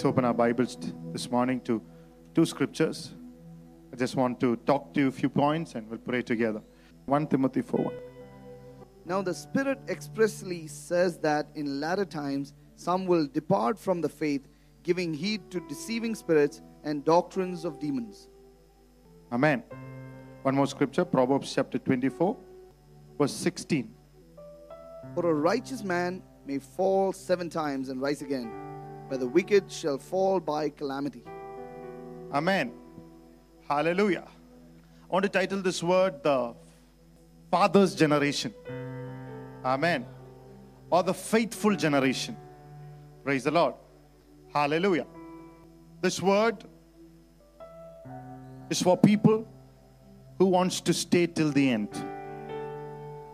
Let's 0.00 0.06
open 0.06 0.24
our 0.24 0.32
Bibles 0.32 0.78
this 1.12 1.30
morning 1.30 1.60
to 1.68 1.82
two 2.34 2.46
scriptures. 2.46 3.12
I 3.92 3.96
just 3.96 4.16
want 4.16 4.40
to 4.40 4.56
talk 4.56 4.94
to 4.94 5.00
you 5.00 5.08
a 5.08 5.12
few 5.12 5.28
points 5.28 5.74
and 5.74 5.86
we'll 5.90 5.98
pray 5.98 6.22
together. 6.22 6.62
1 7.04 7.26
Timothy 7.26 7.60
4 7.60 7.84
1. 7.84 7.94
Now 9.04 9.20
the 9.20 9.34
Spirit 9.34 9.78
expressly 9.90 10.68
says 10.68 11.18
that 11.18 11.48
in 11.54 11.80
latter 11.80 12.06
times 12.06 12.54
some 12.76 13.04
will 13.04 13.26
depart 13.26 13.78
from 13.78 14.00
the 14.00 14.08
faith, 14.08 14.48
giving 14.84 15.12
heed 15.12 15.50
to 15.50 15.60
deceiving 15.68 16.14
spirits 16.14 16.62
and 16.82 17.04
doctrines 17.04 17.66
of 17.66 17.78
demons. 17.78 18.30
Amen. 19.30 19.62
One 20.44 20.54
more 20.54 20.66
scripture, 20.66 21.04
Proverbs 21.04 21.54
chapter 21.54 21.76
24, 21.76 22.38
verse 23.18 23.34
16. 23.34 23.94
For 25.14 25.30
a 25.30 25.34
righteous 25.34 25.84
man 25.84 26.22
may 26.46 26.58
fall 26.58 27.12
seven 27.12 27.50
times 27.50 27.90
and 27.90 28.00
rise 28.00 28.22
again, 28.22 28.50
but 29.10 29.18
the 29.18 29.26
wicked 29.26 29.70
shall 29.70 29.98
fall 29.98 30.38
by 30.38 30.70
calamity. 30.70 31.24
Amen. 32.32 32.72
Hallelujah. 33.68 34.26
I 34.28 35.12
want 35.12 35.24
to 35.24 35.28
title 35.28 35.60
this 35.60 35.82
word 35.82 36.22
the 36.22 36.54
Father's 37.50 37.96
Generation. 37.96 38.54
Amen. 39.64 40.06
Or 40.90 41.02
the 41.02 41.12
faithful 41.12 41.74
generation. 41.74 42.36
Praise 43.24 43.42
the 43.42 43.50
Lord. 43.50 43.74
Hallelujah. 44.54 45.06
This 46.00 46.22
word 46.22 46.64
is 48.70 48.80
for 48.80 48.96
people 48.96 49.46
who 50.38 50.46
wants 50.46 50.80
to 50.82 50.94
stay 50.94 51.26
till 51.26 51.50
the 51.50 51.68
end. 51.68 51.88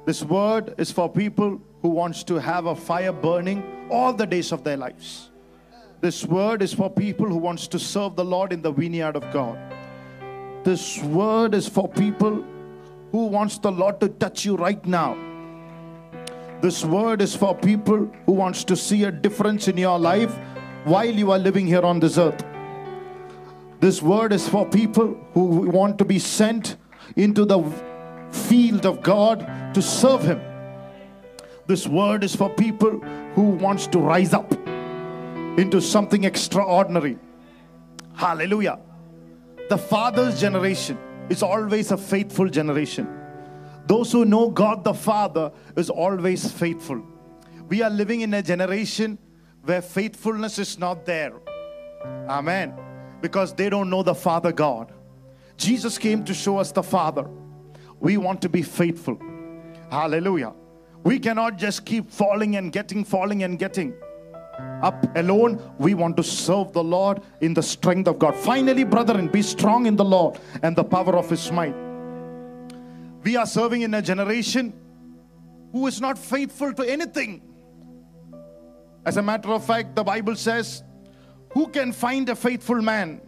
This 0.06 0.22
word 0.22 0.74
is 0.78 0.90
for 0.90 1.10
people 1.10 1.60
who 1.82 1.90
wants 1.90 2.24
to 2.24 2.36
have 2.36 2.64
a 2.64 2.74
fire 2.74 3.12
burning 3.12 3.88
all 3.90 4.14
the 4.14 4.26
days 4.26 4.52
of 4.52 4.64
their 4.64 4.78
lives. 4.78 5.30
This 6.06 6.24
word 6.24 6.62
is 6.62 6.72
for 6.72 6.88
people 6.88 7.26
who 7.26 7.36
wants 7.36 7.66
to 7.66 7.80
serve 7.80 8.14
the 8.14 8.24
Lord 8.24 8.52
in 8.52 8.62
the 8.62 8.70
vineyard 8.70 9.16
of 9.16 9.28
God. 9.32 9.58
This 10.62 11.02
word 11.02 11.52
is 11.52 11.68
for 11.68 11.88
people 11.88 12.44
who 13.10 13.26
wants 13.26 13.58
the 13.58 13.72
Lord 13.72 13.98
to 13.98 14.08
touch 14.08 14.44
you 14.44 14.54
right 14.54 14.86
now. 14.86 15.18
This 16.60 16.84
word 16.84 17.20
is 17.20 17.34
for 17.34 17.56
people 17.56 18.08
who 18.24 18.32
wants 18.34 18.62
to 18.66 18.76
see 18.76 19.02
a 19.02 19.10
difference 19.10 19.66
in 19.66 19.76
your 19.76 19.98
life 19.98 20.32
while 20.84 21.10
you 21.10 21.32
are 21.32 21.40
living 21.40 21.66
here 21.66 21.82
on 21.82 21.98
this 21.98 22.18
earth. 22.18 22.44
This 23.80 24.00
word 24.00 24.32
is 24.32 24.48
for 24.48 24.64
people 24.64 25.08
who 25.32 25.68
want 25.68 25.98
to 25.98 26.04
be 26.04 26.20
sent 26.20 26.76
into 27.16 27.44
the 27.44 27.60
field 28.30 28.86
of 28.86 29.02
God 29.02 29.74
to 29.74 29.82
serve 29.82 30.22
him. 30.22 30.40
This 31.66 31.88
word 31.88 32.22
is 32.22 32.36
for 32.36 32.48
people 32.48 33.00
who 33.34 33.50
wants 33.66 33.88
to 33.88 33.98
rise 33.98 34.32
up 34.32 34.54
into 35.56 35.80
something 35.80 36.24
extraordinary. 36.24 37.18
Hallelujah. 38.14 38.78
The 39.68 39.78
father's 39.78 40.40
generation 40.40 40.98
is 41.28 41.42
always 41.42 41.90
a 41.90 41.96
faithful 41.96 42.48
generation. 42.48 43.08
Those 43.86 44.12
who 44.12 44.24
know 44.24 44.50
God 44.50 44.84
the 44.84 44.94
Father 44.94 45.52
is 45.76 45.90
always 45.90 46.50
faithful. 46.50 47.02
We 47.68 47.82
are 47.82 47.90
living 47.90 48.20
in 48.20 48.34
a 48.34 48.42
generation 48.42 49.18
where 49.62 49.82
faithfulness 49.82 50.58
is 50.58 50.78
not 50.78 51.06
there. 51.06 51.34
Amen. 52.28 52.74
Because 53.20 53.54
they 53.54 53.68
don't 53.70 53.90
know 53.90 54.02
the 54.02 54.14
Father 54.14 54.52
God. 54.52 54.92
Jesus 55.56 55.98
came 55.98 56.24
to 56.24 56.34
show 56.34 56.58
us 56.58 56.72
the 56.72 56.82
Father. 56.82 57.28
We 58.00 58.16
want 58.16 58.42
to 58.42 58.48
be 58.48 58.62
faithful. 58.62 59.20
Hallelujah. 59.90 60.52
We 61.02 61.18
cannot 61.18 61.56
just 61.56 61.84
keep 61.84 62.10
falling 62.10 62.56
and 62.56 62.72
getting, 62.72 63.04
falling 63.04 63.42
and 63.42 63.58
getting 63.58 63.94
up 64.82 65.06
alone. 65.16 65.60
We 65.78 65.94
want 65.94 66.16
to 66.16 66.22
serve 66.22 66.72
the 66.72 66.82
Lord 66.82 67.22
in 67.40 67.54
the 67.54 67.62
strength 67.62 68.08
of 68.08 68.18
God. 68.18 68.34
Finally, 68.34 68.84
brethren, 68.84 69.28
be 69.28 69.42
strong 69.42 69.86
in 69.86 69.96
the 69.96 70.04
Lord 70.04 70.38
and 70.62 70.76
the 70.76 70.84
power 70.84 71.16
of 71.16 71.30
His 71.30 71.50
might. 71.50 71.74
We 73.22 73.36
are 73.36 73.46
serving 73.46 73.82
in 73.82 73.94
a 73.94 74.02
generation 74.02 74.72
who 75.72 75.86
is 75.86 76.00
not 76.00 76.16
faithful 76.16 76.72
to 76.74 76.82
anything. 76.82 77.42
As 79.04 79.16
a 79.16 79.22
matter 79.22 79.50
of 79.52 79.64
fact, 79.64 79.94
the 79.94 80.04
Bible 80.04 80.36
says, 80.36 80.82
Who 81.50 81.68
can 81.68 81.92
find 81.92 82.28
a 82.28 82.36
faithful 82.36 82.80
man? 82.80 83.20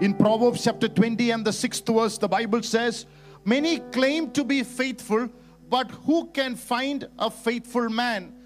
In 0.00 0.14
Proverbs 0.14 0.64
chapter 0.64 0.88
20 0.88 1.30
and 1.30 1.44
the 1.44 1.52
sixth 1.52 1.86
verse, 1.86 2.16
the 2.16 2.28
Bible 2.28 2.62
says, 2.62 3.06
Many 3.44 3.78
claim 3.92 4.30
to 4.32 4.44
be 4.44 4.62
faithful, 4.62 5.28
but 5.68 5.90
who 5.90 6.26
can 6.28 6.56
find 6.56 7.08
a 7.18 7.30
faithful 7.30 7.88
man? 7.88 8.39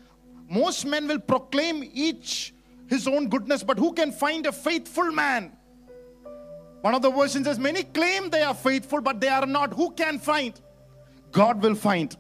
Most 0.49 0.85
men 0.87 1.09
will 1.09 1.21
proclaim 1.21 1.89
each 1.93 2.55
his 2.87 3.09
own 3.09 3.29
goodness, 3.29 3.63
but 3.63 3.79
who 3.79 3.93
can 3.93 4.13
find 4.13 4.47
a 4.47 4.53
faithful 4.53 5.11
man? 5.11 5.57
One 6.83 6.95
of 6.95 7.03
the 7.03 7.11
versions 7.11 7.47
says, 7.47 7.59
Many 7.59 7.83
claim 7.83 8.29
they 8.29 8.43
are 8.43 8.55
faithful, 8.55 9.01
but 9.01 9.21
they 9.21 9.29
are 9.29 9.47
not. 9.47 9.73
Who 9.73 9.91
can 9.93 10.19
find? 10.19 10.61
God 11.33 11.63
will 11.63 11.75
find. 11.75 12.15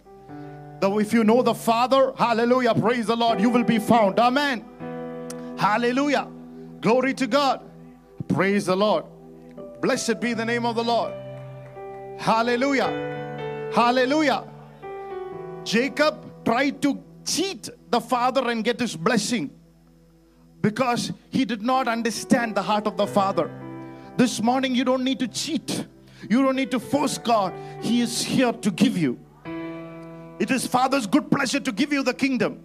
Though 0.81 0.99
if 0.99 1.13
you 1.13 1.23
know 1.23 1.43
the 1.43 1.55
Father, 1.55 2.13
hallelujah, 2.17 2.75
praise 2.75 3.07
the 3.07 3.17
Lord, 3.17 3.41
you 3.41 3.51
will 3.51 3.63
be 3.63 3.79
found. 3.79 4.19
Amen. 4.19 4.65
Hallelujah. 5.59 6.29
Glory 6.81 7.15
to 7.15 7.27
God. 7.27 7.61
Praise 8.29 8.67
the 8.67 8.77
Lord. 8.77 9.05
Blessed 9.81 10.21
be 10.21 10.35
the 10.35 10.45
name 10.45 10.65
of 10.65 10.77
the 10.77 10.85
Lord. 10.85 11.13
Hallelujah. 12.19 13.71
Hallelujah. 13.75 14.45
Jacob 15.65 16.45
tried 16.45 16.81
to 16.83 17.03
cheat 17.25 17.69
the 17.95 18.01
father 18.01 18.51
and 18.51 18.65
get 18.65 18.81
his 18.81 18.97
blessing 18.97 19.49
because 20.61 21.13
he 21.31 21.45
did 21.45 21.63
not 21.63 21.87
understand 21.87 22.57
the 22.57 22.63
heart 22.63 22.89
of 22.89 22.97
the 22.97 23.07
father. 23.07 23.49
This 24.17 24.43
morning, 24.43 24.75
you 24.75 24.85
don't 24.85 25.05
need 25.05 25.21
to 25.21 25.29
cheat. 25.29 25.87
You 26.29 26.43
don't 26.43 26.57
need 26.57 26.73
to 26.73 26.81
force 26.81 27.19
God. 27.19 27.53
He 27.81 28.01
is 28.01 28.21
here 28.21 28.53
to 28.53 28.71
give 28.73 28.99
you. 28.99 29.21
It 30.41 30.51
is 30.51 30.67
Father's 30.67 31.07
good 31.07 31.31
pleasure 31.31 31.61
to 31.61 31.71
give 31.71 31.93
you 31.93 32.03
the 32.03 32.15
kingdom. 32.15 32.65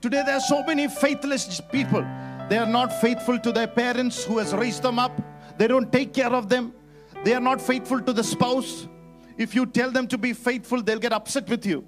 Today, 0.00 0.22
there 0.24 0.36
are 0.36 0.46
so 0.54 0.62
many 0.62 0.86
faithless 0.86 1.60
people. 1.72 2.02
They 2.48 2.58
are 2.58 2.72
not 2.78 3.00
faithful 3.00 3.40
to 3.40 3.50
their 3.50 3.66
parents 3.66 4.22
who 4.22 4.38
has 4.38 4.52
raised 4.52 4.82
them 4.84 5.00
up. 5.00 5.20
They 5.58 5.66
don't 5.66 5.90
take 5.90 6.14
care 6.14 6.32
of 6.32 6.48
them. 6.48 6.72
They 7.24 7.34
are 7.34 7.46
not 7.50 7.60
faithful 7.60 8.00
to 8.00 8.12
the 8.12 8.22
spouse. 8.22 8.86
If 9.36 9.56
you 9.56 9.66
tell 9.66 9.90
them 9.90 10.06
to 10.06 10.18
be 10.18 10.32
faithful, 10.32 10.82
they'll 10.82 11.00
get 11.00 11.12
upset 11.12 11.48
with 11.48 11.66
you. 11.66 11.84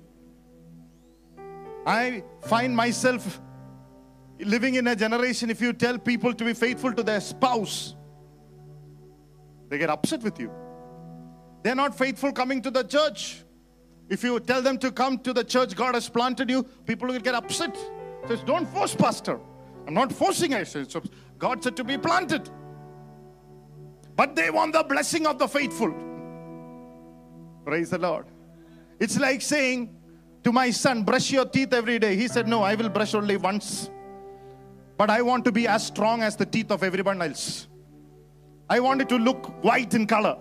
I 1.87 2.25
find 2.43 2.75
myself 2.77 3.41
living 4.39 4.75
in 4.75 4.87
a 4.87 4.97
generation, 4.97 5.50
if 5.50 5.61
you 5.61 5.72
tell 5.72 5.99
people 5.99 6.34
to 6.34 6.45
be 6.45 6.55
faithful 6.55 6.93
to 6.93 7.03
their 7.03 7.21
spouse, 7.21 7.95
they 9.69 9.78
get 9.78 9.91
upset 9.91 10.23
with 10.23 10.39
you. 10.39 10.50
They're 11.62 11.75
not 11.75 11.97
faithful 11.97 12.33
coming 12.33 12.61
to 12.62 12.71
the 12.71 12.83
church. 12.83 13.43
If 14.09 14.23
you 14.23 14.39
tell 14.41 14.61
them 14.61 14.78
to 14.78 14.93
come 14.93 15.19
to 15.21 15.33
the 15.33 15.44
church 15.44 15.75
God 15.75 15.94
has 15.94 16.09
planted 16.09 16.50
you, 16.50 16.62
people 16.62 17.09
will 17.09 17.21
get 17.21 17.34
upset. 17.34 17.77
Says, 18.28 18.41
don't 18.43 18.67
force, 18.67 18.94
Pastor. 18.94 19.41
I'm 19.87 19.94
not 19.94 20.12
forcing 20.12 20.55
I 20.55 20.65
said, 20.65 20.94
God 21.39 21.62
said 21.62 21.77
to 21.77 21.84
be 21.84 21.99
planted. 21.99 22.49
But 24.17 24.37
they 24.37 24.50
want 24.50 24.73
the 24.73 24.83
blessing 24.83 25.27
of 25.27 25.39
the 25.39 25.49
faithful. 25.49 25.93
Praise 27.65 27.91
the 27.91 27.99
Lord. 27.99 28.27
It's 29.00 29.19
like 29.19 29.43
saying 29.43 29.94
to 30.44 30.52
my 30.52 30.72
son, 30.72 31.04
brush 31.04 31.32
your 31.32 31.46
teeth 31.46 31.74
every 31.74 32.00
day. 32.00 32.16
He 32.16 32.28
said, 32.28 32.48
No, 32.48 32.64
I 32.64 32.76
will 32.76 32.90
brush 32.90 33.14
only 33.14 33.38
once. 33.38 33.90
But 34.98 35.10
I 35.10 35.22
want 35.22 35.46
to 35.46 35.52
be 35.52 35.68
as 35.68 35.88
strong 35.88 36.24
as 36.24 36.36
the 36.36 36.46
teeth 36.46 36.72
of 36.72 36.84
everyone 36.84 37.22
else. 37.22 37.68
I 38.70 38.80
want 38.80 39.02
it 39.02 39.10
to 39.10 39.18
look 39.18 39.64
white 39.64 39.94
in 39.94 40.06
color. 40.06 40.38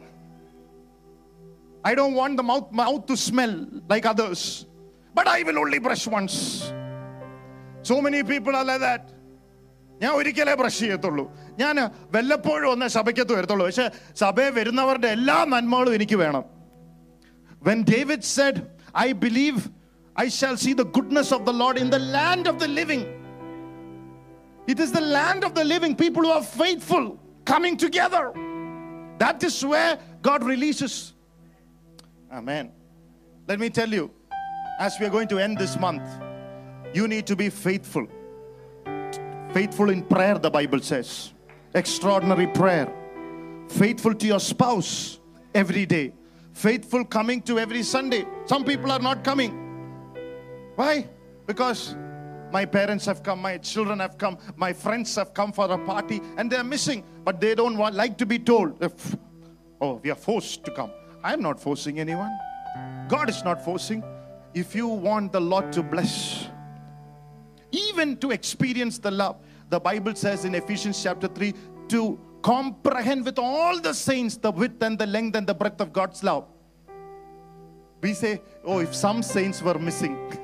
I 1.84 1.94
don't 1.94 2.14
want 2.14 2.36
the 2.36 2.42
mouth, 2.42 2.70
mouth 2.72 3.06
to 3.06 3.16
smell 3.16 3.66
like 3.88 4.04
others. 4.04 4.66
But 5.14 5.26
I 5.28 5.42
will 5.42 5.58
only 5.58 5.78
brush 5.78 6.06
once. 6.06 6.72
So 7.82 8.00
many 8.02 8.22
people 8.22 8.54
are 8.54 8.64
like 8.64 8.80
that. 8.80 9.04
ഞാൻ 10.02 10.12
ഒരിക്കലേ 10.18 10.52
brush 10.60 10.80
ചെയ്യത്തുള്ളൂ 10.82 11.22
ഞാൻ 11.60 11.76
വല്ലപ്പോഴും 12.14 12.66
ഒന്ന് 12.72 12.86
സഭയ്ക്കത്ത് 12.96 13.32
വരത്തുള്ളൂ 13.38 13.64
പക്ഷെ 13.68 13.86
സഭയെ 14.22 14.50
വരുന്നവരുടെ 14.58 15.08
എല്ലാ 15.18 15.38
നന്മകളും 15.54 15.94
എനിക്ക് 15.98 16.18
വേണം 16.24 16.44
When 17.66 17.78
David 17.94 18.20
said, 18.36 18.56
I 19.04 19.08
believe 19.24 19.56
I 20.15 20.29
shall 20.29 20.57
see 20.57 20.73
the 20.73 20.85
goodness 20.85 21.31
of 21.31 21.45
the 21.45 21.53
Lord 21.53 21.77
in 21.77 21.89
the 21.89 21.99
land 21.99 22.47
of 22.47 22.59
the 22.59 22.67
living. 22.67 23.19
It 24.67 24.79
is 24.79 24.91
the 24.91 25.01
land 25.01 25.43
of 25.43 25.55
the 25.55 25.63
living, 25.63 25.95
people 25.95 26.23
who 26.23 26.29
are 26.29 26.43
faithful 26.43 27.19
coming 27.45 27.75
together. 27.75 28.31
That 29.17 29.43
is 29.43 29.63
where 29.65 29.99
God 30.21 30.43
releases. 30.43 31.13
Amen. 32.31 32.71
Let 33.47 33.59
me 33.59 33.69
tell 33.69 33.89
you, 33.89 34.11
as 34.79 34.99
we 34.99 35.05
are 35.05 35.09
going 35.09 35.27
to 35.29 35.39
end 35.39 35.57
this 35.57 35.77
month, 35.79 36.07
you 36.93 37.07
need 37.07 37.27
to 37.27 37.35
be 37.35 37.49
faithful. 37.49 38.07
Faithful 39.51 39.89
in 39.89 40.03
prayer, 40.03 40.37
the 40.37 40.49
Bible 40.49 40.79
says. 40.79 41.33
Extraordinary 41.73 42.47
prayer. 42.47 42.91
Faithful 43.67 44.13
to 44.13 44.27
your 44.27 44.39
spouse 44.39 45.19
every 45.53 45.85
day. 45.85 46.13
Faithful 46.53 47.03
coming 47.03 47.41
to 47.41 47.59
every 47.59 47.83
Sunday. 47.83 48.25
Some 48.45 48.63
people 48.63 48.91
are 48.91 48.99
not 48.99 49.23
coming. 49.23 49.62
Why? 50.75 51.07
Because 51.45 51.95
My 52.53 52.65
parents 52.65 53.07
have 53.07 53.23
come, 53.23 53.41
my 53.41 53.57
children 53.57 53.99
have 53.99 54.19
come, 54.19 54.37
my 54.55 54.73
friends 54.73 55.15
have 55.15 55.33
come 55.33 55.51
for 55.51 55.71
a 55.71 55.77
party, 55.85 56.21
and 56.37 56.51
they're 56.51 56.63
missing, 56.63 57.03
but 57.25 57.41
they 57.41 57.55
don't 57.55 57.75
want 57.75 57.95
like 57.95 58.15
to 58.19 58.27
be 58.27 58.37
told. 58.37 58.79
Oh, 59.81 59.99
we 60.03 60.11
are 60.11 60.15
forced 60.15 60.63
to 60.65 60.71
come. 60.71 60.91
I'm 61.23 61.41
not 61.41 61.59
forcing 61.59 61.99
anyone. 61.99 62.31
God 63.07 63.27
is 63.27 63.43
not 63.43 63.65
forcing. 63.65 64.03
If 64.53 64.75
you 64.75 64.87
want 64.87 65.31
the 65.31 65.41
Lord 65.41 65.73
to 65.73 65.81
bless, 65.81 66.47
even 67.71 68.17
to 68.17 68.29
experience 68.29 68.99
the 68.99 69.09
love, 69.09 69.37
the 69.69 69.79
Bible 69.79 70.13
says 70.13 70.45
in 70.45 70.53
Ephesians 70.53 71.01
chapter 71.01 71.27
3 71.27 71.55
to 71.87 72.19
comprehend 72.43 73.25
with 73.25 73.39
all 73.39 73.79
the 73.79 73.95
saints 73.95 74.37
the 74.37 74.51
width 74.51 74.83
and 74.83 74.99
the 74.99 75.07
length 75.07 75.35
and 75.35 75.47
the 75.47 75.55
breadth 75.55 75.81
of 75.81 75.91
God's 75.91 76.23
love. 76.23 76.45
We 77.99 78.13
say, 78.13 78.43
oh, 78.63 78.77
if 78.77 78.93
some 78.93 79.23
saints 79.23 79.63
were 79.63 79.79
missing, 79.79 80.37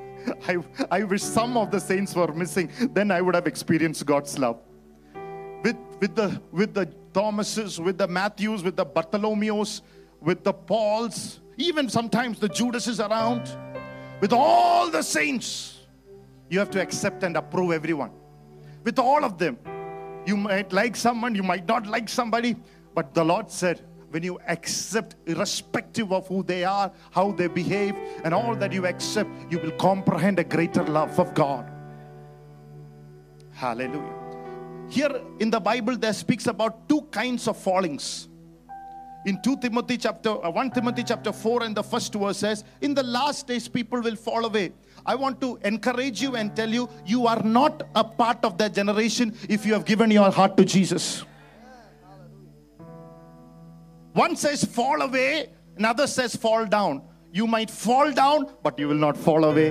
I, 0.47 0.57
I 0.91 1.03
wish 1.03 1.23
some 1.23 1.57
of 1.57 1.71
the 1.71 1.79
saints 1.79 2.15
were 2.15 2.33
missing, 2.33 2.71
then 2.93 3.11
I 3.11 3.21
would 3.21 3.35
have 3.35 3.47
experienced 3.47 4.05
God's 4.05 4.37
love. 4.37 4.59
With, 5.63 5.77
with, 5.99 6.15
the, 6.15 6.41
with 6.51 6.73
the 6.73 6.85
Thomases, 7.13 7.79
with 7.79 7.97
the 7.97 8.07
Matthews, 8.07 8.63
with 8.63 8.75
the 8.75 8.85
Bartholomews, 8.85 9.81
with 10.21 10.43
the 10.43 10.53
Pauls, 10.53 11.39
even 11.57 11.89
sometimes 11.89 12.39
the 12.39 12.49
Judases 12.49 12.99
around, 12.99 13.49
with 14.21 14.33
all 14.33 14.89
the 14.89 15.01
saints, 15.01 15.79
you 16.49 16.59
have 16.59 16.69
to 16.71 16.81
accept 16.81 17.23
and 17.23 17.37
approve 17.37 17.71
everyone. 17.71 18.11
With 18.83 18.99
all 18.99 19.23
of 19.23 19.37
them, 19.37 19.57
you 20.25 20.37
might 20.37 20.71
like 20.71 20.95
someone, 20.95 21.35
you 21.35 21.43
might 21.43 21.67
not 21.67 21.87
like 21.87 22.09
somebody, 22.09 22.55
but 22.93 23.13
the 23.13 23.23
Lord 23.23 23.49
said, 23.51 23.81
when 24.11 24.23
you 24.23 24.39
accept, 24.47 25.15
irrespective 25.25 26.11
of 26.11 26.27
who 26.27 26.43
they 26.43 26.63
are, 26.63 26.91
how 27.11 27.31
they 27.31 27.47
behave, 27.47 27.95
and 28.23 28.33
all 28.33 28.55
that 28.55 28.71
you 28.71 28.85
accept, 28.85 29.29
you 29.49 29.59
will 29.59 29.71
comprehend 29.71 30.39
a 30.39 30.43
greater 30.43 30.83
love 30.83 31.19
of 31.19 31.33
God. 31.33 31.69
Hallelujah. 33.51 34.15
Here 34.89 35.21
in 35.39 35.49
the 35.49 35.59
Bible, 35.59 35.97
there 35.97 36.13
speaks 36.13 36.47
about 36.47 36.89
two 36.89 37.01
kinds 37.11 37.47
of 37.47 37.57
fallings. 37.57 38.27
In 39.25 39.39
2 39.41 39.57
Timothy 39.57 39.97
chapter 39.97 40.29
uh, 40.29 40.49
1 40.49 40.71
Timothy 40.71 41.03
chapter 41.03 41.33
4 41.33 41.63
and 41.63 41.75
the 41.75 41.83
first 41.83 42.13
verse 42.13 42.37
says, 42.37 42.63
In 42.81 42.93
the 42.93 43.03
last 43.03 43.47
days 43.47 43.67
people 43.67 44.01
will 44.01 44.15
fall 44.15 44.45
away. 44.45 44.71
I 45.05 45.15
want 45.15 45.41
to 45.41 45.59
encourage 45.63 46.21
you 46.21 46.35
and 46.35 46.55
tell 46.55 46.69
you, 46.69 46.89
you 47.05 47.27
are 47.27 47.41
not 47.43 47.83
a 47.95 48.03
part 48.03 48.43
of 48.43 48.57
that 48.59 48.73
generation 48.73 49.35
if 49.49 49.65
you 49.65 49.73
have 49.73 49.85
given 49.85 50.09
your 50.09 50.31
heart 50.31 50.55
to 50.57 50.65
Jesus. 50.65 51.25
One 54.18 54.36
says 54.36 54.64
fall 54.66 55.02
away, 55.02 55.30
another 55.76 56.06
says 56.08 56.36
fall 56.36 56.66
down. 56.68 57.02
You 57.32 57.46
might 57.46 57.70
fall 57.70 58.12
down, 58.12 58.46
but 58.62 58.78
you 58.78 58.86
will 58.88 59.02
not 59.06 59.16
fall 59.16 59.44
away. 59.44 59.70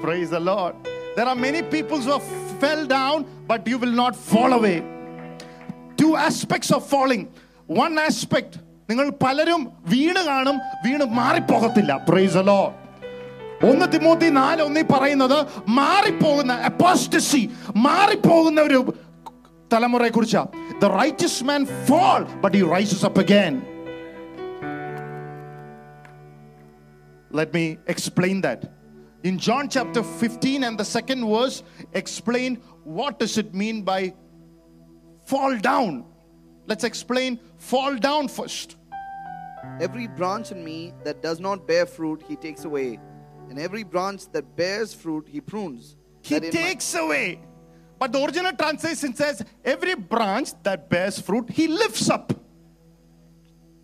Praise 0.00 0.30
the 0.30 0.40
Lord. 0.40 0.74
There 1.16 1.26
are 1.26 1.34
many 1.36 1.62
people 1.62 1.98
who 1.98 2.12
have 2.12 2.22
fell 2.60 2.86
down, 2.86 3.26
but 3.46 3.66
you 3.66 3.78
will 3.78 3.92
not 3.94 4.14
fall 4.14 4.52
away. 4.52 4.76
Two 5.96 6.14
aspects 6.28 6.70
of 6.70 6.86
falling. 6.86 7.24
One 7.66 7.98
aspect, 8.00 8.52
നിങ്ങൾ 8.90 9.06
പലരും 9.22 9.62
വീണ് 9.92 10.20
കാണും 10.28 10.56
വീണ് 10.84 11.04
മാറിപ്പോകത്തില്ല 11.20 11.92
price 12.08 12.42
law 12.48 12.60
ഒന്ന് 13.68 13.86
Timothy 13.94 14.28
നാല് 14.38 14.60
ഒന്നി 14.68 14.82
പറയുന്നത് 14.92 15.38
മാറിപ്പോകുന്ന 15.78 16.54
apostasy 16.68 17.42
മാറിപ്പോകുന്ന 17.86 18.60
ഒരു 18.68 18.80
തലമുറയെ 19.72 20.12
കുറിച്ചാ 20.16 20.42
the 20.82 20.90
righteous 21.00 21.40
man 21.50 21.62
fall 21.88 22.22
but 22.44 22.54
he 22.58 22.62
rises 22.76 23.02
up 23.08 23.18
again 23.24 23.56
let 27.40 27.52
me 27.58 27.64
explain 27.94 28.36
that 28.46 28.60
in 29.28 29.36
john 29.46 29.64
chapter 29.76 30.02
15 30.02 30.64
and 30.68 30.76
the 30.82 30.88
second 30.96 31.22
verse 31.34 31.56
explain 32.02 32.52
what 32.98 33.14
does 33.22 33.34
it 33.42 33.50
mean 33.62 33.78
by 33.90 34.00
fall 35.30 35.54
down 35.70 35.92
let's 36.70 36.84
explain 36.84 37.32
fall 37.70 37.94
down 38.08 38.26
first 38.38 38.70
Every 39.80 40.06
branch 40.06 40.52
in 40.52 40.64
me 40.64 40.94
that 41.04 41.22
does 41.22 41.38
not 41.40 41.66
bear 41.66 41.86
fruit, 41.86 42.22
he 42.28 42.36
takes 42.36 42.64
away. 42.64 42.98
And 43.48 43.58
every 43.58 43.82
branch 43.82 44.22
that 44.32 44.56
bears 44.56 44.94
fruit, 44.94 45.26
he 45.28 45.40
prunes. 45.40 45.96
he 46.22 46.34
that 46.34 46.44
in 46.44 46.54
my- 46.54 46.62
takes 46.68 46.94
away 46.94 47.26
but 48.01 48.11
the 48.11 48.19
original 48.19 48.51
translation 48.53 49.13
says 49.13 49.43
every 49.63 49.93
branch 49.93 50.53
that 50.63 50.89
bears 50.89 51.19
fruit 51.19 51.47
he 51.51 51.67
lifts 51.67 52.09
up. 52.09 52.33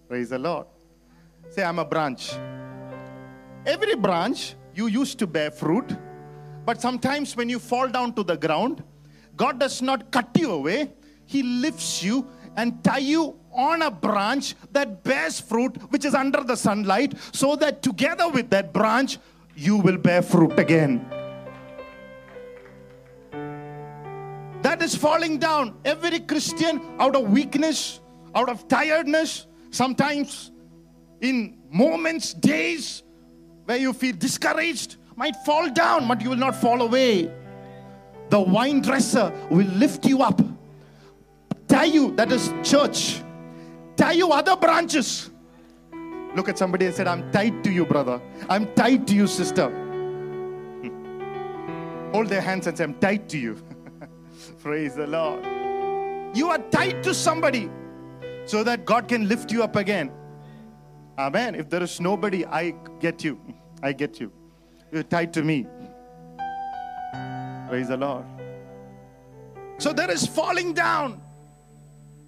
Praise 0.08 0.30
the 0.30 0.40
lord. 0.40 0.66
Say 1.50 1.64
i'm 1.64 1.78
a 1.78 1.86
branch. 1.86 2.34
Every 3.64 3.94
branch 3.94 4.56
you 4.74 4.88
used 4.88 5.20
to 5.20 5.28
bear 5.28 5.52
fruit 5.52 5.96
but 6.66 6.82
sometimes 6.82 7.38
when 7.38 7.48
you 7.48 7.60
fall 7.60 7.88
down 7.90 8.14
to 8.14 8.24
the 8.24 8.36
ground 8.36 8.84
god 9.36 9.60
does 9.60 9.84
not 9.84 10.10
cut 10.10 10.30
you 10.36 10.52
away. 10.52 10.94
He 11.28 11.44
lifts 11.44 12.02
you 12.02 12.28
and 12.56 12.84
tie 12.84 13.06
you 13.14 13.36
on 13.54 13.84
a 13.84 13.92
branch 13.92 14.56
that 14.72 15.04
bears 15.04 15.40
fruit 15.40 15.78
which 15.92 16.06
is 16.06 16.16
under 16.16 16.44
the 16.44 16.58
sunlight 16.58 17.14
so 17.34 17.56
that 17.58 17.84
together 17.84 18.30
with 18.30 18.50
that 18.50 18.74
branch 18.74 19.20
you 19.56 19.78
will 19.78 19.98
bear 20.10 20.24
fruit 20.24 20.58
again 20.58 21.06
that 24.62 24.82
is 24.82 24.96
falling 24.96 25.38
down. 25.38 25.78
Every 25.86 26.20
Christian, 26.20 26.82
out 27.00 27.16
of 27.16 27.30
weakness, 27.30 28.00
out 28.36 28.50
of 28.50 28.68
tiredness, 28.68 29.48
sometimes 29.72 30.52
in 31.22 31.58
moments, 31.70 32.34
days 32.34 33.04
where 33.66 33.78
you 33.78 33.94
feel 33.94 34.16
discouraged, 34.16 34.98
might 35.16 35.36
fall 35.46 35.70
down, 35.70 36.08
but 36.08 36.22
you 36.22 36.30
will 36.30 36.38
not 36.38 36.56
fall 36.56 36.82
away. 36.82 37.32
The 38.30 38.40
wine 38.40 38.82
dresser 38.82 39.34
will 39.50 39.68
lift 39.68 40.06
you 40.06 40.22
up, 40.22 40.42
tie 41.68 41.86
you, 41.86 42.16
that 42.16 42.32
is 42.32 42.54
church, 42.64 43.22
tie 43.96 44.12
you 44.12 44.32
other 44.32 44.56
branches. 44.56 45.32
Look 46.36 46.50
at 46.50 46.58
somebody 46.58 46.86
and 46.86 46.94
said, 46.94 47.08
I'm 47.08 47.32
tied 47.32 47.64
to 47.64 47.72
you, 47.72 47.86
brother. 47.86 48.22
I'm 48.48 48.72
tied 48.76 49.08
to 49.08 49.16
you, 49.16 49.28
sister. 49.28 49.70
Hold 52.14 52.28
their 52.28 52.42
hands 52.42 52.68
and 52.68 52.78
say, 52.78 52.84
I'm 52.84 52.94
tied 52.96 53.28
to 53.30 53.40
you. 53.40 53.58
Praise 54.62 54.96
the 54.96 55.08
Lord. 55.08 55.46
You 56.36 56.50
are 56.50 56.60
tied 56.70 57.04
to 57.04 57.14
somebody 57.14 57.70
so 58.46 58.64
that 58.64 58.86
God 58.86 59.08
can 59.08 59.28
lift 59.28 59.52
you 59.52 59.64
up 59.64 59.76
again. 59.76 60.12
Amen. 61.18 61.56
If 61.56 61.70
there 61.70 61.82
is 61.84 62.00
nobody, 62.00 62.46
I 62.46 62.72
get 63.00 63.24
you. 63.24 63.40
I 63.82 63.92
get 63.92 64.20
you. 64.20 64.32
You're 64.92 65.04
tied 65.04 65.34
to 65.34 65.44
me. 65.44 65.66
Praise 67.68 67.90
the 67.90 67.98
Lord. 67.98 68.26
So 69.78 69.94
there 69.94 70.10
is 70.10 70.26
falling 70.26 70.74
down. 70.74 71.22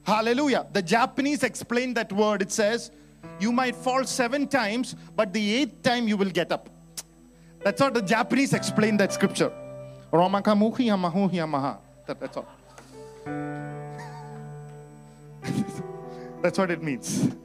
Hallelujah. 0.04 0.68
The 0.74 0.82
Japanese 0.82 1.44
explain 1.44 1.94
that 1.94 2.12
word. 2.12 2.42
It 2.42 2.52
says, 2.52 2.92
You 3.40 3.52
might 3.52 3.76
fall 3.76 4.04
seven 4.06 4.48
times, 4.48 4.96
but 5.16 5.34
the 5.34 5.56
eighth 5.56 5.82
time 5.84 6.08
you 6.08 6.18
will 6.18 6.30
get 6.30 6.52
up. 6.52 6.70
That's 7.64 7.82
how 7.82 7.90
the 7.90 8.02
Japanese 8.02 8.54
explain 8.54 8.98
that 8.98 9.14
scripture. 9.14 9.52
Romakamuhi 10.12 10.88
yamahu 10.88 11.32
yamaha. 11.32 11.78
That- 12.10 12.20
That's 12.20 12.38
all. 12.38 12.48
That's 16.42 16.58
what 16.58 16.72
it 16.72 16.82
means. 16.82 17.36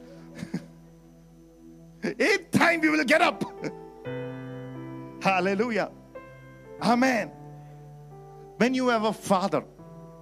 Eighth 2.02 2.50
time 2.50 2.82
you 2.82 2.92
will 2.92 3.04
get 3.04 3.20
up. 3.20 3.44
Hallelujah. 5.22 5.90
Amen. 6.80 7.30
When 8.56 8.72
you 8.72 8.88
have 8.88 9.04
a 9.04 9.12
father, 9.12 9.62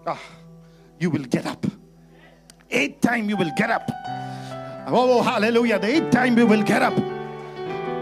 ah, 0.08 0.20
you 0.98 1.08
will 1.10 1.24
get 1.24 1.46
up. 1.46 1.64
Eighth 2.68 3.00
time 3.00 3.28
you 3.28 3.36
will 3.36 3.52
get 3.56 3.70
up. 3.70 3.88
Oh, 4.88 5.22
hallelujah. 5.22 5.78
The 5.78 5.86
eighth 5.86 6.10
time 6.10 6.36
you 6.36 6.48
will 6.48 6.64
get 6.64 6.82
up. 6.82 6.98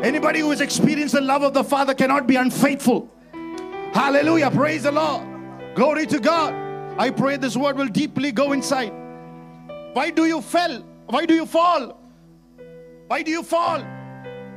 Anybody 0.03 0.41
who 0.41 0.49
has 0.51 0.63
experienced 0.63 1.13
the 1.15 1.21
love 1.21 1.43
of 1.43 1.53
the 1.53 1.63
Father 1.63 1.93
cannot 1.93 2.27
be 2.27 2.37
unfaithful. 2.37 3.11
Hallelujah. 3.93 4.51
Praise 4.51 4.85
the 4.85 4.93
Lord. 4.93 5.30
Glory 5.75 6.07
to 6.07 6.19
God. 6.19 6.55
I 6.99 7.11
pray 7.11 7.37
this 7.37 7.57
word 7.57 7.77
will 7.77 7.89
deeply 7.89 8.33
go 8.33 8.53
inside. 8.53 8.93
Why 9.93 10.11
do 10.11 10.27
you 10.27 10.41
fall? 10.41 10.81
Why 11.07 11.27
do 11.27 11.35
you 11.35 11.47
fall? 11.47 11.97
Why 13.07 13.23
do 13.23 13.31
you 13.31 13.43
fall? 13.43 13.85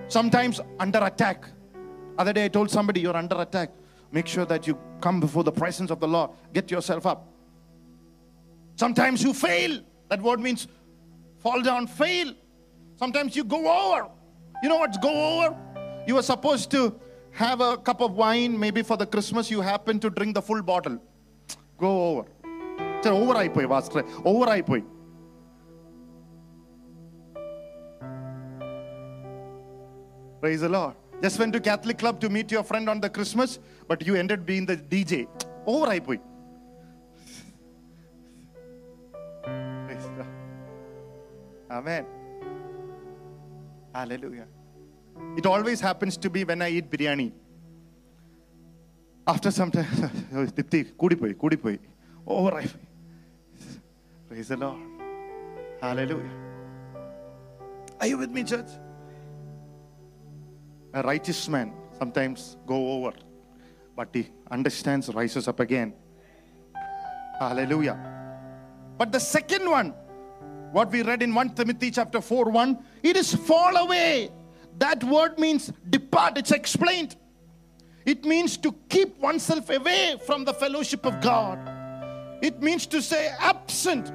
Sometimes 0.08 0.60
under 0.80 1.00
attack. 1.04 1.46
Other 2.18 2.34
day 2.34 2.46
I 2.46 2.48
told 2.48 2.70
somebody 2.70 3.02
you're 3.02 3.16
under 3.16 3.40
attack. 3.42 3.72
Make 4.12 4.28
sure 4.28 4.46
that 4.46 4.68
you 4.68 4.78
come 5.02 5.20
before 5.20 5.44
the 5.44 5.52
presence 5.52 5.90
of 5.90 6.00
the 6.00 6.08
Lord. 6.08 6.32
Get 6.54 6.70
yourself 6.70 7.06
up. 7.06 7.28
Sometimes 8.76 9.24
you 9.24 9.34
fail. 9.34 9.82
That 10.10 10.22
word 10.22 10.40
means 10.40 10.68
fall 11.40 11.62
down, 11.62 11.88
fail. 11.88 12.34
Sometimes 12.96 13.36
you 13.36 13.44
go 13.44 13.60
over. 13.68 14.10
You 14.62 14.70
know 14.70 14.78
what's 14.78 14.98
go 14.98 15.44
over? 15.44 15.58
You 16.08 16.16
were 16.16 16.24
supposed 16.24 16.70
to 16.72 17.00
have 17.34 17.62
a 17.62 17.78
cup 17.78 18.02
of 18.02 18.14
wine, 18.14 18.58
maybe 18.60 18.82
for 18.82 18.98
the 18.98 19.06
Christmas 19.06 19.50
you 19.50 19.62
happen 19.62 20.00
to 20.00 20.10
drink 20.10 20.36
the 20.36 20.42
full 20.42 20.62
bottle. 20.62 21.00
Go 21.78 22.10
over. 22.10 22.26
Over 23.06 23.36
I 23.36 23.48
pay, 23.50 23.68
Pastor. 23.68 24.06
Over 24.24 24.48
I 24.48 24.62
pay. 24.62 24.84
Praise 30.40 30.62
the 30.62 30.70
Lord. 30.70 30.96
Just 31.22 31.40
went 31.40 31.54
to 31.54 31.60
Catholic 31.60 31.98
club 31.98 32.20
to 32.22 32.30
meet 32.30 32.52
your 32.52 32.64
friend 32.64 32.90
on 32.90 33.00
the 33.00 33.10
Christmas, 33.10 33.60
but 33.88 34.06
you 34.06 34.16
ended 34.16 34.46
being 34.46 34.66
the 34.66 34.78
DJ. 34.78 35.28
Over 35.66 35.88
I 35.88 36.00
pay. 36.00 36.20
Amen. 41.72 42.06
Hallelujah. 43.96 44.48
It 45.38 45.46
always 45.46 45.80
happens 45.82 46.18
to 46.18 46.30
be 46.30 46.44
when 46.44 46.62
I 46.62 46.70
eat 46.70 46.90
biryani. 46.90 47.32
After 49.26 49.52
some 49.52 49.72
time, 49.72 49.88
oh, 50.36 50.46
Dipti, 50.46 50.94
kudipoi, 50.96 51.34
kudipoi. 51.36 51.80
Oh, 52.28 52.50
right. 52.50 52.74
Praise 54.28 54.50
the 54.50 54.58
Lord. 54.58 54.80
Hallelujah. 55.82 56.30
Are 58.00 58.08
you 58.08 58.18
with 58.18 58.32
me, 58.32 58.44
church? 58.44 58.68
A 60.94 61.02
righteous 61.02 61.48
man 61.50 61.74
sometimes 61.98 62.58
go 62.68 62.92
over, 62.92 63.14
but 63.96 64.10
he 64.14 64.30
understands, 64.52 65.10
rises 65.14 65.48
up 65.48 65.60
again. 65.60 65.94
Hallelujah. 67.40 67.98
But 68.98 69.12
the 69.12 69.20
second 69.20 69.70
one, 69.70 69.94
what 70.72 70.92
we 70.92 71.02
read 71.02 71.24
in 71.24 71.34
1 71.34 71.56
Timothy 71.56 71.92
chapter 71.92 72.22
4 72.22 72.52
1, 72.52 72.78
it 73.04 73.16
is 73.16 73.34
fall 73.34 73.76
away. 73.78 74.32
That 74.78 75.04
word 75.04 75.40
means 75.40 75.72
depart. 75.90 76.38
It's 76.38 76.52
explained. 76.52 77.16
It 78.06 78.26
means 78.26 78.58
to 78.58 78.74
keep 78.90 79.18
oneself 79.20 79.70
away 79.70 80.18
from 80.26 80.44
the 80.44 80.54
fellowship 80.54 81.06
of 81.06 81.22
God. 81.22 81.60
It 82.42 82.62
means 82.62 82.86
to 82.88 83.02
say 83.02 83.34
absent. 83.40 84.12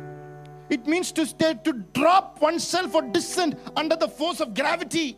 It 0.69 0.87
means 0.87 1.13
to 1.13 1.25
stay 1.25 1.55
to 1.65 1.73
drop 1.73 2.43
oneself 2.43 2.95
or 2.95 3.03
descend 3.03 3.57
under 3.77 3.97
the 3.97 4.09
force 4.09 4.41
of 4.41 4.55
gravity. 4.55 5.17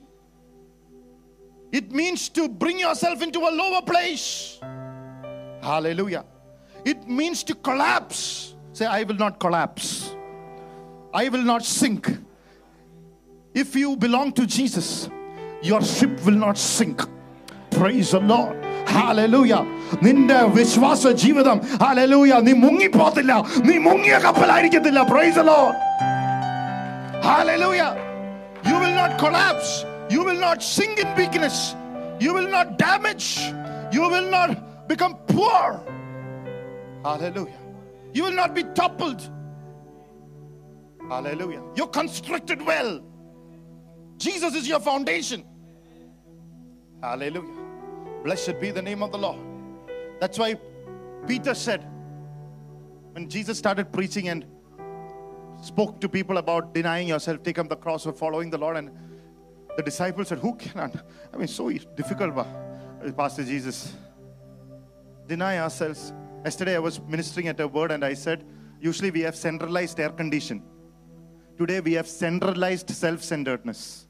It 1.73 1.91
means 1.91 2.29
to 2.31 2.49
bring 2.49 2.79
yourself 2.79 3.23
into 3.23 3.41
a 3.41 3.51
lower 3.51 3.83
place. 3.83 4.61
Hallelujah. 5.61 6.25
It 6.85 7.09
means 7.09 7.43
to 7.45 7.55
collapse. 7.55 8.55
Say, 8.73 8.87
I 8.87 9.03
will 9.03 9.17
not 9.17 9.41
collapse. 9.41 10.15
I 11.13 11.29
will 11.29 11.43
not 11.43 11.65
sink. 11.65 12.09
If 13.53 13.75
you 13.75 13.97
belong 13.97 14.33
to 14.35 14.47
Jesus, 14.47 15.09
your 15.62 15.82
ship 15.82 16.14
will 16.26 16.40
not 16.46 16.58
sink. 16.58 17.02
Praise 17.72 18.12
the 18.12 18.22
Lord. 18.34 18.56
Hallelujah 18.96 19.54
നിന്റെ 20.06 20.38
വിശ്വാസ 20.58 21.12
ജീവിതം 21.22 21.58
hallelujah 21.84 22.34
നീ 22.48 22.54
മുങ്ങിപ്പോത്തില്ല 22.66 23.34
നീ 23.68 23.76
മുങ്ങിയ 23.88 24.16
കപ്പലായിരിക്കത്തില്ല 24.26 25.02
price 25.14 25.38
the 25.40 25.46
Lord. 25.54 25.76
Hallelujah. 27.30 27.92
You 28.68 28.76
will 28.82 28.96
not 29.02 29.12
collapse. 29.24 29.70
You 30.14 30.24
will 30.28 30.40
not 30.48 30.62
sink 30.62 31.00
in 31.04 31.10
weakness. 31.20 31.58
You 32.24 32.32
will 32.36 32.50
not 32.56 32.68
damage. 32.78 33.28
You 33.96 34.04
will 34.14 34.28
not 34.36 34.52
become 34.92 35.14
poor. 35.34 35.64
Hallelujah. 37.08 37.62
You 38.18 38.24
will 38.26 38.38
not 38.42 38.54
be 38.60 38.64
toppled. 38.80 39.22
Hallelujah. 41.14 41.64
You're 41.78 41.94
constructed 42.02 42.62
well. 42.72 42.92
Jesus 44.18 44.54
is 44.56 44.68
your 44.68 44.80
foundation. 44.80 45.44
Hallelujah. 47.03 47.49
Blessed 48.25 48.61
be 48.61 48.71
the 48.71 48.83
name 48.83 49.03
of 49.03 49.13
the 49.13 49.19
Lord. 49.19 49.39
That's 50.21 50.39
why 50.39 50.57
Peter 51.27 51.55
said, 51.55 51.87
when 53.13 53.29
Jesus 53.29 53.59
started 53.59 53.91
preaching 53.93 54.29
and 54.29 54.45
spoke 55.63 56.01
to 56.01 56.09
people 56.09 56.39
about 56.39 56.75
denying 56.75 57.09
yourself, 57.09 57.43
take 57.43 57.59
up 57.59 57.69
the 57.69 57.77
cross 57.77 58.07
of 58.07 58.19
following 58.19 58.51
the 58.51 58.59
Lord, 58.59 58.77
and 58.77 58.91
the 59.77 59.83
disciples 59.83 60.29
said, 60.29 60.39
Who 60.39 60.55
can? 60.55 61.03
I 61.33 61.37
mean, 61.37 61.49
so 61.49 61.71
difficult, 61.71 62.35
ba- 62.35 63.01
uh, 63.05 63.13
Pastor 63.13 63.45
Jesus. 63.45 63.95
Deny 65.27 65.59
ourselves. 65.59 66.13
Yesterday, 66.45 66.77
I 66.77 66.79
was 66.79 67.01
ministering 67.01 67.49
at 67.49 67.61
a 67.61 67.69
word, 67.69 67.93
and 67.93 68.05
I 68.05 68.15
said, 68.15 68.45
Usually 68.81 69.11
we 69.11 69.21
have 69.21 69.37
centralized 69.37 69.99
air 70.01 70.11
condition. 70.11 70.63
Today, 71.59 71.81
we 71.81 71.93
have 71.95 72.09
centralized 72.09 72.91
self 72.91 73.23
centeredness. 73.23 74.07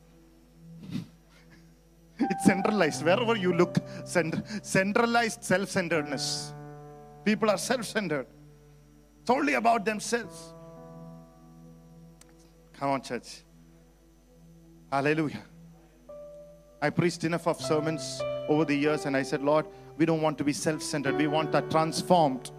It's 2.20 2.44
centralized. 2.44 3.04
Wherever 3.04 3.36
you 3.36 3.52
look, 3.52 3.76
cent- 4.04 4.42
centralized 4.62 5.42
self 5.44 5.68
centeredness. 5.68 6.52
People 7.24 7.50
are 7.50 7.58
self 7.58 7.84
centered. 7.84 8.26
It's 9.20 9.30
only 9.30 9.54
about 9.54 9.84
themselves. 9.84 10.54
Come 12.78 12.90
on, 12.90 13.02
church. 13.02 13.42
Hallelujah. 14.90 15.44
I 16.82 16.90
preached 16.90 17.24
enough 17.24 17.46
of 17.46 17.60
sermons 17.60 18.22
over 18.48 18.64
the 18.64 18.74
years, 18.74 19.04
and 19.04 19.16
I 19.16 19.22
said, 19.22 19.42
Lord, 19.42 19.66
we 19.96 20.06
don't 20.06 20.22
want 20.22 20.38
to 20.38 20.44
be 20.44 20.52
self 20.52 20.82
centered. 20.82 21.16
We 21.16 21.26
want 21.26 21.52
that 21.52 21.70
transformed. 21.70 22.50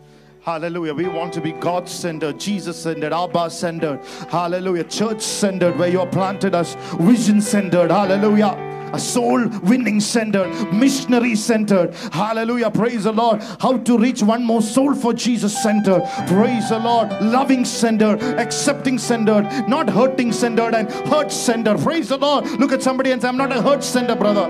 Hallelujah. 0.44 0.94
We 0.94 1.08
want 1.08 1.34
to 1.34 1.41
be 1.41 1.51
God 1.51 1.88
centered, 1.88 2.39
Jesus 2.39 2.82
centered, 2.82 3.13
Abba 3.13 3.50
centered. 3.51 4.03
Hallelujah. 4.30 4.86
Church 4.86 5.22
centered, 5.22 5.77
where 5.77 5.89
you 5.89 6.00
are 6.00 6.08
planted 6.08 6.56
us, 6.56 6.75
vision 7.00 7.41
centered. 7.41 7.91
Hallelujah 7.91 8.71
a 8.93 9.00
soul 9.00 9.48
winning 9.63 10.00
centered, 10.00 10.50
missionary 10.74 11.36
centered. 11.36 11.93
Hallelujah. 12.12 12.71
Praise 12.71 13.03
the 13.03 13.12
Lord. 13.12 13.41
How 13.60 13.77
to 13.77 13.98
reach 13.98 14.21
one 14.24 14.43
more 14.43 14.62
soul 14.62 14.93
for 14.93 15.13
Jesus 15.13 15.62
centered. 15.62 16.03
Praise 16.27 16.69
the 16.69 16.79
Lord. 16.79 17.10
Loving 17.21 17.65
centered, 17.65 18.21
accepting 18.39 18.98
centered, 18.98 19.43
not 19.67 19.89
hurting 19.89 20.31
centered 20.31 20.75
and 20.75 20.91
hurt 21.07 21.31
centered. 21.31 21.79
Praise 21.79 22.10
the 22.10 22.17
Lord. 22.17 22.50
Look 22.60 22.71
at 22.71 22.81
somebody 22.81 23.12
and 23.12 23.21
say, 23.21 23.27
I'm 23.27 23.38
not 23.38 23.51
a 23.51 23.62
hurt 23.62 23.83
centered 23.83 24.19
brother. 24.19 24.50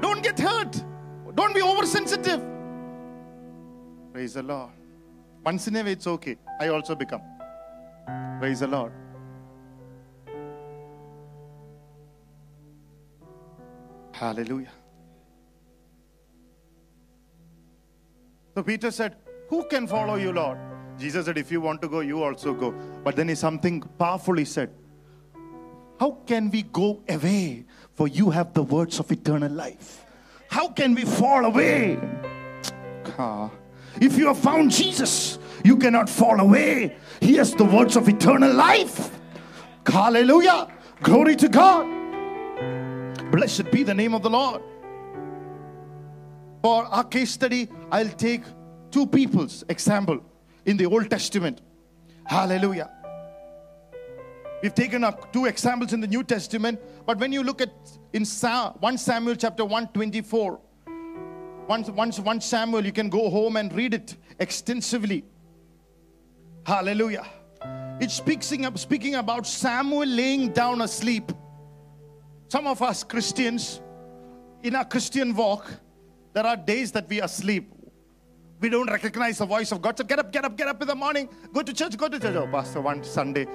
Don't 0.00 0.22
get 0.22 0.38
hurt. 0.38 0.82
Don't 1.34 1.54
be 1.54 1.62
oversensitive. 1.62 2.42
Praise 4.12 4.34
the 4.34 4.42
Lord. 4.42 4.70
Once 5.44 5.68
in 5.68 5.76
a 5.76 5.84
way, 5.84 5.92
it's 5.92 6.06
okay. 6.06 6.36
I 6.60 6.68
also 6.68 6.94
become. 6.94 7.22
Praise 8.40 8.60
the 8.60 8.66
Lord. 8.66 8.92
Hallelujah. 14.18 14.72
So 18.56 18.64
Peter 18.64 18.90
said, 18.90 19.16
Who 19.48 19.62
can 19.64 19.86
follow 19.86 20.16
you, 20.16 20.32
Lord? 20.32 20.58
Jesus 20.98 21.26
said, 21.26 21.38
If 21.38 21.52
you 21.52 21.60
want 21.60 21.80
to 21.82 21.88
go, 21.88 22.00
you 22.00 22.24
also 22.24 22.52
go. 22.52 22.74
But 23.04 23.14
then 23.14 23.28
he 23.28 23.36
something 23.36 23.80
powerful 23.96 24.34
he 24.34 24.44
said. 24.44 24.70
How 26.00 26.18
can 26.26 26.50
we 26.50 26.62
go 26.62 27.00
away? 27.08 27.64
For 27.94 28.08
you 28.08 28.30
have 28.30 28.54
the 28.54 28.62
words 28.64 28.98
of 28.98 29.10
eternal 29.12 29.52
life. 29.52 30.04
How 30.48 30.68
can 30.68 30.96
we 30.96 31.04
fall 31.04 31.44
away? 31.44 31.98
If 34.00 34.18
you 34.18 34.26
have 34.26 34.38
found 34.38 34.72
Jesus, 34.72 35.38
you 35.64 35.76
cannot 35.76 36.08
fall 36.08 36.40
away. 36.40 36.96
He 37.20 37.34
has 37.34 37.54
the 37.54 37.64
words 37.64 37.94
of 37.94 38.08
eternal 38.08 38.52
life. 38.52 39.16
Hallelujah. 39.86 40.68
Glory 41.02 41.36
to 41.36 41.48
God. 41.48 41.97
Blessed 43.30 43.70
be 43.70 43.82
the 43.82 43.94
name 43.94 44.14
of 44.14 44.22
the 44.22 44.30
Lord. 44.30 44.62
For 46.62 46.84
our 46.86 47.04
case 47.04 47.30
study, 47.30 47.68
I'll 47.90 48.08
take 48.08 48.42
two 48.90 49.06
people's 49.06 49.64
example 49.68 50.20
in 50.64 50.76
the 50.76 50.86
Old 50.86 51.10
Testament. 51.10 51.60
Hallelujah. 52.24 52.90
We've 54.62 54.74
taken 54.74 55.04
up 55.04 55.32
two 55.32 55.46
examples 55.46 55.92
in 55.92 56.00
the 56.00 56.06
New 56.06 56.24
Testament, 56.24 56.80
but 57.06 57.18
when 57.18 57.32
you 57.32 57.42
look 57.42 57.60
at 57.60 57.70
in 58.12 58.24
Sa- 58.24 58.72
1 58.72 58.98
Samuel 58.98 59.36
chapter 59.36 59.64
124, 59.64 60.60
once, 61.68 61.90
once, 61.90 62.18
1 62.18 62.40
Samuel, 62.40 62.84
you 62.84 62.92
can 62.92 63.08
go 63.08 63.28
home 63.28 63.56
and 63.56 63.72
read 63.74 63.94
it 63.94 64.16
extensively. 64.40 65.24
Hallelujah. 66.66 67.26
It's 68.00 68.14
speaking, 68.14 68.64
up, 68.64 68.78
speaking 68.78 69.16
about 69.16 69.46
Samuel 69.46 70.06
laying 70.06 70.52
down 70.52 70.80
asleep. 70.80 71.30
Some 72.47 72.67
of 72.67 72.81
us 72.81 73.03
Christians, 73.03 73.81
in 74.61 74.75
our 74.75 74.85
Christian 74.85 75.33
walk, 75.35 75.71
there 76.33 76.45
are 76.45 76.55
days 76.57 76.91
that 76.91 77.09
we 77.09 77.21
are 77.21 77.25
asleep. 77.25 77.71
We 78.59 78.69
don't 78.69 78.89
recognize 78.89 79.39
the 79.39 79.45
voice 79.45 79.71
of 79.71 79.81
God. 79.81 79.97
So 79.97 80.03
get 80.03 80.19
up, 80.19 80.31
get 80.31 80.45
up, 80.45 80.55
get 80.55 80.67
up 80.67 80.81
in 80.81 80.87
the 80.87 80.95
morning. 80.95 81.27
Go 81.51 81.61
to 81.61 81.73
church, 81.73 81.97
go 81.97 82.07
to 82.07 82.19
church. 82.19 82.35
Oh, 82.35 82.47
Pastor, 82.47 82.81
one 82.81 83.03
Sunday, 83.03 83.45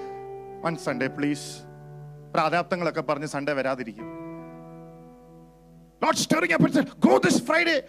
one 0.61 0.78
Sunday, 0.78 1.08
please. 1.08 1.44
പ്രാരാബ്ദങ്ങളൊക്കെ 2.35 3.02
പറഞ്ഞ് 3.11 3.28
Sunday 3.35 3.52
വരാതിരിക്കും 3.58 4.08
Not 6.04 6.16
stirring 6.25 6.52
up 6.52 6.61
and 6.66 6.73
said, 6.75 6.88
go 7.06 7.18
this 7.18 7.40
Friday. 7.40 7.82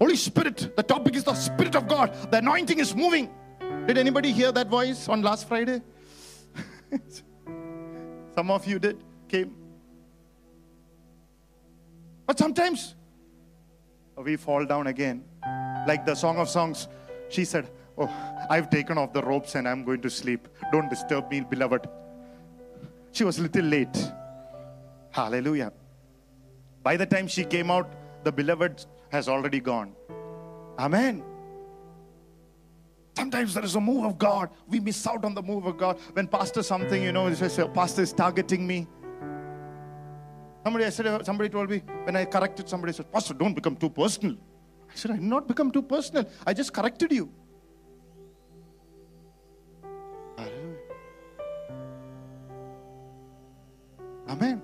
Holy 0.00 0.16
Spirit, 0.16 0.74
the 0.78 0.82
topic 0.82 1.14
is 1.14 1.24
the 1.28 1.34
Spirit 1.34 1.74
of 1.80 1.86
God. 1.86 2.08
The 2.32 2.38
anointing 2.38 2.78
is 2.84 2.96
moving. 3.02 3.26
Did 3.86 3.98
anybody 3.98 4.32
hear 4.32 4.50
that 4.58 4.68
voice 4.68 5.08
on 5.08 5.22
last 5.22 5.46
Friday? 5.50 5.82
Some 8.36 8.50
of 8.50 8.66
you 8.66 8.78
did, 8.86 8.96
came. 9.28 9.50
But 12.25 12.39
sometimes 12.39 12.95
we 14.17 14.35
fall 14.35 14.65
down 14.65 14.87
again. 14.87 15.23
Like 15.87 16.05
the 16.05 16.15
Song 16.15 16.37
of 16.37 16.49
Songs, 16.49 16.87
she 17.29 17.45
said, 17.45 17.69
Oh, 17.97 18.09
I've 18.49 18.69
taken 18.69 18.97
off 18.97 19.13
the 19.13 19.21
ropes 19.21 19.55
and 19.55 19.67
I'm 19.67 19.85
going 19.85 20.01
to 20.01 20.09
sleep. 20.09 20.47
Don't 20.71 20.89
disturb 20.89 21.29
me, 21.31 21.41
beloved. 21.41 21.87
She 23.11 23.23
was 23.23 23.39
a 23.39 23.43
little 23.43 23.63
late. 23.63 24.11
Hallelujah. 25.11 25.71
By 26.83 26.97
the 26.97 27.05
time 27.05 27.27
she 27.27 27.45
came 27.45 27.71
out, 27.71 27.89
the 28.23 28.31
beloved 28.31 28.85
has 29.09 29.29
already 29.29 29.61
gone. 29.61 29.95
Amen. 30.77 31.23
Sometimes 33.15 33.53
there 33.53 33.63
is 33.63 33.75
a 33.75 33.81
move 33.81 34.03
of 34.03 34.17
God. 34.17 34.49
We 34.67 34.81
miss 34.81 35.07
out 35.07 35.23
on 35.23 35.33
the 35.33 35.41
move 35.41 35.65
of 35.65 35.77
God. 35.77 35.97
When 36.13 36.27
pastor 36.27 36.61
something, 36.63 37.01
you 37.01 37.13
know, 37.13 37.33
says, 37.33 37.57
pastor 37.73 38.01
is 38.01 38.11
targeting 38.11 38.67
me. 38.67 38.87
Somebody, 40.65 40.85
I 40.85 40.89
said, 40.89 41.05
uh, 41.05 41.23
somebody 41.23 41.47
told 41.47 41.69
me 41.69 41.83
when 42.05 42.15
I 42.15 42.25
corrected 42.25 42.67
somebody, 42.67 42.91
said, 42.91 43.11
Pastor, 43.11 43.35
don't 43.35 43.53
become 43.53 43.75
too 43.75 43.89
personal. 43.89 44.35
I 44.91 44.95
said, 44.95 45.11
I 45.11 45.17
did 45.17 45.23
not 45.23 45.47
become 45.47 45.71
too 45.71 45.83
personal. 45.83 46.25
I 46.43 46.55
just 46.55 46.73
corrected 46.73 47.11
you. 47.11 47.29
Amen. 54.27 54.59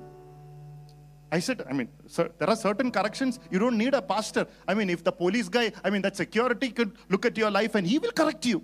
I 1.31 1.37
said, 1.37 1.63
I 1.69 1.73
mean, 1.73 1.87
sir, 2.07 2.31
there 2.39 2.49
are 2.49 2.55
certain 2.55 2.89
corrections 2.91 3.39
you 3.51 3.59
don't 3.59 3.77
need 3.77 3.93
a 3.93 4.01
pastor. 4.01 4.47
I 4.67 4.73
mean, 4.73 4.89
if 4.89 5.03
the 5.03 5.11
police 5.11 5.49
guy, 5.49 5.71
I 5.83 5.91
mean, 5.91 6.01
that 6.01 6.17
security 6.17 6.71
could 6.71 6.97
look 7.09 7.27
at 7.27 7.37
your 7.37 7.51
life 7.51 7.75
and 7.75 7.85
he 7.85 7.99
will 7.99 8.11
correct 8.11 8.43
you. 8.47 8.63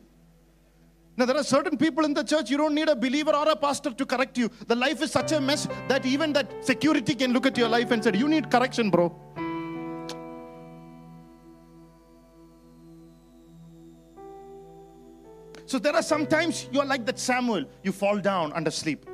Now, 1.18 1.26
there 1.26 1.36
are 1.36 1.44
certain 1.44 1.78
people 1.78 2.06
in 2.06 2.14
the 2.14 2.24
church, 2.24 2.52
you 2.52 2.58
don't 2.58 2.76
need 2.76 2.90
a 2.90 2.96
believer 2.96 3.32
or 3.32 3.50
a 3.50 3.56
pastor 3.56 3.90
to 3.92 4.06
correct 4.06 4.38
you. 4.38 4.52
The 4.68 4.76
life 4.76 5.02
is 5.02 5.12
such 5.12 5.32
a 5.32 5.42
mess 5.42 5.68
that 5.88 6.06
even 6.06 6.32
that 6.34 6.64
security 6.64 7.16
can 7.16 7.34
look 7.34 7.48
at 7.48 7.58
your 7.58 7.68
life 7.68 7.90
and 7.90 8.04
say, 8.04 8.12
You 8.14 8.28
need 8.28 8.52
correction, 8.52 8.92
bro. 8.92 9.12
So, 15.66 15.80
there 15.80 15.96
are 15.96 16.04
sometimes 16.04 16.70
you're 16.72 16.86
like 16.86 17.04
that 17.08 17.18
Samuel, 17.18 17.66
you 17.82 17.92
fall 17.92 18.20
down 18.20 18.54
under 18.54 18.70
sleep. 18.70 19.10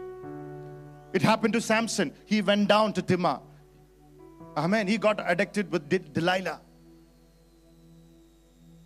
It 1.13 1.21
happened 1.21 1.53
to 1.53 1.61
Samson. 1.61 2.11
He 2.25 2.41
went 2.41 2.67
down 2.67 2.91
to 2.93 3.01
Timnah. 3.01 3.39
Amen. 4.57 4.87
He 4.87 4.97
got 4.97 5.23
addicted 5.25 5.71
with 5.71 5.87
Delilah. 6.13 6.59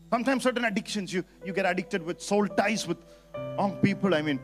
Sometimes 0.10 0.44
certain 0.44 0.66
addictions, 0.66 1.14
you, 1.14 1.24
you 1.46 1.54
get 1.54 1.66
addicted 1.66 2.02
with 2.02 2.22
soul 2.22 2.48
ties 2.48 2.88
with 2.88 2.98
wrong 3.58 3.78
people. 3.82 4.16
I 4.16 4.22
mean, 4.22 4.40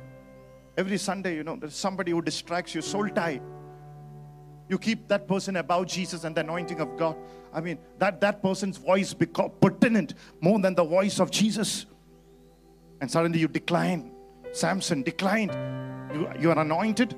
every 0.78 0.98
Sunday, 0.98 1.36
you 1.36 1.44
know, 1.44 1.56
there's 1.56 1.76
somebody 1.76 2.12
who 2.12 2.22
distracts 2.22 2.76
you, 2.76 2.82
soul 2.82 3.08
tie. 3.10 3.40
You 4.70 4.78
keep 4.78 5.08
that 5.08 5.28
person 5.28 5.58
above 5.58 5.88
Jesus 5.88 6.24
and 6.24 6.36
the 6.36 6.42
anointing 6.42 6.80
of 6.80 6.98
God. 6.98 7.16
I 7.54 7.62
mean, 7.62 7.78
that, 8.00 8.20
that 8.22 8.42
person's 8.42 8.78
voice 8.78 9.14
become 9.14 9.52
pertinent 9.62 10.16
more 10.42 10.60
than 10.60 10.74
the 10.74 10.84
voice 10.84 11.20
of 11.20 11.32
Jesus. 11.32 11.86
And 13.00 13.10
suddenly 13.10 13.40
you 13.40 13.48
decline. 13.48 14.12
Samson 14.52 15.04
declined. 15.04 15.52
You, 16.14 16.30
you 16.40 16.52
are 16.52 16.60
anointed. 16.60 17.16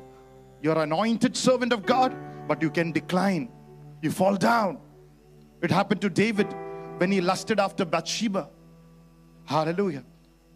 You're 0.61 0.77
anointed 0.77 1.35
servant 1.37 1.73
of 1.73 1.85
God, 1.85 2.15
but 2.47 2.61
you 2.61 2.69
can 2.69 2.91
decline. 2.91 3.49
You 4.01 4.11
fall 4.11 4.35
down. 4.35 4.79
It 5.61 5.71
happened 5.71 6.01
to 6.01 6.09
David 6.09 6.53
when 6.97 7.11
he 7.11 7.21
lusted 7.21 7.59
after 7.59 7.85
Bathsheba. 7.85 8.49
Hallelujah. 9.45 10.03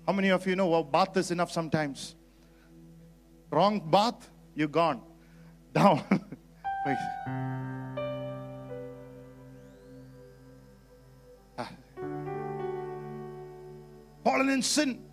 How 0.05 0.13
many 0.13 0.29
of 0.29 0.45
you 0.47 0.55
know 0.55 0.67
well, 0.67 0.83
bath 0.83 1.15
is 1.17 1.31
enough 1.31 1.51
sometimes? 1.51 2.15
Wrong 3.51 3.79
bath, 3.79 4.29
you're 4.55 4.67
gone. 4.67 5.01
Down. 5.73 6.03
Right. 6.85 6.97
Ah. 11.57 11.69
Fallen 14.23 14.49
in 14.49 14.61
sin. 14.61 15.03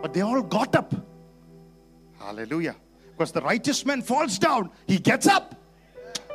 But 0.00 0.14
they 0.14 0.22
all 0.22 0.42
got 0.42 0.74
up. 0.76 0.94
Hallelujah. 2.18 2.76
Because 3.12 3.32
the 3.32 3.42
righteous 3.42 3.84
man 3.84 4.00
falls 4.00 4.38
down, 4.38 4.70
he 4.86 4.98
gets 4.98 5.26
up. 5.26 5.54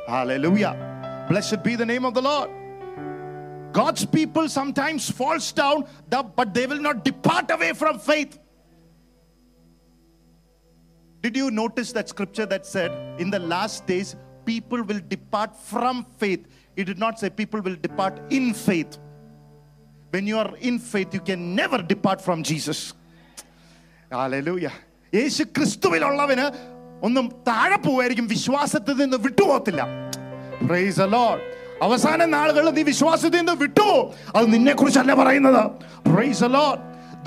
Hallelujah. 0.06 1.26
Blessed 1.28 1.64
be 1.64 1.74
the 1.74 1.86
name 1.86 2.04
of 2.04 2.14
the 2.14 2.22
Lord. 2.22 2.50
God's 3.75 4.05
people 4.05 4.49
sometimes 4.49 5.09
falls 5.09 5.51
down, 5.51 5.85
but 6.09 6.53
they 6.53 6.65
will 6.67 6.81
not 6.81 7.05
depart 7.05 7.49
away 7.51 7.73
from 7.73 7.99
faith. 7.99 8.37
Did 11.21 11.37
you 11.37 11.51
notice 11.51 11.91
that 11.93 12.09
scripture 12.09 12.45
that 12.47 12.65
said, 12.65 12.91
in 13.19 13.29
the 13.29 13.39
last 13.39 13.85
days, 13.85 14.15
people 14.45 14.81
will 14.81 14.99
depart 15.07 15.55
from 15.55 16.05
faith? 16.17 16.47
It 16.75 16.85
did 16.85 16.97
not 16.97 17.19
say 17.19 17.29
people 17.29 17.61
will 17.61 17.75
depart 17.75 18.19
in 18.29 18.53
faith. 18.53 18.97
When 20.09 20.27
you 20.27 20.37
are 20.37 20.55
in 20.57 20.79
faith, 20.79 21.13
you 21.13 21.21
can 21.21 21.55
never 21.55 21.77
depart 21.81 22.21
from 22.21 22.43
Jesus. 22.43 22.93
Hallelujah. 24.11 24.73
യേശു 25.17 25.43
ക്രിസ്തുവിലുള്ളവന് 25.55 26.45
ഒന്നും 27.07 27.25
താഴെ 27.47 27.77
പോവായിരിക്കും 27.85 28.27
വിശ്വാസത്തിൽ 28.27 28.95
നിന്ന് 29.03 29.17
വിട്ടുപോകത്തില്ല 29.17 29.81
price 30.67 30.97
the 31.03 31.07
Lord. 31.17 31.41
അവസാന 31.85 32.25
നാളുകളിൽ 32.35 32.73
നീ 32.77 32.83
വിശ്വാസത്തിൽ 32.91 33.39
നിന്ന് 33.41 33.55
വിട്ടുപോ 33.63 33.95
അത് 34.37 34.45
നിന്നെ 34.55 34.73
കുറിച്ചല്ല 34.79 35.13
പറയുന്നത് 35.21 35.63
price 36.11 36.41
the 36.45 36.51
Lord. 36.59 36.79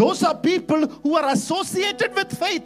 Those 0.02 0.20
are 0.28 0.36
people 0.52 0.80
who 1.02 1.10
are 1.20 1.28
associated 1.36 2.10
with 2.18 2.30
faith. 2.44 2.64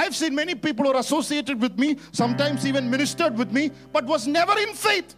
I've 0.00 0.16
seen 0.20 0.34
many 0.34 0.54
people 0.54 0.84
who 0.84 0.92
are 0.94 1.00
associated 1.00 1.60
with 1.64 1.74
me, 1.82 1.88
sometimes 2.20 2.66
even 2.70 2.84
ministered 2.94 3.34
with 3.40 3.50
me, 3.58 3.64
but 3.94 4.04
was 4.04 4.22
never 4.38 4.56
in 4.64 4.72
faith. 4.86 5.10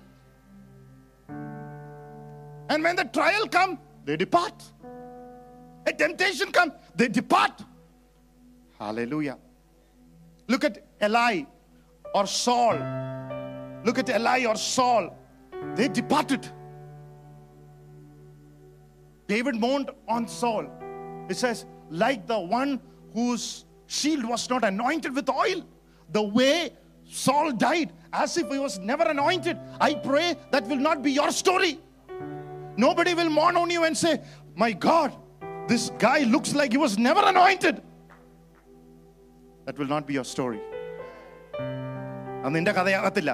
And 2.71 2.85
when 2.87 2.97
the 3.01 3.07
trial 3.19 3.45
come, 3.57 3.73
they 4.05 4.17
depart. 4.17 4.63
A 5.87 5.93
temptation 5.93 6.53
come, 6.59 6.73
they 6.95 7.09
depart. 7.09 7.57
Hallelujah. 8.79 9.39
Look 10.47 10.65
at 10.65 10.77
Eli 11.03 11.45
or 12.15 12.27
Saul. 12.27 12.77
Look 13.85 13.99
at 13.99 14.09
Eli 14.11 14.45
or 14.45 14.57
Saul. 14.57 15.05
They 15.75 15.89
departed. 15.89 16.47
David 19.27 19.57
mourned 19.57 19.91
on 20.09 20.27
Saul. 20.27 20.67
It 21.29 21.37
says, 21.37 21.67
like 21.91 22.27
the 22.27 22.39
one 22.39 22.81
whose 23.13 23.65
shield 23.87 24.25
was 24.25 24.49
not 24.49 24.65
anointed 24.65 25.15
with 25.15 25.29
oil, 25.29 25.63
the 26.11 26.23
way 26.23 26.73
Saul 27.11 27.53
died, 27.53 27.93
as 28.13 28.37
if 28.37 28.49
he 28.51 28.59
was 28.59 28.79
never 28.79 29.05
anointed. 29.05 29.59
I 29.81 29.95
pray 29.95 30.37
that 30.51 30.67
will 30.67 30.77
not 30.77 31.03
be 31.03 31.13
your 31.13 31.31
story. 31.31 31.79
Nobody 32.77 33.15
will 33.15 33.31
mourn 33.31 33.57
on 33.57 33.71
you 33.71 33.85
and 33.85 33.97
say, 33.97 34.21
My 34.55 34.73
God, 34.73 35.17
this 35.67 35.91
guy 35.99 36.21
looks 36.21 36.55
like 36.55 36.73
he 36.73 36.79
was 36.79 36.99
never 36.99 37.21
anointed. 37.21 37.83
That 39.67 39.79
will 39.79 39.87
not 39.87 40.07
be 40.07 40.15
your 40.15 40.25
story. 40.25 40.61
അത് 42.45 42.53
നിന്റെ 42.57 42.73
കഥയാകത്തില്ല 42.73 43.33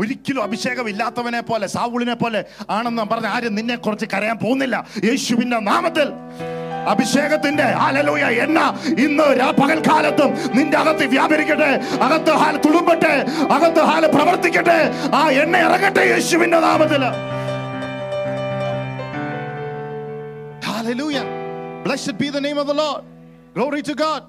ഒരിക്കലും 0.00 0.42
അഭിഷേകമില്ലാത്തവനെ 0.46 1.40
പോലെ 1.50 1.66
സാവുളിനെ 1.66 2.16
പോലെ 2.22 2.40
ആണെന്ന് 2.76 3.04
പറഞ്ഞ 3.12 3.28
ആരും 3.36 3.54
നിന്നെ 3.54 3.76
കുറച്ച് 3.76 4.06
കരയാൻ 4.06 4.38
പോകുന്നില്ല 4.38 4.76
യേശുവിന്റെ 5.08 5.60
നാമത്തിൽ 5.70 6.10
അഭിഷേകത്തിന്റെ 6.92 7.66
അലലൂയ 7.86 8.26
എണ്ണ 8.44 8.58
ഇന്ന് 8.98 9.26
പകൽക്കാലത്തും 9.58 10.30
നിന്റെ 10.54 10.76
അകത്ത് 10.76 11.06
വ്യാപരിക്കട്ടെ 11.06 11.70
അകത്ത് 12.06 12.34
ഹാൽ 12.42 12.56
തുളുമ്പട്ടെ 12.56 13.14
അകത്ത് 13.56 13.82
ഹാൽ 13.82 14.06
പ്രവർത്തിക്കട്ടെ 14.06 14.78
ആ 15.20 15.24
എണ്ണ 15.42 15.56
ഇറങ്ങട്ടെ 15.58 16.04
യേശുവിന്റെ 16.14 16.60
നാമത്തിൽ 16.60 17.04
Hallelujah. 20.80 21.24
Blessed 21.84 22.16
be 22.16 22.30
the 22.30 22.40
name 22.40 22.56
of 22.56 22.66
the 22.66 22.74
Lord. 22.74 23.04
Glory 23.54 23.82
to 23.82 23.94
God. 23.94 24.22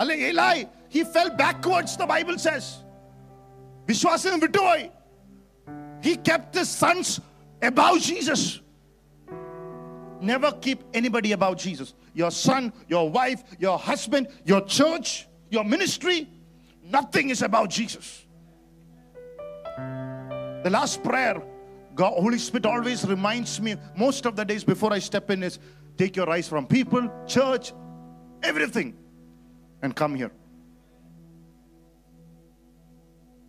അല്ലെ 0.00 0.14
Eli, 0.28 0.64
he 0.88 1.04
fell 1.04 1.30
backwards, 1.36 1.96
the 1.96 2.06
Bible. 2.06 2.36
വിശ്വാസം 3.89 4.39
വിട്ടുപോയി 4.45 4.85
He 6.01 6.15
kept 6.15 6.55
his 6.55 6.69
sons 6.69 7.19
above 7.61 7.99
Jesus. 7.99 8.61
Never 10.21 10.51
keep 10.51 10.83
anybody 10.93 11.31
above 11.31 11.57
Jesus. 11.57 11.93
Your 12.13 12.31
son, 12.31 12.73
your 12.87 13.09
wife, 13.09 13.43
your 13.59 13.77
husband, 13.77 14.27
your 14.45 14.61
church, 14.61 15.27
your 15.49 15.63
ministry, 15.63 16.29
nothing 16.83 17.29
is 17.29 17.41
about 17.41 17.69
Jesus. 17.69 18.25
The 20.63 20.69
last 20.69 21.03
prayer, 21.03 21.41
God, 21.95 22.13
Holy 22.13 22.39
Spirit 22.39 22.65
always 22.65 23.05
reminds 23.05 23.61
me 23.61 23.75
most 23.95 24.25
of 24.25 24.35
the 24.35 24.43
days 24.43 24.63
before 24.63 24.91
I 24.93 24.99
step 24.99 25.29
in 25.29 25.43
is 25.43 25.59
take 25.97 26.15
your 26.15 26.29
eyes 26.29 26.47
from 26.47 26.67
people, 26.67 27.11
church, 27.27 27.73
everything, 28.43 28.95
and 29.81 29.95
come 29.95 30.15
here. 30.15 30.31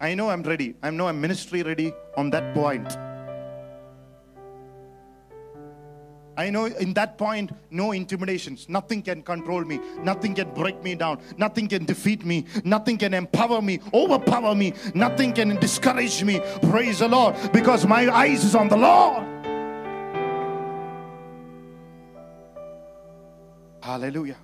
I 0.04 0.16
know 0.16 0.30
I'm 0.30 0.44
ready. 0.44 0.76
I 0.84 0.90
know 0.90 1.08
I'm 1.08 1.22
ministry 1.22 1.64
ready 1.64 1.94
on 2.18 2.30
that 2.32 2.54
point. 2.54 2.98
I 6.36 6.50
know 6.50 6.66
in 6.66 6.94
that 6.96 7.18
point, 7.18 7.52
no 7.72 7.94
intimidations. 7.94 8.68
Nothing 8.68 9.02
can 9.02 9.22
control 9.22 9.64
me. 9.64 9.80
Nothing 10.00 10.36
can 10.36 10.54
break 10.54 10.84
me 10.84 10.96
down. 10.96 11.22
Nothing 11.38 11.70
can 11.70 11.86
defeat 11.86 12.26
me. 12.26 12.44
Nothing 12.66 12.98
can 12.98 13.14
empower 13.14 13.62
me, 13.62 13.80
overpower 13.94 14.54
me. 14.54 14.74
Nothing 14.94 15.32
can 15.32 15.56
discourage 15.56 16.22
me. 16.22 16.42
Praise 16.64 17.00
the 17.00 17.08
Lord. 17.08 17.36
Because 17.54 17.88
my 17.88 18.14
eyes 18.14 18.44
is 18.44 18.56
on 18.56 18.68
the 18.68 18.76
Lord. 18.76 19.24
Hallelujah. 23.82 24.38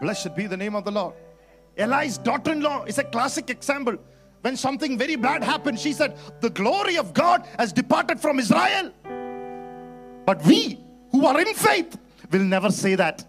Blessed 0.00 0.36
be 0.36 0.46
the 0.46 0.56
name 0.56 0.76
of 0.76 0.84
the 0.84 0.92
Lord. 0.92 1.14
Eli's 1.76 2.18
daughter 2.18 2.52
in 2.52 2.60
law 2.60 2.84
is 2.84 2.98
a 2.98 3.04
classic 3.04 3.50
example. 3.50 3.98
When 4.42 4.56
something 4.56 4.96
very 4.96 5.16
bad 5.16 5.42
happened, 5.42 5.78
she 5.78 5.92
said, 5.92 6.16
The 6.40 6.50
glory 6.50 6.96
of 6.96 7.12
God 7.14 7.46
has 7.58 7.72
departed 7.72 8.20
from 8.20 8.38
Israel. 8.38 8.92
But 10.24 10.44
we 10.44 10.80
who 11.10 11.26
are 11.26 11.40
in 11.40 11.54
faith 11.54 11.98
will 12.30 12.44
never 12.44 12.70
say 12.70 12.94
that. 12.94 13.24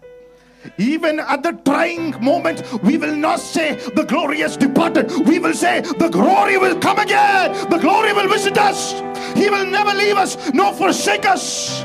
Even 0.76 1.20
at 1.20 1.42
the 1.42 1.52
trying 1.64 2.22
moment, 2.22 2.62
we 2.82 2.98
will 2.98 3.14
not 3.14 3.40
say 3.40 3.76
the 3.94 4.04
glory 4.04 4.40
has 4.40 4.56
departed. 4.56 5.10
We 5.26 5.38
will 5.38 5.54
say 5.54 5.80
the 5.80 6.08
glory 6.08 6.58
will 6.58 6.78
come 6.78 6.98
again. 6.98 7.52
The 7.70 7.78
glory 7.78 8.12
will 8.12 8.28
visit 8.28 8.58
us. 8.58 8.92
He 9.36 9.48
will 9.48 9.66
never 9.66 9.94
leave 9.94 10.16
us 10.16 10.52
nor 10.52 10.72
forsake 10.74 11.24
us. 11.24 11.82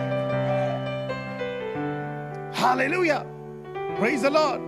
Hallelujah. 2.51 3.25
Praise 3.97 4.23
the 4.23 4.31
Lord. 4.31 4.61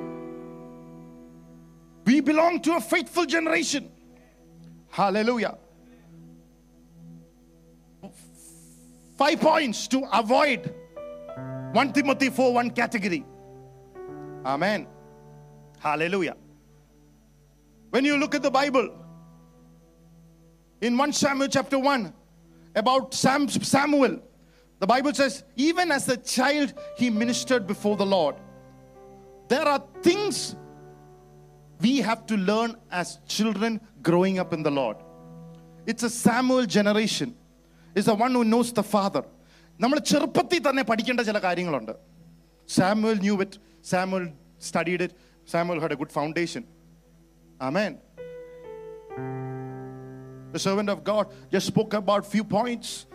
We 2.05 2.21
belong 2.21 2.61
to 2.61 2.75
a 2.75 2.81
faithful 2.81 3.25
generation. 3.25 3.89
Hallelujah. 4.95 5.57
Five 9.17 9.41
points 9.41 9.89
to 9.89 10.07
avoid 10.13 10.73
1 11.73 11.91
Timothy 11.91 12.29
4 12.29 12.53
1 12.53 12.69
category. 12.69 13.25
Amen. 14.45 14.87
Hallelujah. 15.79 16.37
When 17.89 18.05
you 18.05 18.15
look 18.15 18.35
at 18.35 18.41
the 18.41 18.49
Bible, 18.49 18.89
in 20.79 20.97
1 20.97 21.11
Samuel 21.11 21.49
chapter 21.49 21.77
1, 21.77 22.13
about 22.75 23.13
Sam, 23.13 23.49
Samuel, 23.49 24.21
the 24.79 24.87
Bible 24.87 25.13
says, 25.13 25.43
even 25.57 25.91
as 25.91 26.07
a 26.07 26.15
child, 26.15 26.73
he 26.97 27.09
ministered 27.09 27.67
before 27.67 27.97
the 27.97 28.05
Lord. 28.05 28.35
There 29.49 29.67
are 29.67 29.83
things 30.01 30.55
we 31.80 31.92
have 32.08 32.26
to 32.26 32.36
learn 32.50 32.76
as 32.90 33.18
children 33.26 33.80
growing 34.02 34.38
up 34.38 34.52
in 34.52 34.62
the 34.62 34.70
Lord. 34.70 34.96
It's 35.86 36.02
a 36.02 36.10
Samuel 36.10 36.66
generation. 36.66 37.34
It's 37.96 38.06
the 38.06 38.14
one 38.14 38.32
who 38.32 38.44
knows 38.44 38.72
the 38.72 38.86
Father. 38.96 39.24
നമ്മൾ 39.80 39.98
ചെറുപ്പത്തിൽ 40.10 40.58
തന്നെ 40.66 40.82
പഠിക്കേണ്ട 40.88 41.20
ചില 41.28 41.38
കാര്യങ്ങളുണ്ട് 41.44 41.92
Samuel 42.68 43.18
knew 43.24 43.34
it 43.44 43.56
Samuel 43.92 44.24
studied 44.68 45.04
it 45.06 45.16
Samuel 45.52 45.78
had 45.82 45.94
a 45.96 46.00
good 46.02 46.14
foundation 46.20 46.64
amen 47.68 47.94
The 50.52 50.58
servant 50.58 50.88
of 50.94 51.04
God 51.04 51.24
just 51.52 51.66
spoke 51.72 51.92
about 51.94 52.26
few 52.26 52.44
points 52.44 53.06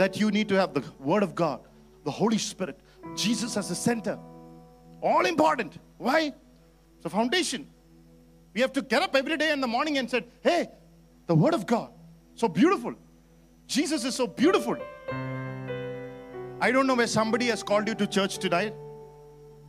that 0.00 0.18
you 0.20 0.28
need 0.36 0.48
to 0.52 0.56
have 0.60 0.74
the 0.74 0.82
word 1.00 1.22
of 1.22 1.34
God, 1.34 1.58
the 2.04 2.10
Holy 2.10 2.38
Spirit, 2.38 2.80
Jesus 3.14 3.56
as 3.60 3.68
the 3.68 3.74
center. 3.74 4.18
All 5.02 5.24
important. 5.24 5.72
Why? 5.98 6.20
It's 6.96 7.06
a 7.06 7.10
foundation. 7.10 7.62
We 8.55 8.61
have 8.61 8.71
to 8.73 8.81
get 8.81 9.03
up 9.03 9.13
every 9.15 9.35
day 9.35 9.51
in 9.51 9.59
the 9.59 9.67
morning 9.67 9.97
and 9.97 10.09
say, 10.09 10.25
Hey, 10.41 10.69
the 11.27 11.35
Word 11.35 11.53
of 11.53 11.67
God, 11.67 11.91
so 12.35 12.47
beautiful. 12.47 12.95
Jesus 13.67 14.05
is 14.05 14.15
so 14.15 14.27
beautiful. 14.27 14.77
I 16.61 16.71
don't 16.71 16.87
know 16.87 16.95
where 16.95 17.05
somebody 17.05 17.47
has 17.47 17.61
called 17.61 17.89
you 17.89 17.95
to 17.95 18.07
church 18.07 18.37
tonight. 18.37 18.73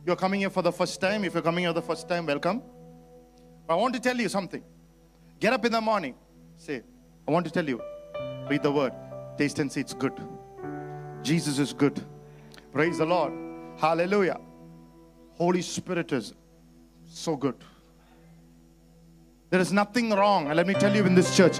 You're 0.05 0.15
coming 0.15 0.39
here 0.39 0.49
for 0.49 0.61
the 0.61 0.71
first 0.71 1.01
time. 1.01 1.25
If 1.25 1.33
you're 1.33 1.43
coming 1.43 1.65
here 1.65 1.73
the 1.73 1.81
first 1.81 2.07
time, 2.07 2.25
welcome. 2.25 2.63
But 3.67 3.73
I 3.73 3.77
want 3.77 3.93
to 3.95 3.99
tell 3.99 4.15
you 4.15 4.29
something. 4.29 4.63
Get 5.41 5.51
up 5.51 5.65
in 5.65 5.73
the 5.73 5.81
morning. 5.81 6.15
Say, 6.55 6.81
I 7.27 7.31
want 7.31 7.45
to 7.45 7.51
tell 7.51 7.67
you. 7.67 7.81
Read 8.49 8.63
the 8.63 8.71
word. 8.71 8.93
Taste 9.37 9.59
and 9.59 9.69
see 9.69 9.81
it's 9.81 9.93
good. 9.93 10.13
Jesus 11.23 11.59
is 11.59 11.73
good. 11.73 12.01
Praise 12.71 12.99
the 12.99 13.05
Lord. 13.05 13.33
Hallelujah. 13.75 14.39
Holy 15.33 15.61
Spirit 15.61 16.13
is 16.13 16.33
so 17.05 17.35
good. 17.35 17.61
There 19.49 19.61
is 19.61 19.71
nothing 19.71 20.11
wrong. 20.11 20.47
And 20.47 20.57
let 20.57 20.67
me 20.67 20.73
tell 20.73 20.93
you 20.93 21.05
in 21.05 21.15
this 21.15 21.35
church, 21.35 21.59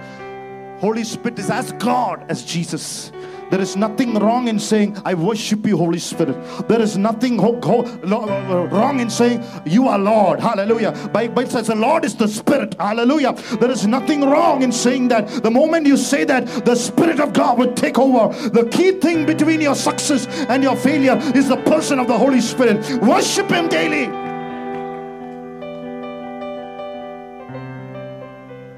Holy 0.79 1.03
Spirit 1.05 1.39
is 1.39 1.49
as 1.49 1.71
God 1.73 2.25
as 2.29 2.43
Jesus. 2.43 3.11
There 3.49 3.61
is 3.61 3.77
nothing 3.77 4.13
wrong 4.15 4.49
in 4.49 4.59
saying, 4.59 4.97
I 5.05 5.13
worship 5.13 5.65
you, 5.65 5.77
Holy 5.77 5.99
Spirit. 5.99 6.35
There 6.67 6.81
is 6.81 6.97
nothing 6.97 7.39
ho- 7.39 7.61
ho- 7.63 8.67
wrong 8.67 8.99
in 8.99 9.09
saying, 9.09 9.41
You 9.65 9.87
are 9.87 9.97
Lord. 9.97 10.41
Hallelujah. 10.41 10.93
It 11.15 11.49
says, 11.49 11.67
The 11.67 11.75
Lord 11.75 12.03
is 12.03 12.13
the 12.13 12.27
Spirit. 12.27 12.75
Hallelujah. 12.77 13.31
There 13.61 13.71
is 13.71 13.87
nothing 13.87 14.29
wrong 14.29 14.63
in 14.63 14.73
saying 14.73 15.07
that. 15.07 15.27
The 15.43 15.49
moment 15.49 15.87
you 15.87 15.95
say 15.95 16.25
that, 16.25 16.45
the 16.65 16.75
Spirit 16.75 17.21
of 17.21 17.31
God 17.31 17.57
will 17.57 17.73
take 17.73 17.97
over. 17.97 18.37
The 18.49 18.67
key 18.69 18.91
thing 18.99 19.25
between 19.25 19.61
your 19.61 19.75
success 19.75 20.27
and 20.49 20.61
your 20.61 20.75
failure 20.75 21.17
is 21.33 21.47
the 21.47 21.57
person 21.63 21.99
of 21.99 22.07
the 22.07 22.17
Holy 22.17 22.41
Spirit. 22.41 23.01
Worship 23.01 23.49
Him 23.49 23.69
daily. 23.69 24.26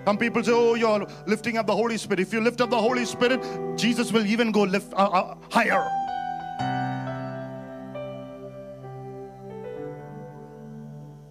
Some 0.09 0.17
people 0.17 0.43
say, 0.43 0.51
Oh, 0.51 0.73
you're 0.73 1.05
lifting 1.27 1.59
up 1.59 1.67
the 1.67 1.75
Holy 1.75 1.95
Spirit. 1.95 2.19
If 2.19 2.33
you 2.33 2.41
lift 2.41 2.61
up 2.61 2.71
the 2.71 2.81
Holy 2.81 3.05
Spirit, 3.05 3.45
Jesus 3.77 4.11
will 4.11 4.25
even 4.25 4.51
go 4.51 4.63
lift 4.63 4.91
uh, 4.93 5.05
uh, 5.05 5.35
higher. 5.51 5.87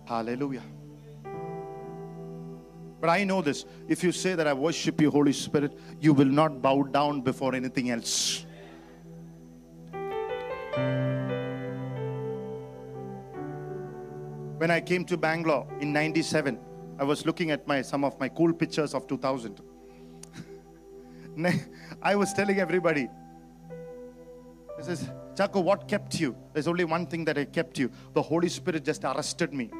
Hallelujah. 0.07 0.63
But 3.01 3.11
I 3.11 3.25
know 3.25 3.43
this. 3.43 3.65
If 3.89 4.05
you 4.05 4.13
say 4.13 4.37
that 4.37 4.47
I 4.47 4.53
worship 4.53 5.01
you, 5.01 5.11
Holy 5.11 5.33
Spirit, 5.33 5.77
you 5.99 6.15
will 6.15 6.33
not 6.41 6.63
bow 6.63 6.85
down 6.85 7.23
before 7.23 7.57
anything 7.57 7.91
else. 7.91 8.47
When 14.59 14.71
I 14.71 14.81
came 14.81 15.05
to 15.07 15.17
Bangalore 15.17 15.67
in 15.81 15.93
97, 15.93 16.61
I 16.99 17.05
was 17.05 17.25
looking 17.25 17.51
at 17.51 17.67
my 17.67 17.83
some 17.83 18.05
of 18.05 18.19
my 18.19 18.29
cool 18.29 18.53
pictures 18.53 18.95
of 18.95 19.07
2000. 19.07 19.61
I 22.03 22.17
was 22.17 22.33
telling 22.33 22.59
everybody, 22.59 23.09
I 24.77 24.83
says, 24.83 25.09
Chaco, 25.37 25.61
what 25.61 25.87
kept 25.87 26.19
you? 26.21 26.37
There's 26.53 26.67
only 26.67 26.85
one 26.85 27.07
thing 27.07 27.25
that 27.27 27.39
I 27.39 27.45
kept 27.45 27.79
you. 27.79 27.91
The 28.15 28.23
Holy 28.23 28.49
Spirit 28.49 28.85
just 28.85 29.05
arrested 29.05 29.53
me. 29.53 29.71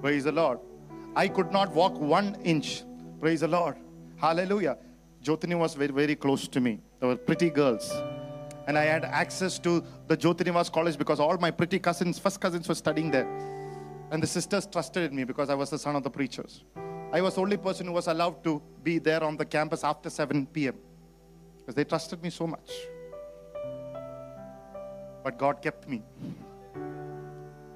Praise 0.00 0.24
the 0.24 0.32
Lord. 0.32 0.60
I 1.16 1.26
could 1.28 1.50
not 1.50 1.72
walk 1.74 1.98
one 1.98 2.36
inch. 2.44 2.84
Praise 3.20 3.40
the 3.40 3.48
Lord. 3.48 3.76
Hallelujah. 4.16 4.78
Jyotini 5.22 5.58
was 5.58 5.74
very, 5.74 5.92
very 5.92 6.14
close 6.14 6.46
to 6.48 6.60
me. 6.60 6.80
They 7.00 7.06
were 7.06 7.16
pretty 7.16 7.50
girls. 7.50 7.92
And 8.66 8.78
I 8.78 8.84
had 8.84 9.04
access 9.04 9.58
to 9.60 9.84
the 10.06 10.16
Jyoti 10.16 10.44
Nivas 10.44 10.70
college 10.70 10.96
because 10.96 11.18
all 11.18 11.36
my 11.38 11.50
pretty 11.50 11.78
cousins, 11.78 12.18
first 12.18 12.40
cousins, 12.40 12.68
were 12.68 12.74
studying 12.74 13.10
there. 13.10 13.26
And 14.10 14.20
the 14.22 14.26
sisters 14.26 14.66
trusted 14.66 15.10
in 15.10 15.16
me 15.16 15.24
because 15.24 15.50
I 15.50 15.54
was 15.54 15.70
the 15.70 15.78
son 15.78 15.94
of 15.94 16.02
the 16.02 16.10
preachers. 16.10 16.64
I 17.12 17.20
was 17.20 17.36
the 17.36 17.40
only 17.42 17.56
person 17.56 17.86
who 17.86 17.92
was 17.92 18.08
allowed 18.08 18.42
to 18.44 18.60
be 18.82 18.98
there 18.98 19.22
on 19.22 19.36
the 19.36 19.44
campus 19.44 19.84
after 19.84 20.10
7 20.10 20.46
p.m. 20.46 20.74
because 21.58 21.74
they 21.74 21.84
trusted 21.84 22.22
me 22.22 22.30
so 22.30 22.46
much. 22.46 22.70
But 25.22 25.38
God 25.38 25.62
kept 25.62 25.88
me. 25.88 26.02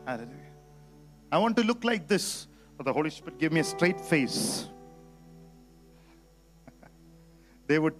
Hallelujah. 0.05 0.35
I 1.31 1.39
want 1.39 1.57
to 1.57 1.63
look 1.63 1.85
like 1.85 2.09
this, 2.09 2.49
but 2.77 2.85
the 2.85 2.93
Holy 2.93 3.11
Spirit 3.11 3.39
gave 3.39 3.53
me 3.53 3.61
a 3.61 3.65
straight 3.65 4.01
face. 4.01 4.69
they 7.67 7.79
would 7.79 7.95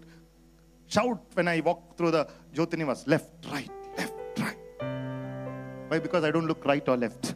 shout 0.89 1.21
when 1.35 1.47
I 1.49 1.61
walk 1.61 1.97
through 1.97 2.11
the 2.11 2.29
Jyoti 2.53 2.75
Nivas 2.75 3.07
left, 3.07 3.31
right, 3.51 3.71
left, 3.97 4.15
right. 4.39 4.57
Why? 5.89 5.99
Because 5.99 6.25
I 6.25 6.31
don't 6.31 6.47
look 6.47 6.65
right 6.65 6.89
or 6.89 6.97
left 6.97 7.35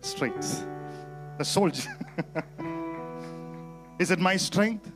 straight. 0.00 0.40
The 1.38 1.44
soldier. 1.44 1.90
Is 3.98 4.10
it 4.10 4.18
my 4.18 4.36
strength? 4.36 4.90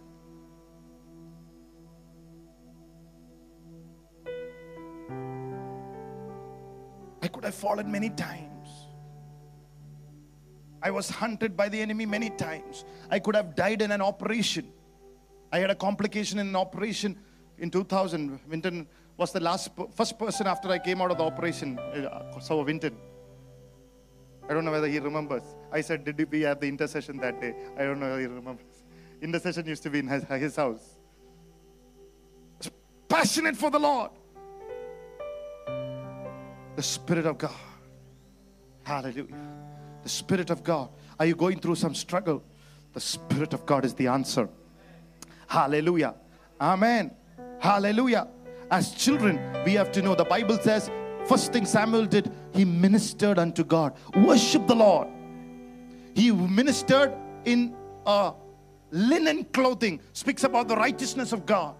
I 7.22 7.28
could 7.28 7.44
have 7.44 7.54
fallen 7.54 7.90
many 7.90 8.10
times. 8.10 8.68
I 10.82 10.90
was 10.90 11.08
hunted 11.08 11.56
by 11.56 11.70
the 11.70 11.80
enemy 11.80 12.04
many 12.04 12.28
times. 12.28 12.84
I 13.10 13.18
could 13.18 13.34
have 13.34 13.54
died 13.54 13.80
in 13.80 13.90
an 13.90 14.02
operation. 14.02 14.70
I 15.50 15.58
had 15.58 15.70
a 15.70 15.74
complication 15.74 16.38
in 16.38 16.48
an 16.48 16.56
operation 16.56 17.18
in 17.58 17.70
2000. 17.70 18.38
Winton 18.48 18.86
was 19.16 19.32
the 19.32 19.40
last, 19.40 19.70
first 19.94 20.18
person 20.18 20.46
after 20.46 20.68
I 20.68 20.78
came 20.78 21.00
out 21.00 21.10
of 21.10 21.18
the 21.18 21.24
operation. 21.24 21.78
Uh, 21.78 22.38
so 22.40 22.62
Winton. 22.62 22.96
I 24.48 24.54
don't 24.54 24.64
know 24.64 24.70
whether 24.70 24.88
he 24.88 24.98
remembers. 24.98 25.42
I 25.72 25.80
said, 25.80 26.04
Did 26.04 26.30
we 26.30 26.42
have 26.42 26.60
the 26.60 26.68
intercession 26.68 27.16
that 27.18 27.40
day? 27.40 27.54
I 27.78 27.84
don't 27.84 27.98
know 27.98 28.06
whether 28.06 28.20
he 28.20 28.26
remembers. 28.26 28.82
Intercession 29.22 29.66
used 29.66 29.82
to 29.84 29.90
be 29.90 30.00
in 30.00 30.08
his, 30.08 30.24
his 30.24 30.56
house. 30.56 30.96
Passionate 33.08 33.56
for 33.56 33.70
the 33.70 33.78
Lord. 33.78 34.10
The 36.76 36.82
Spirit 36.82 37.26
of 37.26 37.38
God. 37.38 37.54
Hallelujah. 38.82 39.26
The 40.02 40.08
Spirit 40.08 40.50
of 40.50 40.62
God. 40.62 40.90
Are 41.18 41.26
you 41.26 41.34
going 41.34 41.60
through 41.60 41.76
some 41.76 41.94
struggle? 41.94 42.42
The 42.92 43.00
Spirit 43.00 43.54
of 43.54 43.64
God 43.64 43.84
is 43.84 43.94
the 43.94 44.08
answer. 44.08 44.48
Hallelujah. 45.46 46.14
Amen. 46.60 47.12
Hallelujah. 47.60 48.28
As 48.70 48.92
children, 48.92 49.38
we 49.64 49.74
have 49.74 49.92
to 49.92 50.02
know 50.02 50.14
the 50.14 50.24
Bible 50.24 50.58
says, 50.58 50.90
first 51.26 51.52
thing 51.52 51.66
Samuel 51.66 52.06
did, 52.06 52.30
he 52.52 52.64
ministered 52.64 53.38
unto 53.38 53.64
God. 53.64 53.96
Worship 54.16 54.66
the 54.66 54.74
Lord. 54.74 55.08
He 56.14 56.30
ministered 56.30 57.12
in 57.44 57.74
linen 58.90 59.44
clothing 59.52 60.00
speaks 60.12 60.44
about 60.44 60.68
the 60.68 60.76
righteousness 60.76 61.32
of 61.32 61.44
God. 61.44 61.74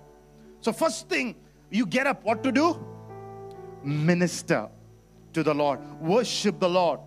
So, 0.61 0.73
first 0.73 1.09
thing, 1.09 1.37
you 1.71 1.87
get 1.87 2.07
up, 2.07 2.25
what 2.25 2.43
to 2.43 2.53
do? 2.53 2.85
Minister 3.83 4.69
to 5.33 5.43
the 5.43 5.55
Lord, 5.55 5.81
worship 6.01 6.59
the 6.59 6.69
Lord. 6.69 7.01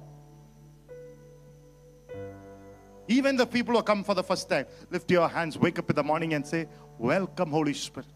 Even 3.08 3.38
the 3.38 3.46
people 3.46 3.74
who 3.74 3.82
come 3.84 4.04
for 4.04 4.14
the 4.14 4.24
first 4.24 4.50
time, 4.50 4.66
lift 4.92 5.10
your 5.10 5.28
hands, 5.30 5.58
wake 5.58 5.80
up 5.80 5.90
in 5.90 5.96
the 5.96 6.04
morning 6.04 6.34
and 6.34 6.46
say, 6.46 6.68
Welcome, 6.98 7.52
Holy 7.52 7.74
Spirit. 7.74 8.08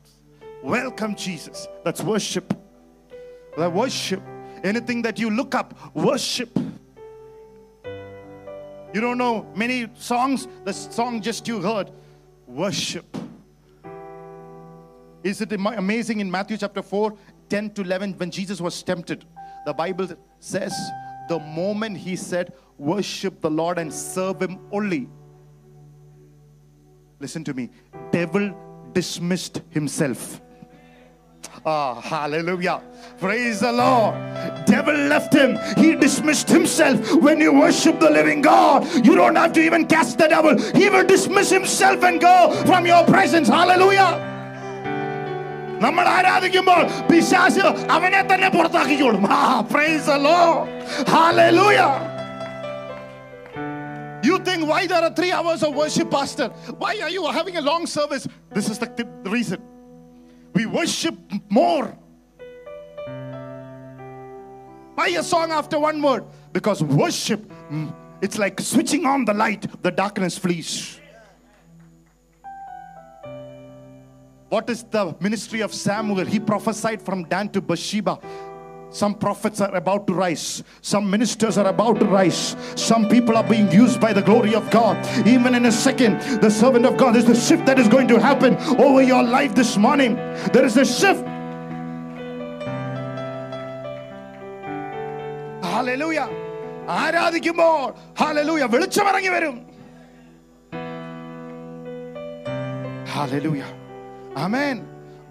Welcome, 0.61 1.15
Jesus. 1.15 1.67
That's 1.83 2.01
worship. 2.01 2.60
That 3.57 3.71
worship. 3.71 4.21
Anything 4.63 5.01
that 5.03 5.19
you 5.19 5.29
look 5.29 5.55
up, 5.55 5.73
worship. 5.95 6.57
You 8.93 8.99
don't 8.99 9.17
know 9.17 9.47
many 9.55 9.89
songs, 9.95 10.47
the 10.65 10.73
song 10.73 11.21
just 11.21 11.47
you 11.47 11.61
heard, 11.61 11.91
worship. 12.45 13.17
Is 15.23 15.39
it 15.41 15.53
amazing 15.53 16.19
in 16.19 16.29
Matthew 16.29 16.57
chapter 16.57 16.81
4, 16.81 17.13
10 17.49 17.71
to 17.71 17.81
11, 17.81 18.13
when 18.13 18.31
Jesus 18.31 18.59
was 18.59 18.81
tempted? 18.83 19.23
The 19.65 19.73
Bible 19.73 20.09
says, 20.39 20.73
the 21.29 21.39
moment 21.39 21.97
he 21.97 22.15
said, 22.15 22.53
worship 22.77 23.39
the 23.41 23.49
Lord 23.49 23.77
and 23.77 23.93
serve 23.93 24.41
him 24.41 24.59
only. 24.71 25.07
Listen 27.19 27.43
to 27.43 27.53
me. 27.53 27.69
Devil 28.11 28.53
dismissed 28.93 29.61
himself. 29.69 30.41
Ah, 31.64 32.00
hallelujah. 32.00 32.80
Praise 33.18 33.60
the 33.60 33.72
Lord. 33.72 34.14
Devil 34.66 34.94
left 34.94 35.32
him. 35.32 35.58
He 35.76 35.96
dismissed 35.96 36.48
himself. 36.48 37.14
When 37.16 37.40
you 37.40 37.52
worship 37.52 37.98
the 37.98 38.10
living 38.10 38.40
God, 38.42 38.86
you 39.04 39.14
don't 39.16 39.34
have 39.36 39.52
to 39.54 39.60
even 39.60 39.86
cast 39.86 40.18
the 40.18 40.28
devil. 40.28 40.56
He 40.80 40.88
will 40.88 41.04
dismiss 41.04 41.50
himself 41.50 42.04
and 42.04 42.20
go 42.20 42.52
from 42.66 42.86
your 42.86 43.04
presence. 43.04 43.48
Hallelujah. 43.48 44.12
നമ്മൾ 45.84 46.04
ആരാധിക്കുമ്പോൾ 46.16 46.82
പിശാസ് 47.08 47.64
അവനെ 47.94 48.20
തന്നെ 48.30 48.48
പുറത്താക്കിക്കോളും 48.56 49.24
ആ 49.38 49.40
price 49.72 50.04
the 50.12 50.18
Lord. 50.28 50.68
Hallelujah. 51.16 51.92
You 54.28 54.36
think 54.46 54.62
why 54.70 54.80
there 54.90 55.02
are 55.08 55.14
three 55.18 55.32
hours 55.38 55.62
of 55.66 55.72
worship, 55.80 56.08
Pastor? 56.10 56.48
Why 56.82 56.92
are 57.04 57.12
you 57.16 57.24
having 57.38 57.56
a 57.62 57.64
long 57.70 57.82
service? 57.98 58.24
This 58.56 58.68
is 58.72 58.78
the, 58.82 58.88
the 59.26 59.30
reason. 59.30 59.58
We 60.53 60.65
worship 60.65 61.15
more. 61.49 61.97
Buy 64.95 65.07
a 65.07 65.23
song 65.23 65.51
after 65.51 65.79
one 65.79 66.01
word? 66.01 66.25
Because 66.51 66.83
worship, 66.83 67.41
mm, 67.69 67.93
it's 68.21 68.37
like 68.37 68.59
switching 68.59 69.05
on 69.05 69.25
the 69.25 69.33
light, 69.33 69.65
the 69.81 69.91
darkness 69.91 70.37
flees. 70.37 70.99
What 74.49 74.69
is 74.69 74.83
the 74.83 75.15
ministry 75.21 75.61
of 75.61 75.73
Samuel? 75.73 76.25
He 76.25 76.37
prophesied 76.37 77.01
from 77.01 77.23
Dan 77.23 77.47
to 77.49 77.61
Beersheba. 77.61 78.19
Some 78.90 79.14
prophets 79.14 79.60
are 79.60 79.74
about 79.74 80.06
to 80.06 80.14
rise. 80.14 80.62
Some 80.80 81.10
ministers 81.10 81.58
are 81.58 81.66
about 81.66 81.98
to 82.00 82.06
rise. 82.06 82.56
Some 82.76 83.08
people 83.08 83.36
are 83.36 83.44
being 83.44 83.70
used 83.70 84.00
by 84.00 84.12
the 84.12 84.22
glory 84.22 84.54
of 84.54 84.70
God. 84.70 84.96
Even 85.26 85.54
in 85.54 85.66
a 85.66 85.72
second, 85.72 86.20
the 86.40 86.50
servant 86.50 86.86
of 86.86 86.96
God, 86.96 87.14
there's 87.14 87.28
a 87.28 87.36
shift 87.36 87.66
that 87.66 87.78
is 87.78 87.88
going 87.88 88.08
to 88.08 88.18
happen 88.18 88.56
over 88.80 89.02
your 89.02 89.22
life 89.22 89.54
this 89.54 89.76
morning. 89.76 90.14
There 90.52 90.64
is 90.64 90.76
a 90.76 90.84
shift. 90.84 91.24
Hallelujah. 95.74 96.28
ആരാധിക്കുമ്പോൾ 97.02 97.78
hallelujah 98.20 98.64
വെളിച്ചമിറങ്ങി 98.74 99.32
വരും 99.36 99.56
Hallelujah. 103.16 103.68
Amen. 104.44 104.76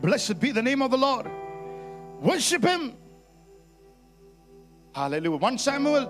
Blessed 0.03 0.37
be 0.43 0.49
the 0.57 0.63
name 0.67 0.81
of 0.85 0.89
the 0.93 0.97
Lord. 0.97 1.25
Worship 2.29 2.63
Him. 2.69 2.83
Hallelujah. 4.94 5.36
1 5.36 5.58
Samuel 5.58 6.06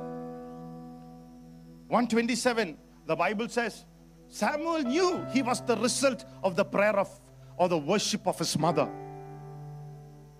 127, 1.89 2.79
the 3.07 3.17
Bible 3.17 3.49
says, 3.49 3.85
Samuel 4.29 4.83
knew 4.83 5.27
he 5.33 5.43
was 5.43 5.61
the 5.63 5.77
result 5.77 6.25
of 6.45 6.55
the 6.55 6.65
prayer 6.65 6.97
of 6.97 7.09
or 7.57 7.69
the 7.69 7.77
worship 7.77 8.27
of 8.27 8.39
his 8.39 8.57
mother. 8.59 8.89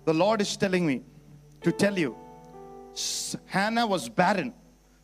The 0.05 0.13
Lord 0.13 0.41
is 0.41 0.55
telling 0.57 0.87
me 0.87 1.03
to 1.61 1.71
tell 1.71 1.97
you, 1.97 2.15
Hannah 3.45 3.85
was 3.85 4.09
barren. 4.09 4.53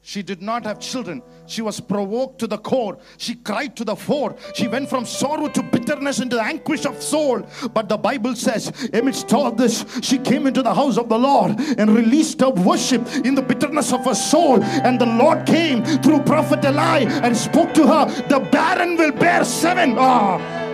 She 0.08 0.24
did 0.24 0.42
not 0.42 0.64
have 0.64 0.80
children. 0.80 1.22
She 1.48 1.62
was 1.62 1.82
provoked 1.82 2.40
to 2.40 2.48
the 2.48 2.58
core. 2.58 2.98
She 3.18 3.36
cried 3.36 3.76
to 3.76 3.84
the 3.84 3.94
fore. 3.94 4.38
She 4.54 4.70
went 4.70 4.90
from 4.90 5.06
sorrow 5.06 5.50
to 5.50 5.62
bitterness 5.62 6.22
into 6.22 6.38
the 6.38 6.44
anguish 6.44 6.86
of 6.86 7.04
soul. 7.04 7.46
But 7.74 7.90
the 7.90 7.98
Bible 7.98 8.34
says, 8.34 8.72
amidst 8.94 9.34
all 9.34 9.52
this, 9.52 9.84
she 10.02 10.18
came 10.18 10.48
into 10.48 10.64
the 10.64 10.74
house 10.74 10.98
of 10.98 11.10
the 11.10 11.20
Lord 11.20 11.60
and 11.78 11.94
released 11.94 12.40
her 12.40 12.52
worship 12.52 13.06
in 13.26 13.36
the 13.36 13.42
bitterness 13.42 13.92
of 13.92 14.06
her 14.06 14.16
soul. 14.16 14.64
And 14.64 14.98
the 14.98 15.06
Lord 15.06 15.46
came 15.46 15.84
through 15.84 16.22
prophet 16.22 16.64
Eli 16.64 17.00
and 17.22 17.36
spoke 17.36 17.74
to 17.74 17.86
her, 17.86 18.06
The 18.30 18.40
barren 18.50 18.96
will 18.96 19.12
bear 19.12 19.44
seven. 19.44 19.96
Ah. 19.98 20.67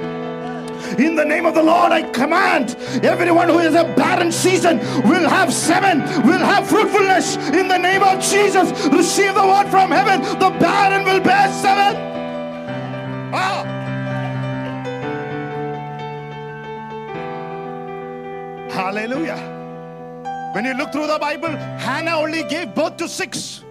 In 0.97 1.15
the 1.15 1.25
name 1.25 1.45
of 1.45 1.55
the 1.55 1.63
Lord, 1.63 1.91
I 1.91 2.03
command 2.11 2.75
everyone 3.03 3.49
who 3.49 3.59
is 3.59 3.73
a 3.73 3.83
barren 3.95 4.31
season 4.31 4.77
will 5.09 5.27
have 5.27 5.53
seven, 5.53 5.99
will 6.25 6.39
have 6.39 6.67
fruitfulness. 6.67 7.37
In 7.53 7.67
the 7.67 7.77
name 7.77 8.03
of 8.03 8.19
Jesus, 8.21 8.71
receive 8.87 9.33
the 9.33 9.45
word 9.45 9.67
from 9.69 9.89
heaven. 9.89 10.21
The 10.39 10.49
barren 10.59 11.03
will 11.05 11.19
bear 11.19 11.51
seven. 11.53 11.95
Ah. 13.33 13.63
Hallelujah. 18.69 19.53
When 20.53 20.65
you 20.65 20.73
look 20.75 20.91
through 20.91 21.07
the 21.07 21.17
Bible, 21.19 21.49
Hannah 21.77 22.17
only 22.17 22.43
gave 22.43 22.75
birth 22.75 22.97
to 22.97 23.07
six. 23.07 23.62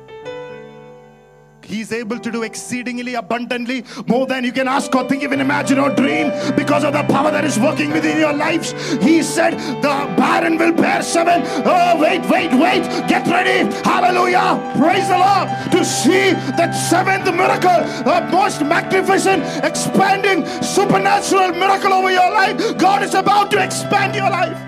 He's 1.64 1.92
able 1.92 2.18
to 2.18 2.30
do 2.30 2.42
exceedingly 2.42 3.14
abundantly 3.14 3.84
more 4.06 4.26
than 4.26 4.44
you 4.44 4.52
can 4.52 4.68
ask 4.68 4.94
or 4.94 5.08
think, 5.08 5.22
even 5.22 5.40
imagine 5.40 5.78
or 5.78 5.90
dream 5.90 6.30
because 6.56 6.84
of 6.84 6.92
the 6.92 7.02
power 7.04 7.30
that 7.30 7.44
is 7.44 7.58
working 7.58 7.90
within 7.90 8.18
your 8.18 8.32
lives. 8.32 8.72
He 9.02 9.22
said, 9.22 9.54
The 9.82 10.14
barren 10.16 10.58
will 10.58 10.72
bear 10.72 11.02
seven. 11.02 11.42
Oh, 11.64 12.00
wait, 12.00 12.22
wait, 12.30 12.52
wait. 12.52 12.82
Get 13.08 13.26
ready. 13.26 13.72
Hallelujah. 13.84 14.60
Praise 14.78 15.08
the 15.08 15.18
Lord 15.18 15.48
to 15.72 15.84
see 15.84 16.32
that 16.56 16.72
seventh 16.72 17.24
miracle, 17.24 17.80
the 18.04 18.28
most 18.30 18.62
magnificent, 18.62 19.42
expanding, 19.64 20.46
supernatural 20.62 21.52
miracle 21.52 21.92
over 21.92 22.10
your 22.10 22.30
life. 22.30 22.78
God 22.78 23.02
is 23.02 23.14
about 23.14 23.50
to 23.52 23.62
expand 23.62 24.14
your 24.14 24.30
life. 24.30 24.58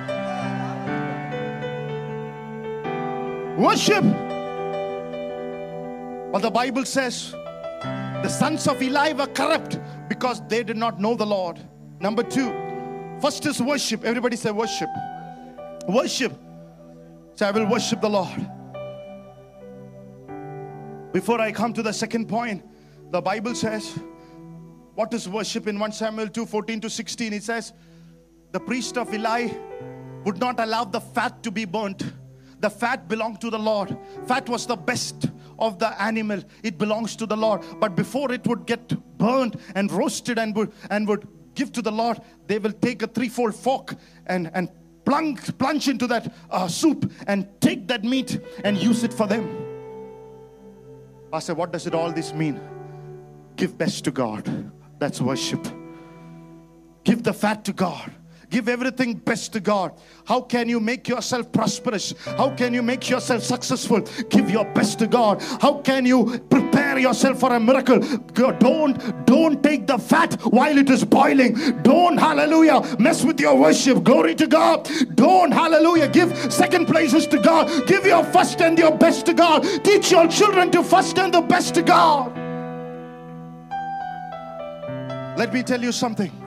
Worship. 3.59 4.34
But 6.35 6.43
the 6.43 6.51
Bible 6.51 6.85
says 6.85 7.31
the 7.31 8.29
sons 8.29 8.67
of 8.67 8.83
Eli 8.83 9.13
were 9.13 9.29
corrupt 9.29 9.79
because 10.09 10.43
they 10.49 10.65
did 10.65 10.77
not 10.77 10.99
know 11.01 11.15
the 11.15 11.25
Lord. 11.25 11.61
Number 12.01 12.25
two, 12.25 12.51
first 13.21 13.47
is 13.47 13.63
worship. 13.63 14.03
Everybody 14.03 14.35
say 14.35 14.51
worship. 14.51 14.89
Worship. 15.89 16.33
Say, 17.37 17.47
I 17.47 17.53
will 17.53 17.67
worship 17.67 18.01
the 18.01 18.11
Lord. 18.11 18.51
Before 21.13 21.41
I 21.41 21.53
come 21.53 21.73
to 21.73 21.85
the 21.85 21.93
second 21.93 22.29
point, 22.29 22.65
the 23.13 23.21
Bible 23.21 23.55
says, 23.55 23.97
what 24.97 25.15
is 25.15 25.29
worship 25.29 25.69
in 25.69 25.79
1 25.79 25.93
Samuel 25.93 26.27
2 26.27 26.47
14 26.47 26.81
to 26.81 26.91
16? 26.91 27.33
It 27.33 27.45
says, 27.45 27.73
the 28.51 28.59
priest 28.59 28.99
of 28.99 29.15
Eli 29.15 29.51
would 30.25 30.41
not 30.41 30.59
allow 30.59 30.83
the 30.83 31.01
fat 31.01 31.45
to 31.45 31.53
be 31.53 31.65
burnt. 31.65 32.03
The 32.65 32.71
fat 32.71 33.09
belonged 33.09 33.43
to 33.43 33.51
the 33.51 33.59
Lord. 33.59 33.95
Fat 34.27 34.49
was 34.49 34.65
the 34.65 34.75
best 34.75 35.27
of 35.59 35.79
the 35.79 36.03
animal. 36.03 36.43
It 36.63 36.79
belongs 36.79 37.15
to 37.17 37.27
the 37.27 37.37
Lord. 37.37 37.61
But 37.79 37.95
before 37.95 38.33
it 38.33 38.47
would 38.47 38.65
get 38.65 38.89
burned 39.19 39.59
and 39.75 39.93
roasted 39.93 40.39
and 40.39 40.57
would, 40.57 40.73
and 40.89 41.07
would 41.07 41.29
give 41.55 41.73
to 41.73 41.83
the 41.83 41.93
Lord, 41.93 42.23
they 42.47 42.59
will 42.59 42.73
take 42.73 43.03
a 43.03 43.07
threefold 43.07 43.55
fork 43.55 43.97
and, 44.29 44.51
and 44.55 44.71
plunge, 45.05 45.59
plunge 45.59 45.89
into 45.89 46.07
that 46.07 46.33
uh, 46.51 46.67
soup 46.67 47.13
and 47.27 47.47
take 47.61 47.87
that 47.89 48.03
meat 48.03 48.41
and 48.65 48.79
use 48.79 49.05
it 49.05 49.13
for 49.13 49.27
them. 49.27 49.47
Pastor, 51.31 51.53
what 51.53 51.71
does 51.71 51.87
it 51.87 51.95
all 51.95 52.13
this 52.13 52.33
mean? 52.33 52.59
Give 53.57 53.77
best 53.77 54.05
to 54.05 54.11
God. 54.11 54.73
That's 54.99 55.21
worship. 55.21 55.69
Give 57.05 57.23
the 57.23 57.35
fat 57.35 57.63
to 57.67 57.75
God. 57.75 58.11
Give 58.51 58.69
everything 58.69 59.15
best 59.15 59.53
to 59.55 59.61
God. 59.61 59.93
How 60.25 60.41
can 60.41 60.69
you 60.69 60.81
make 60.81 61.09
yourself 61.09 61.51
prosperous? 61.53 62.15
How 62.37 62.51
can 62.55 62.75
you 62.75 62.83
make 62.83 63.09
yourself 63.09 63.43
successful? 63.43 64.01
Give 64.29 64.51
your 64.51 64.65
best 64.73 64.99
to 65.01 65.07
God. 65.07 65.43
How 65.61 65.81
can 65.81 66.07
you 66.07 66.39
prepare 66.51 66.99
yourself 66.99 67.41
for 67.41 67.53
a 67.53 67.61
miracle? 67.61 67.99
Don't 67.99 69.27
don't 69.27 69.63
take 69.63 69.87
the 69.87 69.99
fat 69.99 70.35
while 70.45 70.77
it 70.77 70.91
is 70.91 71.05
boiling. 71.05 71.55
Don't 71.83 72.17
hallelujah 72.17 72.97
mess 72.99 73.25
with 73.25 73.41
your 73.41 73.57
worship. 73.57 74.03
Glory 74.05 74.35
to 74.37 74.47
God. 74.47 74.89
Don't 75.15 75.53
hallelujah 75.53 76.09
give 76.09 76.53
second 76.53 76.87
places 76.87 77.27
to 77.29 77.39
God. 77.39 77.87
Give 77.87 78.05
your 78.05 78.25
first 78.25 78.61
and 78.61 78.79
your 78.79 78.97
best 78.97 79.27
to 79.27 79.35
God. 79.35 79.63
Teach 79.85 80.11
your 80.11 80.29
children 80.29 80.71
to 80.73 80.83
first 80.83 81.19
and 81.19 81.33
the 81.33 81.41
best 81.41 81.75
to 81.75 81.83
God. 81.83 82.33
Let 85.37 85.53
me 85.53 85.63
tell 85.63 85.83
you 85.83 85.91
something. 85.91 86.44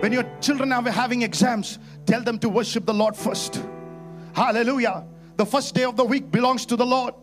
When 0.00 0.12
your 0.12 0.24
children 0.40 0.72
are 0.72 0.82
having 0.90 1.22
exams, 1.22 1.78
tell 2.06 2.22
them 2.22 2.38
to 2.38 2.48
worship 2.48 2.86
the 2.86 2.94
Lord 2.94 3.14
first. 3.14 3.62
Hallelujah. 4.32 5.04
The 5.36 5.46
first 5.46 5.74
day 5.74 5.84
of 5.84 5.96
the 5.96 6.04
week 6.04 6.30
belongs 6.30 6.64
to 6.66 6.76
the 6.76 6.86
Lord. 6.86 7.14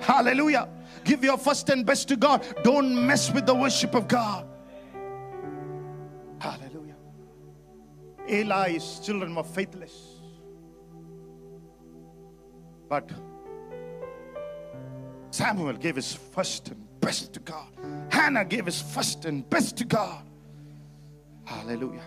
Hallelujah. 0.00 0.68
Give 1.04 1.22
your 1.22 1.38
first 1.38 1.68
and 1.70 1.86
best 1.86 2.08
to 2.08 2.16
God. 2.16 2.44
Don't 2.62 3.06
mess 3.06 3.32
with 3.32 3.46
the 3.46 3.54
worship 3.54 3.94
of 3.94 4.08
God. 4.08 4.46
Hallelujah. 6.40 6.96
Eli's 8.26 9.00
children 9.00 9.34
were 9.34 9.44
faithless. 9.44 9.94
But 12.88 13.10
Samuel 15.30 15.74
gave 15.74 15.96
his 15.96 16.12
first 16.14 16.68
and 16.68 17.00
best 17.00 17.32
to 17.34 17.40
God. 17.40 17.68
Hannah 18.10 18.44
gave 18.44 18.66
his 18.66 18.80
first 18.80 19.24
and 19.24 19.48
best 19.48 19.76
to 19.78 19.84
God. 19.84 20.22
Hallelujah. 21.44 22.02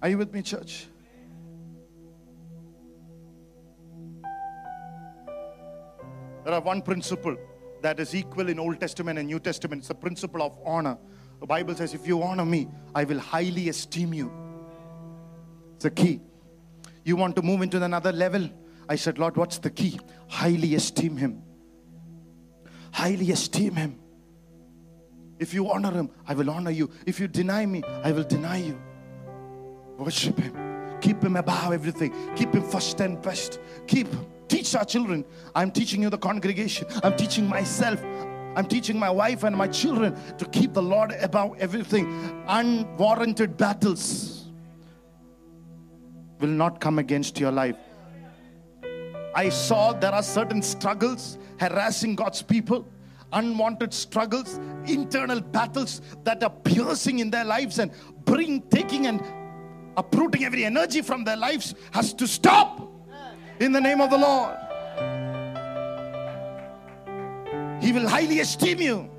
Are 0.00 0.08
you 0.08 0.18
with 0.18 0.32
me, 0.32 0.42
church? 0.42 0.86
There 6.44 6.54
are 6.54 6.60
one 6.60 6.82
principle 6.82 7.36
that 7.82 8.00
is 8.00 8.14
equal 8.14 8.48
in 8.48 8.58
Old 8.58 8.80
Testament 8.80 9.18
and 9.18 9.28
New 9.28 9.40
Testament. 9.40 9.80
It's 9.80 9.88
the 9.88 9.94
principle 9.94 10.42
of 10.42 10.56
honor. 10.64 10.96
The 11.40 11.46
Bible 11.46 11.74
says, 11.74 11.94
if 11.94 12.06
you 12.06 12.22
honor 12.22 12.44
me, 12.44 12.68
I 12.94 13.04
will 13.04 13.18
highly 13.18 13.68
esteem 13.68 14.14
you. 14.14 14.32
It's 15.76 15.84
a 15.84 15.90
key. 15.90 16.20
You 17.04 17.16
want 17.16 17.36
to 17.36 17.42
move 17.42 17.62
into 17.62 17.82
another 17.82 18.12
level? 18.12 18.48
I 18.88 18.96
said, 18.96 19.18
Lord, 19.18 19.36
what's 19.36 19.58
the 19.58 19.70
key? 19.70 20.00
Highly 20.28 20.74
esteem 20.74 21.16
him. 21.16 21.42
Highly 22.92 23.30
esteem 23.30 23.74
him. 23.74 23.98
If 25.38 25.54
you 25.54 25.70
honor 25.70 25.92
him, 25.92 26.10
I 26.26 26.34
will 26.34 26.50
honor 26.50 26.70
you. 26.70 26.90
If 27.06 27.20
you 27.20 27.28
deny 27.28 27.66
me, 27.66 27.82
I 28.02 28.12
will 28.12 28.24
deny 28.24 28.56
you. 28.58 28.80
Worship 29.98 30.38
him. 30.38 30.98
Keep 31.00 31.24
him 31.24 31.36
above 31.36 31.72
everything. 31.72 32.12
Keep 32.36 32.54
him 32.54 32.62
first 32.62 33.00
and 33.00 33.20
best. 33.20 33.60
Keep 33.86 34.08
teach 34.48 34.74
our 34.74 34.84
children. 34.84 35.24
I'm 35.54 35.70
teaching 35.70 36.02
you 36.02 36.10
the 36.10 36.18
congregation. 36.18 36.86
I'm 37.02 37.16
teaching 37.16 37.46
myself. 37.46 38.02
I'm 38.56 38.66
teaching 38.66 38.98
my 38.98 39.10
wife 39.10 39.44
and 39.44 39.56
my 39.56 39.68
children 39.68 40.16
to 40.38 40.44
keep 40.46 40.72
the 40.72 40.82
Lord 40.82 41.12
above 41.20 41.56
everything. 41.58 42.42
Unwarranted 42.46 43.56
battles 43.56 44.46
will 46.40 46.48
not 46.48 46.80
come 46.80 46.98
against 46.98 47.38
your 47.38 47.52
life. 47.52 47.76
I 49.34 49.48
saw 49.48 49.92
there 49.92 50.12
are 50.12 50.22
certain 50.22 50.62
struggles 50.62 51.38
harassing 51.60 52.14
God's 52.14 52.42
people, 52.42 52.86
unwanted 53.32 53.92
struggles, 53.92 54.58
internal 54.86 55.40
battles 55.40 56.00
that 56.24 56.42
are 56.42 56.50
piercing 56.50 57.18
in 57.18 57.30
their 57.30 57.44
lives 57.44 57.78
and 57.78 57.92
bring, 58.24 58.62
taking 58.62 59.06
and 59.06 59.20
uprooting 59.98 60.44
every 60.44 60.64
energy 60.64 61.02
from 61.02 61.24
their 61.24 61.36
lives 61.36 61.74
has 61.90 62.14
to 62.14 62.26
stop 62.26 62.88
in 63.58 63.72
the 63.72 63.80
name 63.80 64.00
of 64.00 64.10
the 64.10 64.18
Lord. 64.18 64.56
He 67.82 67.92
will 67.92 68.08
highly 68.08 68.40
esteem 68.40 68.80
you. 68.80 69.10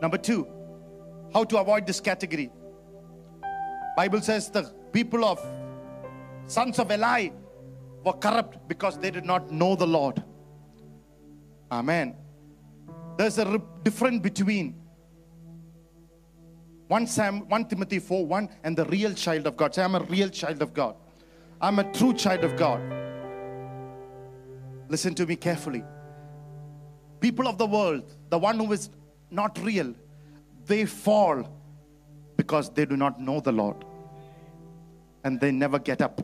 Number 0.00 0.16
two, 0.16 0.46
how 1.34 1.44
to 1.44 1.58
avoid 1.58 1.86
this 1.86 2.00
category. 2.00 2.50
Bible 3.96 4.20
says 4.20 4.48
the 4.48 4.62
people 4.92 5.24
of 5.24 5.44
sons 6.46 6.78
of 6.78 6.90
Eli 6.90 7.30
were 8.04 8.12
corrupt 8.12 8.68
because 8.68 8.96
they 8.98 9.10
did 9.10 9.24
not 9.24 9.50
know 9.50 9.74
the 9.74 9.86
Lord. 9.86 10.22
Amen. 11.70 12.16
There's 13.18 13.38
a 13.38 13.44
re- 13.44 13.60
difference 13.82 14.20
between 14.20 14.80
1 16.90 17.06
Sam 17.06 17.48
1 17.48 17.66
Timothy 17.66 18.00
4 18.00 18.26
1 18.26 18.48
and 18.64 18.76
the 18.76 18.84
real 18.86 19.12
child 19.14 19.46
of 19.46 19.56
God. 19.56 19.72
Say, 19.72 19.84
I'm 19.84 19.94
a 19.94 20.02
real 20.02 20.28
child 20.28 20.60
of 20.60 20.74
God. 20.74 20.96
I'm 21.60 21.78
a 21.78 21.84
true 21.92 22.12
child 22.12 22.42
of 22.42 22.56
God. 22.56 22.80
Listen 24.88 25.14
to 25.14 25.24
me 25.24 25.36
carefully. 25.36 25.84
People 27.20 27.46
of 27.46 27.58
the 27.58 27.66
world, 27.66 28.02
the 28.28 28.38
one 28.38 28.58
who 28.58 28.72
is 28.72 28.90
not 29.30 29.56
real, 29.62 29.94
they 30.66 30.84
fall 30.84 31.48
because 32.36 32.70
they 32.70 32.84
do 32.86 32.96
not 32.96 33.20
know 33.20 33.38
the 33.38 33.52
Lord. 33.52 33.84
And 35.22 35.38
they 35.38 35.52
never 35.52 35.78
get 35.78 36.02
up. 36.02 36.20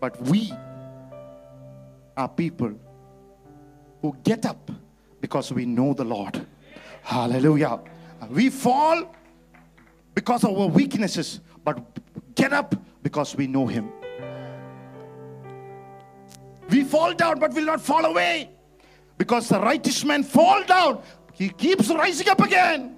But 0.00 0.22
we 0.22 0.52
are 2.16 2.28
people 2.28 2.72
who 4.00 4.16
get 4.22 4.46
up 4.46 4.70
because 5.20 5.50
we 5.50 5.66
know 5.66 5.92
the 5.92 6.04
Lord. 6.04 6.46
Hallelujah. 7.02 7.80
We 8.30 8.48
fall 8.48 9.12
because 10.14 10.44
of 10.44 10.58
our 10.58 10.68
weaknesses, 10.68 11.40
but 11.64 11.78
get 12.34 12.52
up 12.52 12.74
because 13.02 13.36
we 13.36 13.46
know 13.46 13.66
Him. 13.66 13.90
We 16.70 16.84
fall 16.84 17.12
down, 17.14 17.38
but 17.38 17.52
will 17.52 17.64
not 17.64 17.80
fall 17.80 18.04
away 18.04 18.50
because 19.18 19.48
the 19.48 19.60
righteous 19.60 20.04
man 20.04 20.22
fall 20.22 20.62
down. 20.64 21.02
He 21.32 21.48
keeps 21.48 21.88
rising 21.88 22.28
up 22.28 22.40
again. 22.40 22.96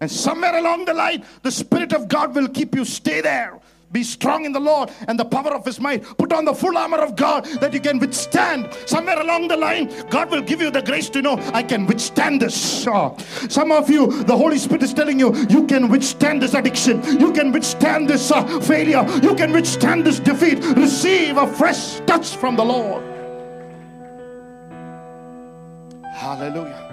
And 0.00 0.10
somewhere 0.10 0.56
along 0.56 0.86
the 0.86 0.94
line, 0.94 1.24
the 1.42 1.50
Spirit 1.50 1.92
of 1.92 2.08
God 2.08 2.34
will 2.34 2.48
keep 2.48 2.74
you 2.74 2.84
stay 2.84 3.20
there. 3.20 3.60
Be 3.92 4.04
strong 4.04 4.44
in 4.44 4.52
the 4.52 4.60
Lord 4.60 4.90
and 5.08 5.18
the 5.18 5.24
power 5.24 5.52
of 5.52 5.64
His 5.64 5.80
might. 5.80 6.04
Put 6.16 6.32
on 6.32 6.44
the 6.44 6.54
full 6.54 6.78
armor 6.78 6.98
of 6.98 7.16
God 7.16 7.44
that 7.60 7.72
you 7.72 7.80
can 7.80 7.98
withstand. 7.98 8.72
Somewhere 8.86 9.20
along 9.20 9.48
the 9.48 9.56
line, 9.56 9.90
God 10.10 10.30
will 10.30 10.42
give 10.42 10.60
you 10.60 10.70
the 10.70 10.82
grace 10.82 11.08
to 11.10 11.22
know 11.22 11.36
I 11.52 11.64
can 11.64 11.86
withstand 11.86 12.40
this. 12.40 12.86
Uh, 12.86 13.16
some 13.48 13.72
of 13.72 13.90
you, 13.90 14.22
the 14.24 14.36
Holy 14.36 14.58
Spirit 14.58 14.84
is 14.84 14.94
telling 14.94 15.18
you, 15.18 15.34
you 15.48 15.66
can 15.66 15.88
withstand 15.88 16.40
this 16.40 16.54
addiction. 16.54 17.02
You 17.18 17.32
can 17.32 17.50
withstand 17.50 18.08
this 18.08 18.30
uh, 18.30 18.44
failure. 18.60 19.04
You 19.22 19.34
can 19.34 19.52
withstand 19.52 20.06
this 20.06 20.20
defeat. 20.20 20.62
Receive 20.76 21.36
a 21.36 21.46
fresh 21.46 21.98
touch 22.00 22.36
from 22.36 22.54
the 22.54 22.64
Lord. 22.64 23.02
Hallelujah. 26.14 26.86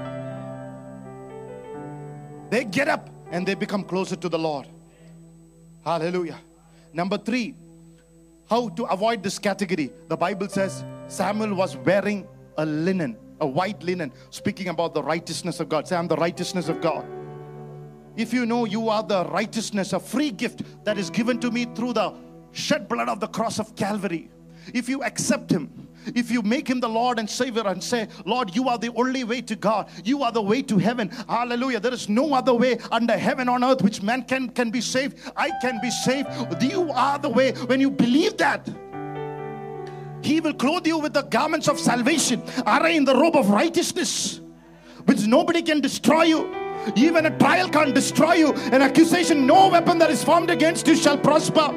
They 2.49 2.63
get 2.63 2.87
up 2.87 3.09
and 3.29 3.45
they 3.45 3.55
become 3.55 3.83
closer 3.83 4.15
to 4.15 4.29
the 4.29 4.39
Lord. 4.39 4.67
Hallelujah. 5.83 6.39
Number 6.93 7.17
three, 7.17 7.55
how 8.49 8.69
to 8.69 8.85
avoid 8.85 9.23
this 9.23 9.39
category. 9.39 9.91
The 10.07 10.17
Bible 10.17 10.47
says 10.49 10.83
Samuel 11.07 11.53
was 11.53 11.75
wearing 11.77 12.27
a 12.57 12.65
linen, 12.65 13.17
a 13.39 13.47
white 13.47 13.81
linen, 13.83 14.11
speaking 14.29 14.69
about 14.69 14.93
the 14.93 15.03
righteousness 15.03 15.59
of 15.59 15.69
God. 15.69 15.87
Say, 15.87 15.95
I'm 15.95 16.07
the 16.07 16.15
righteousness 16.15 16.69
of 16.69 16.81
God. 16.81 17.05
If 18.15 18.33
you 18.33 18.45
know 18.45 18.65
you 18.65 18.89
are 18.89 19.03
the 19.03 19.25
righteousness, 19.25 19.93
a 19.93 19.99
free 19.99 20.31
gift 20.31 20.63
that 20.83 20.97
is 20.97 21.09
given 21.09 21.39
to 21.39 21.51
me 21.51 21.65
through 21.65 21.93
the 21.93 22.13
shed 22.51 22.87
blood 22.87 23.09
of 23.09 23.19
the 23.19 23.27
cross 23.27 23.59
of 23.59 23.75
Calvary, 23.75 24.31
if 24.73 24.89
you 24.89 25.03
accept 25.03 25.51
Him, 25.51 25.86
if 26.15 26.31
you 26.31 26.41
make 26.41 26.67
him 26.67 26.79
the 26.79 26.89
Lord 26.89 27.19
and 27.19 27.29
Savior 27.29 27.67
and 27.67 27.83
say, 27.83 28.07
Lord, 28.25 28.55
you 28.55 28.69
are 28.69 28.77
the 28.77 28.93
only 28.95 29.23
way 29.23 29.41
to 29.41 29.55
God, 29.55 29.89
you 30.03 30.23
are 30.23 30.31
the 30.31 30.41
way 30.41 30.61
to 30.63 30.77
heaven. 30.77 31.09
Hallelujah. 31.27 31.79
There 31.79 31.93
is 31.93 32.09
no 32.09 32.33
other 32.33 32.53
way 32.53 32.77
under 32.91 33.17
heaven 33.17 33.49
on 33.49 33.63
earth 33.63 33.81
which 33.81 34.01
man 34.01 34.23
can, 34.23 34.49
can 34.49 34.71
be 34.71 34.81
saved. 34.81 35.19
I 35.35 35.51
can 35.61 35.79
be 35.81 35.91
saved. 35.91 36.29
You 36.61 36.91
are 36.91 37.19
the 37.19 37.29
way. 37.29 37.51
When 37.51 37.79
you 37.79 37.89
believe 37.89 38.37
that, 38.37 38.67
he 40.21 40.39
will 40.41 40.53
clothe 40.53 40.85
you 40.85 40.97
with 40.97 41.13
the 41.13 41.21
garments 41.21 41.67
of 41.67 41.79
salvation, 41.79 42.43
array 42.65 42.97
in 42.97 43.05
the 43.05 43.15
robe 43.15 43.35
of 43.35 43.49
righteousness, 43.49 44.41
which 45.05 45.25
nobody 45.25 45.61
can 45.61 45.79
destroy 45.79 46.23
you. 46.23 46.53
Even 46.95 47.25
a 47.25 47.37
trial 47.37 47.69
can't 47.69 47.93
destroy 47.93 48.33
you. 48.33 48.53
An 48.53 48.81
accusation, 48.81 49.45
no 49.45 49.69
weapon 49.69 49.97
that 49.99 50.09
is 50.09 50.23
formed 50.23 50.49
against 50.49 50.87
you 50.87 50.95
shall 50.95 51.17
prosper. 51.17 51.73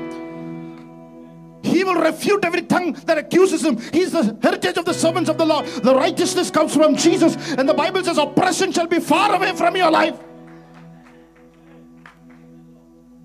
He 1.63 1.85
will 1.85 1.97
refute 1.97 2.45
every 2.45 2.63
tongue 2.63 2.95
that 3.05 3.19
accuses 3.19 3.65
him. 3.65 3.79
He's 3.93 4.13
the 4.13 4.37
heritage 4.43 4.77
of 4.77 4.85
the 4.85 4.95
servants 4.95 5.29
of 5.29 5.37
the 5.39 5.45
Lord. 5.45 5.67
The 5.67 5.95
righteousness 5.95 6.51
comes 6.51 6.75
from 6.75 6.97
Jesus. 6.97 7.37
And 7.53 7.69
the 7.69 7.75
Bible 7.75 8.03
says, 8.03 8.19
oppression 8.19 8.73
shall 8.73 8.87
be 8.87 8.99
far 8.99 9.35
away 9.35 9.55
from 9.55 9.77
your 9.77 9.91
life. 9.91 10.19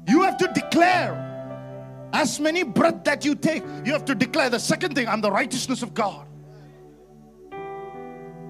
You 0.08 0.24
have 0.24 0.38
to 0.38 0.48
declare. 0.54 1.22
As 2.14 2.40
many 2.40 2.64
breath 2.64 3.04
that 3.04 3.26
you 3.26 3.36
take, 3.36 3.62
you 3.84 3.92
have 3.92 4.06
to 4.06 4.16
declare 4.16 4.50
the 4.50 4.60
second 4.60 4.96
thing 4.96 5.06
I'm 5.06 5.20
the 5.20 5.32
righteousness 5.32 5.84
of 5.84 5.94
God. 5.94 6.26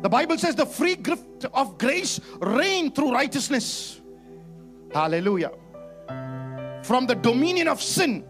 The 0.03 0.09
Bible 0.09 0.37
says 0.37 0.53
the 0.53 0.67
free 0.67 0.95
gift 0.95 1.45
of 1.51 1.79
grace 1.79 2.19
reign 2.39 2.91
through 2.91 3.11
righteousness. 3.11 4.01
Hallelujah. 4.93 5.51
From 6.83 7.07
the 7.07 7.15
dominion 7.15 7.67
of 7.67 7.81
sin 7.81 8.23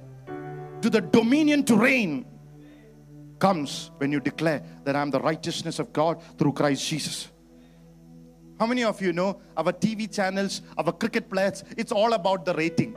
to 0.86 0.90
the 0.92 1.02
dominion 1.02 1.64
to 1.64 1.76
reign 1.76 2.24
comes 3.40 3.90
when 3.98 4.12
you 4.12 4.20
declare 4.20 4.62
that 4.84 4.96
I'm 4.96 5.10
the 5.10 5.20
righteousness 5.20 5.80
of 5.80 5.92
God 5.92 6.22
through 6.38 6.54
Christ 6.54 6.88
Jesus. 6.88 7.28
How 8.60 8.68
many 8.68 8.84
of 8.84 9.02
you 9.02 9.12
know 9.12 9.42
our 9.58 9.74
TV 9.74 10.14
channels, 10.14 10.62
our 10.78 10.92
cricket 10.92 11.28
players, 11.28 11.64
it's 11.76 11.92
all 11.92 12.14
about 12.14 12.46
the 12.46 12.54
rating. 12.54 12.96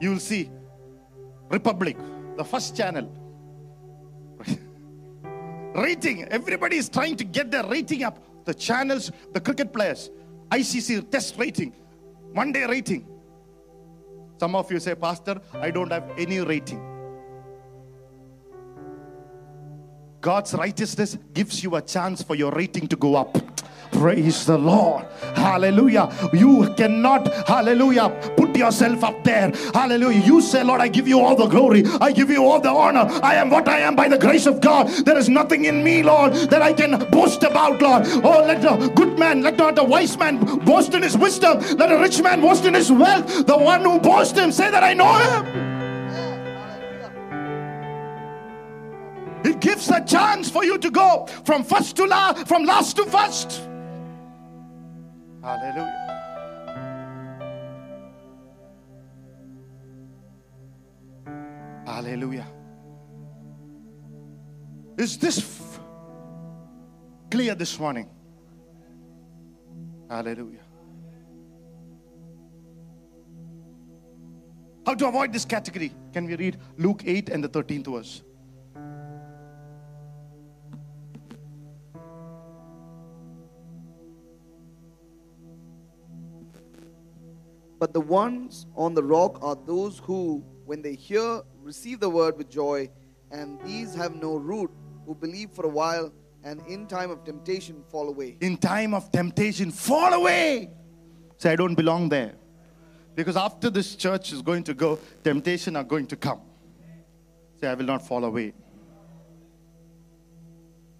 You 0.00 0.10
will 0.10 0.18
see 0.18 0.50
Republic, 1.50 1.96
the 2.36 2.44
first 2.44 2.76
channel. 2.76 3.08
rating, 5.76 6.24
everybody 6.24 6.78
is 6.78 6.88
trying 6.88 7.14
to 7.14 7.22
get 7.22 7.52
their 7.52 7.64
rating 7.64 8.02
up 8.02 8.18
the 8.44 8.54
channels, 8.54 9.12
the 9.34 9.40
cricket 9.40 9.72
players, 9.72 10.10
ICC 10.50 11.08
test 11.12 11.38
rating, 11.38 11.72
one 12.32 12.50
day 12.50 12.64
rating. 12.64 13.06
Some 14.38 14.54
of 14.54 14.70
you 14.70 14.80
say, 14.80 14.94
Pastor, 14.94 15.40
I 15.54 15.70
don't 15.70 15.90
have 15.90 16.10
any 16.18 16.40
rating. 16.40 16.82
God's 20.20 20.54
righteousness 20.54 21.16
gives 21.32 21.62
you 21.62 21.76
a 21.76 21.82
chance 21.82 22.22
for 22.22 22.34
your 22.34 22.50
rating 22.52 22.88
to 22.88 22.96
go 22.96 23.14
up. 23.14 23.36
Praise 23.96 24.44
the 24.44 24.58
Lord. 24.58 25.06
Hallelujah. 25.34 26.12
You 26.30 26.74
cannot, 26.76 27.32
hallelujah, 27.48 28.10
put 28.36 28.54
yourself 28.54 29.02
up 29.02 29.24
there. 29.24 29.50
Hallelujah. 29.72 30.20
You 30.20 30.42
say, 30.42 30.62
Lord, 30.62 30.82
I 30.82 30.88
give 30.88 31.08
you 31.08 31.20
all 31.20 31.34
the 31.34 31.46
glory. 31.46 31.82
I 31.98 32.12
give 32.12 32.28
you 32.28 32.44
all 32.44 32.60
the 32.60 32.68
honor. 32.68 33.08
I 33.22 33.36
am 33.36 33.48
what 33.48 33.66
I 33.68 33.78
am 33.78 33.96
by 33.96 34.08
the 34.08 34.18
grace 34.18 34.44
of 34.44 34.60
God. 34.60 34.88
There 34.88 35.16
is 35.16 35.30
nothing 35.30 35.64
in 35.64 35.82
me, 35.82 36.02
Lord, 36.02 36.34
that 36.50 36.60
I 36.60 36.74
can 36.74 37.08
boast 37.10 37.42
about, 37.42 37.80
Lord. 37.80 38.06
Oh, 38.22 38.44
let 38.46 38.62
a 38.64 38.90
good 38.90 39.18
man, 39.18 39.40
let 39.40 39.56
not 39.56 39.78
a 39.78 39.84
wise 39.84 40.18
man 40.18 40.44
boast 40.66 40.92
in 40.92 41.02
his 41.02 41.16
wisdom. 41.16 41.60
Let 41.78 41.90
a 41.90 41.98
rich 41.98 42.20
man 42.20 42.42
boast 42.42 42.66
in 42.66 42.74
his 42.74 42.92
wealth. 42.92 43.46
The 43.46 43.56
one 43.56 43.80
who 43.80 43.98
boasts 43.98 44.38
him, 44.38 44.52
say 44.52 44.70
that 44.70 44.84
I 44.84 44.92
know 44.92 45.14
him. 45.14 45.66
It 49.46 49.60
gives 49.60 49.88
a 49.88 50.04
chance 50.04 50.50
for 50.50 50.64
you 50.64 50.76
to 50.76 50.90
go 50.90 51.26
from 51.44 51.64
first 51.64 51.96
to 51.96 52.04
last, 52.04 52.46
from 52.46 52.64
last 52.64 52.96
to 52.96 53.06
first. 53.06 53.62
Hallelujah. 55.46 56.02
Hallelujah. 61.86 62.46
Is 64.98 65.16
this 65.18 65.38
f- 65.38 65.80
clear 67.30 67.54
this 67.54 67.78
morning? 67.78 68.10
Hallelujah. 70.10 70.66
How 74.84 74.94
to 74.94 75.06
avoid 75.06 75.32
this 75.32 75.44
category? 75.44 75.92
Can 76.12 76.26
we 76.26 76.34
read 76.34 76.58
Luke 76.76 77.02
8 77.06 77.28
and 77.28 77.44
the 77.44 77.48
13th 77.48 77.86
verse? 77.86 78.22
But 87.78 87.92
the 87.92 88.00
ones 88.00 88.66
on 88.74 88.94
the 88.94 89.02
rock 89.02 89.38
are 89.42 89.56
those 89.66 89.98
who, 89.98 90.42
when 90.64 90.82
they 90.82 90.94
hear, 90.94 91.42
receive 91.62 92.00
the 92.00 92.08
word 92.08 92.38
with 92.38 92.48
joy, 92.48 92.90
and 93.30 93.60
these 93.64 93.94
have 93.94 94.14
no 94.14 94.36
root, 94.36 94.70
who 95.04 95.14
believe 95.14 95.50
for 95.50 95.66
a 95.66 95.68
while, 95.68 96.12
and 96.42 96.64
in 96.66 96.86
time 96.86 97.10
of 97.10 97.24
temptation 97.24 97.82
fall 97.90 98.08
away. 98.08 98.36
in 98.40 98.56
time 98.56 98.94
of 98.94 99.10
temptation 99.10 99.70
fall 99.70 100.12
away. 100.12 100.70
Say 101.38 101.52
i 101.52 101.56
don't 101.56 101.74
belong 101.74 102.08
there. 102.08 102.34
Because 103.14 103.36
after 103.36 103.68
this 103.68 103.96
church 103.96 104.32
is 104.32 104.42
going 104.42 104.62
to 104.64 104.74
go 104.74 104.98
temptation 105.24 105.76
are 105.76 105.84
going 105.84 106.06
to 106.06 106.16
come. 106.16 106.40
Say 107.60 107.66
i 107.66 107.74
will 107.74 107.84
not 107.84 108.06
fall 108.06 108.24
away. 108.24 108.54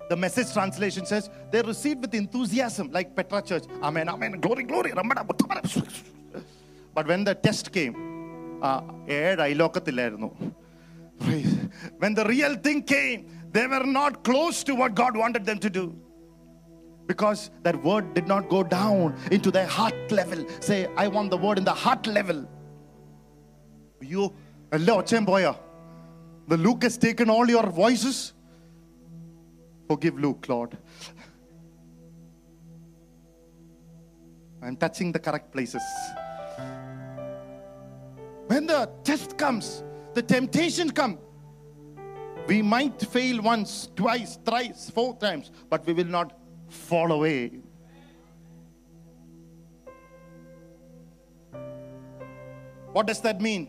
The 0.08 0.16
message 0.16 0.52
translation 0.52 1.06
says 1.06 1.30
they 1.50 1.62
received 1.62 2.02
with 2.02 2.14
enthusiasm 2.14 2.90
like 2.90 3.14
petra 3.16 3.42
church. 3.42 3.64
Amen 3.82 4.08
amen. 4.08 4.40
Glory 4.40 4.64
glory 4.64 4.92
ramana, 6.95 6.95
buttamana. 6.95 6.95
but 6.95 7.07
when 7.07 7.23
the 7.23 7.35
test 7.35 7.71
came 7.71 7.95
uh, 8.63 8.81
ഏഴ് 9.07 9.41
അയലോക്കത്തില്ലായിരുന്നു 9.41 10.31
Praise. 11.19 11.55
when 11.99 12.13
the 12.13 12.25
real 12.25 12.55
thing 12.55 12.81
came 12.81 13.25
they 13.51 13.67
were 13.67 13.85
not 13.85 14.23
close 14.23 14.63
to 14.63 14.75
what 14.75 14.95
god 14.95 15.17
wanted 15.17 15.45
them 15.45 15.59
to 15.59 15.69
do 15.69 15.95
because 17.07 17.51
that 17.63 17.83
word 17.83 18.13
did 18.13 18.27
not 18.27 18.49
go 18.49 18.63
down 18.63 19.15
into 19.31 19.51
their 19.51 19.67
heart 19.67 20.11
level. 20.11 20.45
Say, 20.59 20.87
I 20.95 21.07
want 21.07 21.29
the 21.29 21.37
word 21.37 21.57
in 21.57 21.63
the 21.63 21.73
heart 21.73 22.07
level. 22.07 22.47
You, 24.01 24.33
അല്ല 24.73 24.91
ഒച്ചയും 24.91 25.25
പോയോ? 25.25 25.55
The 26.47 26.57
Luke 26.57 26.83
has 26.83 26.97
taken 26.97 27.29
all 27.29 27.49
your 27.49 27.67
voices. 27.67 28.33
Forgive 29.87 30.19
Luke, 30.19 30.47
Lord. 30.47 30.77
I'm 34.63 34.77
touching 34.77 35.11
the 35.11 35.19
correct 35.19 35.51
places. 35.51 35.81
When 38.46 38.66
the 38.66 38.90
test 39.02 39.36
comes, 39.36 39.82
the 40.14 40.22
temptation 40.22 40.90
comes. 40.90 41.18
We 42.46 42.62
might 42.62 43.00
fail 43.00 43.42
once, 43.42 43.88
twice, 43.96 44.38
thrice, 44.44 44.88
four 44.90 45.16
times, 45.16 45.50
but 45.68 45.84
we 45.84 45.92
will 45.92 46.04
not 46.04 46.38
fall 46.68 47.10
away. 47.10 47.60
What 52.92 53.06
does 53.08 53.20
that 53.22 53.40
mean? 53.40 53.68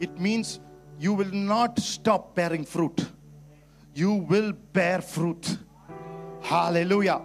It 0.00 0.18
means 0.18 0.60
you 0.98 1.14
will 1.14 1.32
not 1.32 1.78
stop 1.78 2.34
bearing 2.34 2.64
fruit. 2.64 3.06
You 3.94 4.14
will 4.14 4.52
bear 4.52 5.00
fruit. 5.00 5.56
Hallelujah. 6.42 7.22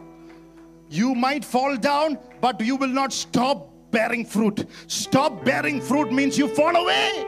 You 0.90 1.16
might 1.16 1.44
fall 1.44 1.76
down, 1.76 2.20
but 2.40 2.62
you 2.62 2.76
will 2.76 2.88
not 2.88 3.12
stop 3.12 3.73
bearing 3.94 4.26
fruit. 4.26 4.66
Stop 4.88 5.46
bearing 5.46 5.80
fruit 5.80 6.12
means 6.12 6.38
you 6.38 6.50
fall 6.50 6.76
away. 6.76 7.26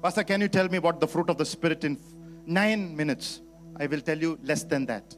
Pastor, 0.00 0.22
can 0.22 0.42
you 0.42 0.48
tell 0.48 0.68
me 0.68 0.78
what 0.78 1.00
the 1.00 1.08
fruit 1.08 1.30
of 1.30 1.38
the 1.38 1.46
Spirit 1.46 1.82
in 1.82 1.98
nine 2.46 2.94
minutes? 2.94 3.40
I 3.80 3.86
will 3.86 4.02
tell 4.02 4.18
you 4.18 4.38
less 4.44 4.62
than 4.62 4.86
that. 4.86 5.16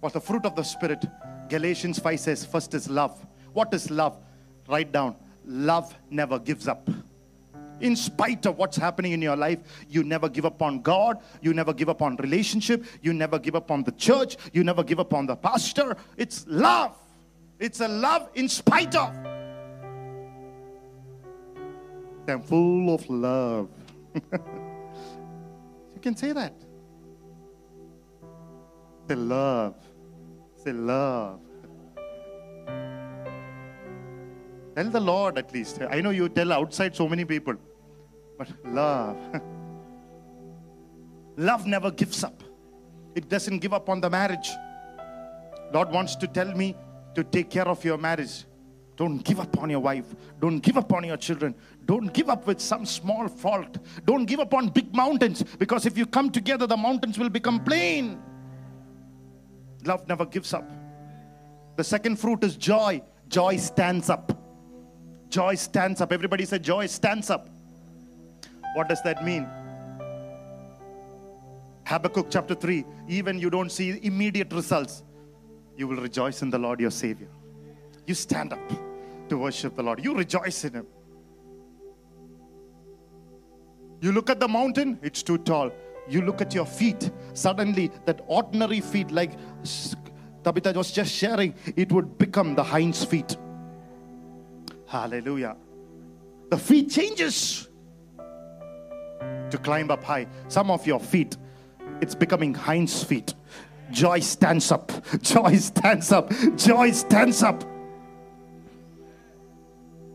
What 0.00 0.14
the 0.14 0.20
fruit 0.20 0.44
of 0.46 0.56
the 0.56 0.62
Spirit? 0.64 1.04
Galatians 1.48 1.98
5 1.98 2.18
says, 2.18 2.44
first 2.44 2.74
is 2.74 2.88
love. 2.88 3.24
What 3.52 3.72
is 3.74 3.90
love? 3.90 4.18
Write 4.66 4.90
down. 4.90 5.14
Love 5.44 5.94
never 6.10 6.38
gives 6.38 6.66
up. 6.66 6.88
In 7.80 7.96
spite 7.96 8.46
of 8.46 8.58
what's 8.58 8.76
happening 8.76 9.12
in 9.12 9.22
your 9.22 9.36
life, 9.36 9.58
you 9.88 10.04
never 10.04 10.28
give 10.28 10.46
up 10.46 10.62
on 10.62 10.82
God. 10.82 11.18
You 11.40 11.52
never 11.52 11.72
give 11.72 11.88
up 11.88 12.02
on 12.02 12.16
relationship. 12.16 12.84
You 13.02 13.12
never 13.12 13.38
give 13.38 13.56
up 13.56 13.70
on 13.70 13.82
the 13.82 13.92
church. 13.92 14.36
You 14.52 14.62
never 14.64 14.84
give 14.84 15.00
up 15.00 15.12
on 15.14 15.26
the 15.26 15.36
pastor. 15.36 15.96
It's 16.16 16.44
love. 16.46 16.96
It's 17.58 17.80
a 17.80 17.88
love 17.88 18.28
in 18.34 18.48
spite 18.48 18.94
of. 18.94 19.14
I'm 22.28 22.42
full 22.42 22.94
of 22.94 23.08
love. 23.10 23.68
you 24.32 26.00
can 26.00 26.16
say 26.16 26.32
that. 26.32 26.54
Say 29.08 29.14
love. 29.16 29.74
Say 30.56 30.72
love. 30.72 31.40
Tell 34.74 34.88
the 34.88 35.00
Lord 35.00 35.38
at 35.38 35.52
least. 35.52 35.80
I 35.90 36.00
know 36.00 36.10
you 36.10 36.28
tell 36.28 36.52
outside 36.52 36.96
so 36.96 37.08
many 37.08 37.24
people, 37.24 37.54
but 38.38 38.48
love. 38.64 39.16
love 41.36 41.66
never 41.66 41.90
gives 41.90 42.24
up, 42.24 42.42
it 43.14 43.28
doesn't 43.28 43.58
give 43.58 43.74
up 43.74 43.88
on 43.88 44.00
the 44.00 44.10
marriage. 44.10 44.50
Lord 45.72 45.90
wants 45.90 46.16
to 46.16 46.26
tell 46.26 46.54
me 46.54 46.76
to 47.14 47.24
take 47.24 47.50
care 47.50 47.68
of 47.68 47.84
your 47.84 47.98
marriage. 47.98 48.44
Don't 48.96 49.24
give 49.24 49.40
up 49.40 49.58
on 49.58 49.70
your 49.70 49.80
wife. 49.80 50.14
Don't 50.38 50.60
give 50.60 50.76
up 50.76 50.92
on 50.92 51.04
your 51.04 51.16
children. 51.16 51.54
Don't 51.86 52.12
give 52.12 52.28
up 52.28 52.46
with 52.46 52.60
some 52.60 52.84
small 52.84 53.26
fault. 53.26 53.78
Don't 54.04 54.26
give 54.26 54.38
up 54.38 54.52
on 54.52 54.68
big 54.68 54.94
mountains 54.94 55.42
because 55.42 55.86
if 55.86 55.96
you 55.96 56.06
come 56.06 56.30
together, 56.30 56.66
the 56.66 56.76
mountains 56.76 57.18
will 57.18 57.30
become 57.30 57.64
plain. 57.64 58.22
Love 59.84 60.06
never 60.06 60.26
gives 60.26 60.52
up. 60.52 60.70
The 61.76 61.84
second 61.84 62.16
fruit 62.16 62.44
is 62.44 62.56
joy. 62.56 63.02
Joy 63.28 63.56
stands 63.56 64.10
up. 64.10 64.41
Joy 65.32 65.54
stands 65.54 66.02
up. 66.02 66.12
Everybody 66.12 66.44
say, 66.44 66.58
Joy 66.58 66.86
stands 66.86 67.30
up. 67.30 67.48
What 68.74 68.88
does 68.88 69.02
that 69.02 69.24
mean? 69.24 69.46
Habakkuk 71.84 72.26
chapter 72.30 72.54
3 72.54 72.84
even 73.08 73.38
you 73.38 73.50
don't 73.50 73.70
see 73.70 73.98
immediate 74.02 74.52
results, 74.52 75.02
you 75.76 75.88
will 75.88 75.96
rejoice 75.96 76.42
in 76.42 76.50
the 76.50 76.58
Lord 76.58 76.80
your 76.80 76.90
Savior. 76.90 77.28
You 78.06 78.14
stand 78.14 78.52
up 78.52 78.72
to 79.28 79.38
worship 79.38 79.74
the 79.74 79.82
Lord, 79.82 80.04
you 80.04 80.14
rejoice 80.14 80.64
in 80.64 80.74
Him. 80.74 80.86
You 84.00 84.12
look 84.12 84.30
at 84.30 84.38
the 84.38 84.48
mountain, 84.48 84.98
it's 85.02 85.22
too 85.22 85.38
tall. 85.38 85.70
You 86.08 86.22
look 86.22 86.40
at 86.40 86.54
your 86.54 86.66
feet, 86.66 87.10
suddenly 87.32 87.90
that 88.04 88.22
ordinary 88.26 88.80
feet, 88.80 89.10
like 89.10 89.32
Tabitha 90.44 90.72
was 90.72 90.92
just 90.92 91.12
sharing, 91.12 91.54
it 91.76 91.90
would 91.90 92.18
become 92.18 92.54
the 92.54 92.64
hinds 92.64 93.04
feet. 93.04 93.36
Hallelujah. 94.92 95.56
The 96.50 96.58
feet 96.58 96.90
changes 96.90 97.66
to 99.48 99.56
climb 99.56 99.90
up 99.90 100.04
high. 100.04 100.26
Some 100.48 100.70
of 100.70 100.86
your 100.86 101.00
feet, 101.00 101.38
it's 102.02 102.14
becoming 102.14 102.52
hinds 102.52 103.02
feet. 103.02 103.32
Joy 103.90 104.20
stands 104.20 104.70
up. 104.70 104.92
Joy 105.22 105.56
stands 105.56 106.12
up. 106.12 106.30
Joy 106.56 106.90
stands 106.90 107.42
up. 107.42 107.64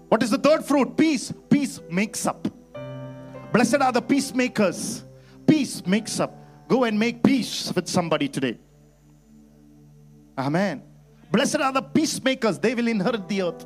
What 0.09 0.21
is 0.21 0.29
the 0.29 0.37
third 0.37 0.63
fruit? 0.63 0.95
Peace. 0.95 1.33
Peace 1.49 1.81
makes 1.89 2.27
up. 2.27 2.47
Blessed 3.51 3.81
are 3.81 3.91
the 3.91 4.03
peacemakers. 4.03 5.03
Peace 5.47 5.83
makes 5.87 6.19
up. 6.19 6.37
Go 6.67 6.83
and 6.83 6.99
make 6.99 7.23
peace 7.23 7.73
with 7.73 7.87
somebody 7.87 8.27
today. 8.27 8.59
Amen. 10.37 10.83
Blessed 11.31 11.61
are 11.61 11.73
the 11.73 11.81
peacemakers, 11.81 12.59
they 12.59 12.75
will 12.75 12.87
inherit 12.87 13.27
the 13.27 13.41
earth. 13.41 13.65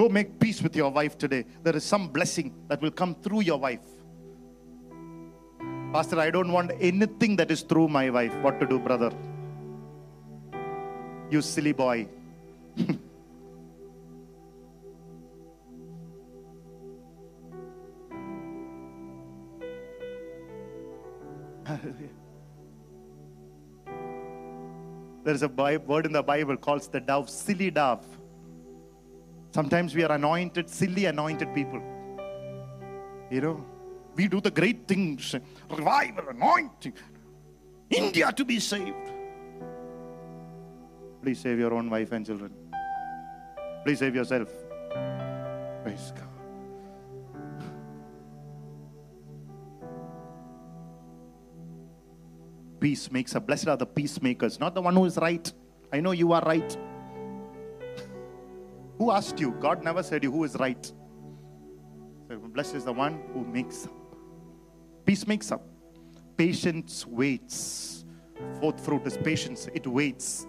Go 0.00 0.08
make 0.08 0.40
peace 0.40 0.62
with 0.62 0.74
your 0.74 0.88
wife 0.88 1.18
today. 1.18 1.44
There 1.62 1.76
is 1.76 1.84
some 1.84 2.08
blessing 2.08 2.54
that 2.68 2.80
will 2.80 2.90
come 2.90 3.14
through 3.14 3.40
your 3.40 3.58
wife. 3.58 3.82
Pastor, 5.92 6.18
I 6.18 6.30
don't 6.30 6.50
want 6.50 6.72
anything 6.80 7.36
that 7.36 7.50
is 7.50 7.60
through 7.60 7.88
my 7.88 8.08
wife. 8.08 8.34
What 8.36 8.58
to 8.60 8.66
do, 8.66 8.78
brother? 8.78 9.12
You 11.30 11.42
silly 11.42 11.72
boy. 11.72 12.08
there 25.24 25.34
is 25.34 25.42
a 25.42 25.48
word 25.48 26.06
in 26.06 26.12
the 26.12 26.22
Bible 26.22 26.56
called 26.56 26.90
the 26.90 27.00
dove, 27.00 27.28
silly 27.28 27.70
dove. 27.70 28.06
Sometimes 29.52 29.94
we 29.94 30.04
are 30.04 30.12
anointed, 30.12 30.70
silly 30.70 31.06
anointed 31.06 31.52
people. 31.54 31.82
You 33.30 33.40
know, 33.40 33.66
we 34.14 34.28
do 34.28 34.40
the 34.40 34.50
great 34.50 34.86
things, 34.86 35.34
revival, 35.68 36.28
anointing, 36.28 36.94
India 37.90 38.32
to 38.32 38.44
be 38.44 38.60
saved. 38.60 39.12
Please 41.22 41.40
save 41.40 41.58
your 41.58 41.74
own 41.74 41.90
wife 41.90 42.12
and 42.12 42.24
children. 42.24 42.52
Please 43.84 43.98
save 43.98 44.14
yourself. 44.14 44.48
Praise 45.82 46.12
God. 46.14 46.26
Peace 52.78 53.12
makes 53.12 53.34
a 53.34 53.40
Blessed 53.40 53.68
are 53.68 53.76
the 53.76 53.86
peacemakers, 53.86 54.58
not 54.58 54.74
the 54.74 54.80
one 54.80 54.94
who 54.94 55.04
is 55.04 55.18
right. 55.18 55.52
I 55.92 56.00
know 56.00 56.12
you 56.12 56.32
are 56.32 56.40
right. 56.42 56.76
Who 59.00 59.10
asked 59.10 59.40
you? 59.40 59.52
God 59.52 59.82
never 59.82 60.02
said 60.02 60.22
you 60.22 60.30
who 60.30 60.44
is 60.44 60.54
right. 60.56 60.92
Blessed 62.28 62.74
is 62.74 62.84
the 62.84 62.92
one 62.92 63.18
who 63.32 63.46
makes 63.46 63.86
up. 63.86 63.94
Peace 65.06 65.26
makes 65.26 65.50
up. 65.50 65.66
Patience 66.36 67.06
waits. 67.06 68.04
Fourth 68.60 68.78
fruit 68.84 69.06
is 69.06 69.16
patience. 69.16 69.68
It 69.72 69.86
waits. 69.86 70.46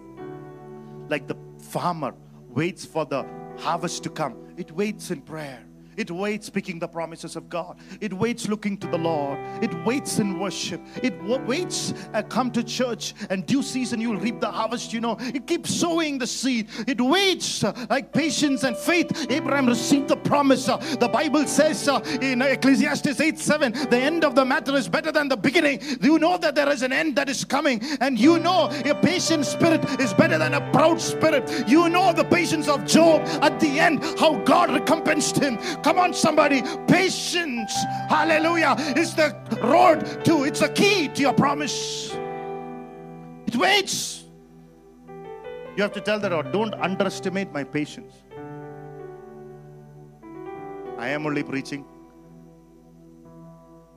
Like 1.08 1.26
the 1.26 1.36
farmer 1.60 2.14
waits 2.50 2.84
for 2.84 3.06
the 3.06 3.24
harvest 3.58 4.02
to 4.02 4.10
come. 4.10 4.36
It 4.58 4.70
waits 4.70 5.10
in 5.10 5.22
prayer. 5.22 5.64
It 5.96 6.10
waits 6.10 6.46
speaking 6.46 6.78
the 6.78 6.88
promises 6.88 7.36
of 7.36 7.48
God. 7.48 7.78
It 8.00 8.12
waits 8.12 8.48
looking 8.48 8.76
to 8.78 8.86
the 8.86 8.98
Lord. 8.98 9.38
It 9.62 9.72
waits 9.84 10.18
in 10.18 10.38
worship. 10.38 10.80
It 11.02 11.20
wa- 11.22 11.38
waits 11.38 11.94
uh, 12.14 12.22
come 12.22 12.50
to 12.52 12.62
church 12.62 13.14
and 13.30 13.46
due 13.46 13.62
season 13.62 14.00
you'll 14.00 14.16
reap 14.16 14.40
the 14.40 14.50
harvest. 14.50 14.92
You 14.92 15.00
know, 15.00 15.16
it 15.20 15.46
keeps 15.46 15.74
sowing 15.74 16.18
the 16.18 16.26
seed. 16.26 16.68
It 16.86 17.00
waits 17.00 17.64
uh, 17.64 17.72
like 17.90 18.12
patience 18.12 18.64
and 18.64 18.76
faith. 18.76 19.26
Abraham 19.30 19.66
received 19.66 20.08
the 20.08 20.16
promise. 20.16 20.68
Uh, 20.68 20.76
the 20.98 21.08
Bible 21.08 21.46
says 21.46 21.88
uh, 21.88 22.00
in 22.20 22.42
Ecclesiastes 22.42 23.20
8 23.20 23.38
7, 23.38 23.72
the 23.90 23.98
end 23.98 24.24
of 24.24 24.34
the 24.34 24.44
matter 24.44 24.74
is 24.76 24.88
better 24.88 25.12
than 25.12 25.28
the 25.28 25.36
beginning. 25.36 25.80
You 26.00 26.18
know 26.18 26.38
that 26.38 26.54
there 26.54 26.68
is 26.70 26.82
an 26.82 26.92
end 26.92 27.16
that 27.16 27.28
is 27.28 27.44
coming, 27.44 27.80
and 28.00 28.18
you 28.18 28.38
know 28.38 28.70
a 28.84 28.94
patient 28.94 29.46
spirit 29.46 29.84
is 30.00 30.14
better 30.14 30.38
than 30.38 30.54
a 30.54 30.70
proud 30.72 31.00
spirit. 31.00 31.68
You 31.68 31.88
know 31.88 32.12
the 32.12 32.24
patience 32.24 32.68
of 32.68 32.86
Job 32.86 33.22
at 33.42 33.58
the 33.60 33.78
end, 33.78 34.02
how 34.18 34.38
God 34.44 34.70
recompensed 34.70 35.36
him. 35.36 35.58
Come 35.82 35.98
on, 35.98 36.14
somebody. 36.14 36.62
Patience, 36.86 37.74
hallelujah, 38.08 38.76
is 38.96 39.14
the 39.14 39.34
road 39.62 40.24
to, 40.24 40.44
it's 40.44 40.60
the 40.60 40.68
key 40.68 41.08
to 41.08 41.20
your 41.20 41.32
promise. 41.32 42.14
It 43.46 43.56
waits. 43.56 44.24
You 45.76 45.82
have 45.82 45.92
to 45.92 46.00
tell 46.00 46.20
the 46.20 46.30
Lord, 46.30 46.52
don't 46.52 46.74
underestimate 46.74 47.52
my 47.52 47.64
patience. 47.64 48.12
I 50.98 51.08
am 51.08 51.26
only 51.26 51.42
preaching. 51.42 51.84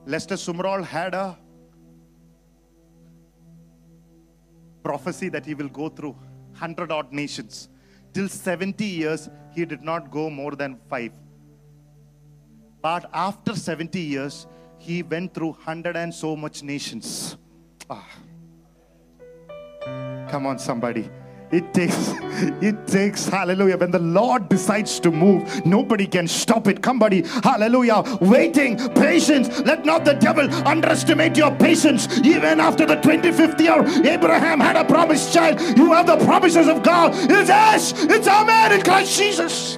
Lester 0.06 0.36
Sumrall 0.36 0.84
had 0.84 1.14
a 1.14 1.38
prophecy 4.82 5.28
that 5.28 5.44
he 5.44 5.54
will 5.54 5.68
go 5.68 5.88
through 5.88 6.12
100 6.52 6.90
odd 6.90 7.12
nations. 7.12 7.68
Till 8.12 8.28
70 8.28 8.84
years, 8.84 9.28
he 9.54 9.64
did 9.64 9.82
not 9.82 10.10
go 10.10 10.30
more 10.30 10.52
than 10.52 10.78
five. 10.88 11.12
But 12.86 13.10
after 13.12 13.56
70 13.56 13.98
years, 13.98 14.46
he 14.78 15.02
went 15.02 15.34
through 15.34 15.54
100 15.58 15.96
and 15.96 16.14
so 16.14 16.36
much 16.36 16.62
nations. 16.62 17.36
Ah. 17.90 18.06
Come 20.28 20.46
on, 20.46 20.60
somebody. 20.60 21.10
It 21.50 21.74
takes, 21.74 21.96
it 22.62 22.86
takes, 22.86 23.26
hallelujah. 23.26 23.76
When 23.76 23.90
the 23.90 23.98
Lord 23.98 24.48
decides 24.48 25.00
to 25.00 25.10
move, 25.10 25.66
nobody 25.66 26.06
can 26.06 26.28
stop 26.28 26.68
it. 26.68 26.80
Come, 26.80 26.96
Somebody, 26.96 27.24
hallelujah. 27.42 28.04
Waiting, 28.20 28.76
patience. 28.94 29.48
Let 29.62 29.84
not 29.84 30.04
the 30.04 30.14
devil 30.14 30.48
underestimate 30.64 31.36
your 31.36 31.50
patience. 31.56 32.06
Even 32.20 32.60
after 32.60 32.86
the 32.86 32.98
25th 32.98 33.58
year, 33.58 33.82
Abraham 34.14 34.60
had 34.60 34.76
a 34.76 34.84
promised 34.84 35.34
child. 35.34 35.60
You 35.76 35.92
have 35.92 36.06
the 36.06 36.18
promises 36.24 36.68
of 36.68 36.84
God. 36.84 37.10
It's 37.16 37.50
us, 37.50 37.92
it's 38.04 38.28
Amen 38.28 38.74
in 38.74 38.82
Christ 38.82 39.18
Jesus. 39.18 39.76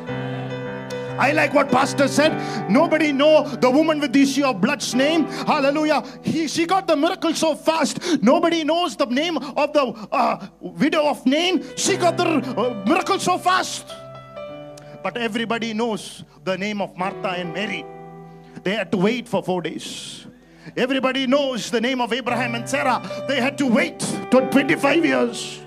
I 1.19 1.33
like 1.33 1.53
what 1.53 1.71
pastor 1.71 2.07
said. 2.07 2.71
Nobody 2.71 3.12
know 3.12 3.47
the 3.47 3.71
woman 3.71 3.99
with 3.99 4.12
the 4.12 4.23
issue 4.23 4.45
of 4.45 4.61
blood's 4.61 4.95
name. 4.95 5.27
Hallelujah. 5.27 6.03
He, 6.23 6.47
she 6.47 6.64
got 6.64 6.87
the 6.87 6.97
miracle 6.97 7.35
so 7.35 7.55
fast. 7.55 8.23
Nobody 8.23 8.64
knows 8.64 8.97
the 8.97 9.07
name 9.07 9.37
of 9.37 9.73
the 9.73 9.83
uh, 10.12 10.47
widow 10.61 11.09
of 11.09 11.27
Nain. 11.27 11.64
She 11.77 11.97
got 11.97 12.16
the 12.16 12.27
uh, 12.27 12.85
miracle 12.87 13.19
so 13.19 13.37
fast. 13.37 13.87
But 15.03 15.16
everybody 15.16 15.75
knows 15.75 16.25
the 16.45 16.57
name 16.57 16.81
of 16.81 16.97
Martha 16.97 17.29
and 17.29 17.53
Mary. 17.53 17.85
They 18.62 18.75
had 18.75 18.93
to 18.93 18.99
wait 18.99 19.29
for 19.29 19.43
four 19.43 19.62
days. 19.62 20.27
Everybody 20.77 21.27
knows 21.27 21.71
the 21.71 21.81
name 21.81 22.01
of 22.01 22.12
Abraham 22.12 22.55
and 22.55 22.69
Sarah. 22.69 23.03
They 23.27 23.41
had 23.41 23.59
to 23.59 23.66
wait 23.66 23.99
to 24.31 24.49
25 24.51 25.05
years. 25.05 25.61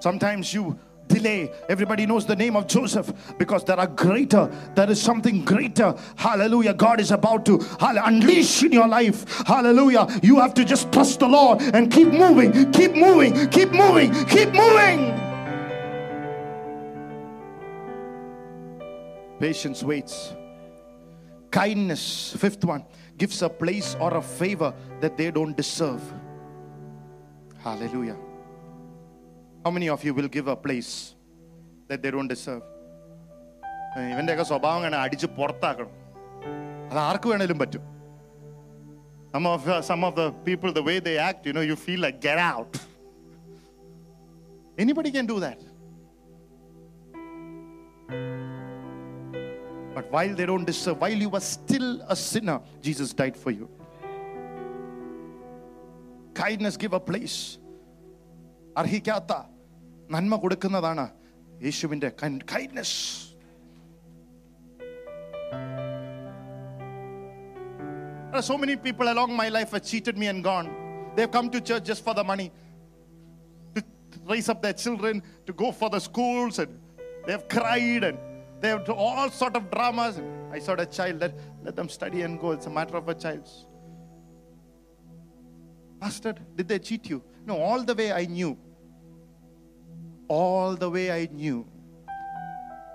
Sometimes 0.00 0.52
you 0.52 0.78
delay. 1.06 1.52
Everybody 1.68 2.06
knows 2.06 2.24
the 2.24 2.36
name 2.36 2.56
of 2.56 2.66
Joseph 2.66 3.12
because 3.36 3.64
there 3.64 3.78
are 3.78 3.86
greater, 3.86 4.50
there 4.74 4.90
is 4.90 5.00
something 5.00 5.44
greater. 5.44 5.94
Hallelujah. 6.16 6.72
God 6.72 7.00
is 7.00 7.10
about 7.10 7.44
to 7.46 7.60
unleash 7.80 8.62
in 8.62 8.72
your 8.72 8.88
life. 8.88 9.42
Hallelujah. 9.46 10.06
You 10.22 10.40
have 10.40 10.54
to 10.54 10.64
just 10.64 10.90
trust 10.92 11.20
the 11.20 11.28
Lord 11.28 11.60
and 11.60 11.92
keep 11.92 12.08
moving, 12.08 12.72
keep 12.72 12.94
moving, 12.94 13.48
keep 13.50 13.72
moving, 13.72 14.12
keep 14.26 14.52
moving. 14.52 15.18
Patience 19.38 19.82
waits. 19.82 20.34
Kindness, 21.50 22.36
fifth 22.38 22.64
one, 22.64 22.84
gives 23.18 23.42
a 23.42 23.48
place 23.48 23.96
or 23.98 24.14
a 24.14 24.22
favor 24.22 24.72
that 25.00 25.16
they 25.16 25.30
don't 25.30 25.56
deserve. 25.56 26.00
Hallelujah. 27.58 28.16
How 29.63 29.71
many 29.71 29.89
of 29.89 30.03
you 30.05 30.13
will 30.13 30.31
give 30.37 30.47
a 30.47 30.55
place 30.55 30.91
that 31.89 32.01
they 32.03 32.11
don't 32.15 32.31
deserve? 32.35 32.63
ഇവൻ്റെയൊക്കെ 34.13 34.45
സ്വഭാവം 34.51 34.77
അങ്ങനെ 34.79 34.97
അടിച്ച് 35.03 35.27
പുറത്താക്കണം 35.37 35.93
അത് 36.89 36.99
ആർക്ക് 37.09 37.27
വേണേലും 37.33 37.59
പറ്റും 37.63 37.83
Some 39.35 39.47
of, 39.47 39.67
uh, 39.67 39.81
some 39.81 40.01
of 40.05 40.15
the 40.15 40.31
people, 40.45 40.71
the 40.71 40.81
way 40.81 40.99
they 40.99 41.17
act, 41.17 41.45
you 41.45 41.51
know, 41.51 41.59
you 41.69 41.75
feel 41.75 41.99
like, 41.99 42.21
get 42.21 42.37
out. 42.37 42.77
Anybody 44.77 45.11
can 45.11 45.25
do 45.25 45.41
that. 45.41 45.59
But 49.93 50.09
while 50.09 50.33
they 50.33 50.45
don't 50.45 50.63
deserve, 50.63 51.01
while 51.01 51.19
you 51.25 51.27
were 51.27 51.41
still 51.41 52.01
a 52.07 52.15
sinner, 52.15 52.61
Jesus 52.81 53.11
died 53.11 53.35
for 53.35 53.51
you. 53.51 53.67
Kindness 56.33 56.77
give 56.77 56.93
a 56.93 56.99
place. 56.99 57.57
അർഹിക്കാത്ത 58.79 59.33
നന്മ 60.15 60.35
കൊടുക്കുന്നതാണ് 60.43 61.05
യേശുവിൻ്റെ 61.67 62.09
kindness 62.53 62.97
There 68.35 68.41
are 68.41 68.49
so 68.53 68.57
many 68.61 68.75
people 68.75 69.07
along 69.11 69.33
my 69.33 69.47
life 69.47 69.71
have 69.71 69.83
cheated 69.89 70.17
me 70.21 70.27
and 70.27 70.43
gone. 70.43 70.67
They've 71.15 71.31
come 71.35 71.49
to 71.51 71.59
church 71.61 71.85
just 71.85 72.03
for 72.03 72.13
the 72.13 72.23
money, 72.31 72.47
to 73.75 73.83
raise 74.31 74.49
up 74.49 74.61
their 74.61 74.73
children, 74.73 75.23
to 75.45 75.53
go 75.53 75.71
for 75.71 75.89
the 75.89 76.01
schools, 76.07 76.59
and 76.59 76.77
they 77.25 77.31
have 77.31 77.47
cried 77.47 78.03
and 78.03 78.17
they 78.59 78.69
have 78.73 78.83
do 78.83 78.91
all 78.91 79.29
sort 79.29 79.55
of 79.55 79.71
dramas. 79.71 80.17
And 80.17 80.27
I 80.51 80.59
saw 80.59 80.73
a 80.73 80.85
child, 80.85 81.21
let, 81.21 81.33
let 81.63 81.77
them 81.77 81.87
study 81.87 82.23
and 82.23 82.37
go. 82.37 82.51
It's 82.51 82.65
a 82.65 82.69
matter 82.69 82.97
of 82.97 83.07
a 83.07 83.15
child's. 83.15 83.53
Pastor, 86.01 86.35
did 86.57 86.67
they 86.67 86.79
cheat 86.79 87.09
you? 87.09 87.23
No, 87.46 87.58
all 87.60 87.82
the 87.82 87.94
way 87.94 88.12
I 88.12 88.26
knew. 88.26 88.56
All 90.28 90.76
the 90.76 90.88
way 90.90 91.10
I 91.10 91.28
knew. 91.32 91.66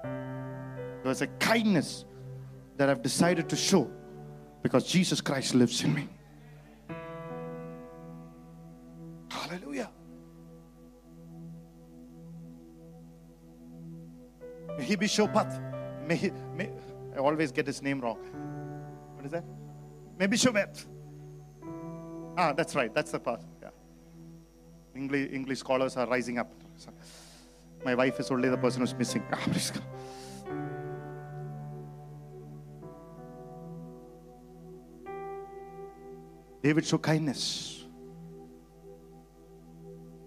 There 0.03 1.09
was 1.09 1.21
a 1.21 1.27
kindness 1.27 2.05
that 2.77 2.89
I've 2.89 3.01
decided 3.01 3.49
to 3.49 3.55
show 3.55 3.89
because 4.63 4.85
Jesus 4.85 5.21
Christ 5.21 5.53
lives 5.53 5.83
in 5.83 5.93
me. 5.93 6.09
Hallelujah. 9.29 9.91
May 14.77 14.83
he 14.83 14.95
be 14.95 15.05
Mephibosheth. 15.05 15.59
May, 16.07 16.15
he- 16.15 16.31
may, 16.55 16.69
I 17.13 17.17
always 17.19 17.51
get 17.51 17.67
his 17.67 17.81
name 17.81 18.01
wrong. 18.01 18.17
What 19.15 19.25
is 19.25 19.31
that? 19.31 19.45
Maybe 20.17 20.37
Mephibosheth. 20.37 20.87
Ah, 22.37 22.53
that's 22.53 22.75
right. 22.75 22.93
That's 22.93 23.11
the 23.11 23.19
part. 23.19 23.41
English, 24.95 25.29
English 25.31 25.59
scholars 25.59 25.97
are 25.97 26.07
rising 26.07 26.39
up. 26.39 26.51
My 27.83 27.95
wife 27.95 28.19
is 28.19 28.31
only 28.31 28.49
the 28.49 28.57
person 28.57 28.81
who's 28.81 28.95
missing. 28.95 29.23
Ah. 29.33 29.47
David 36.63 36.83
showed 36.83 37.03
kindness. 37.03 37.85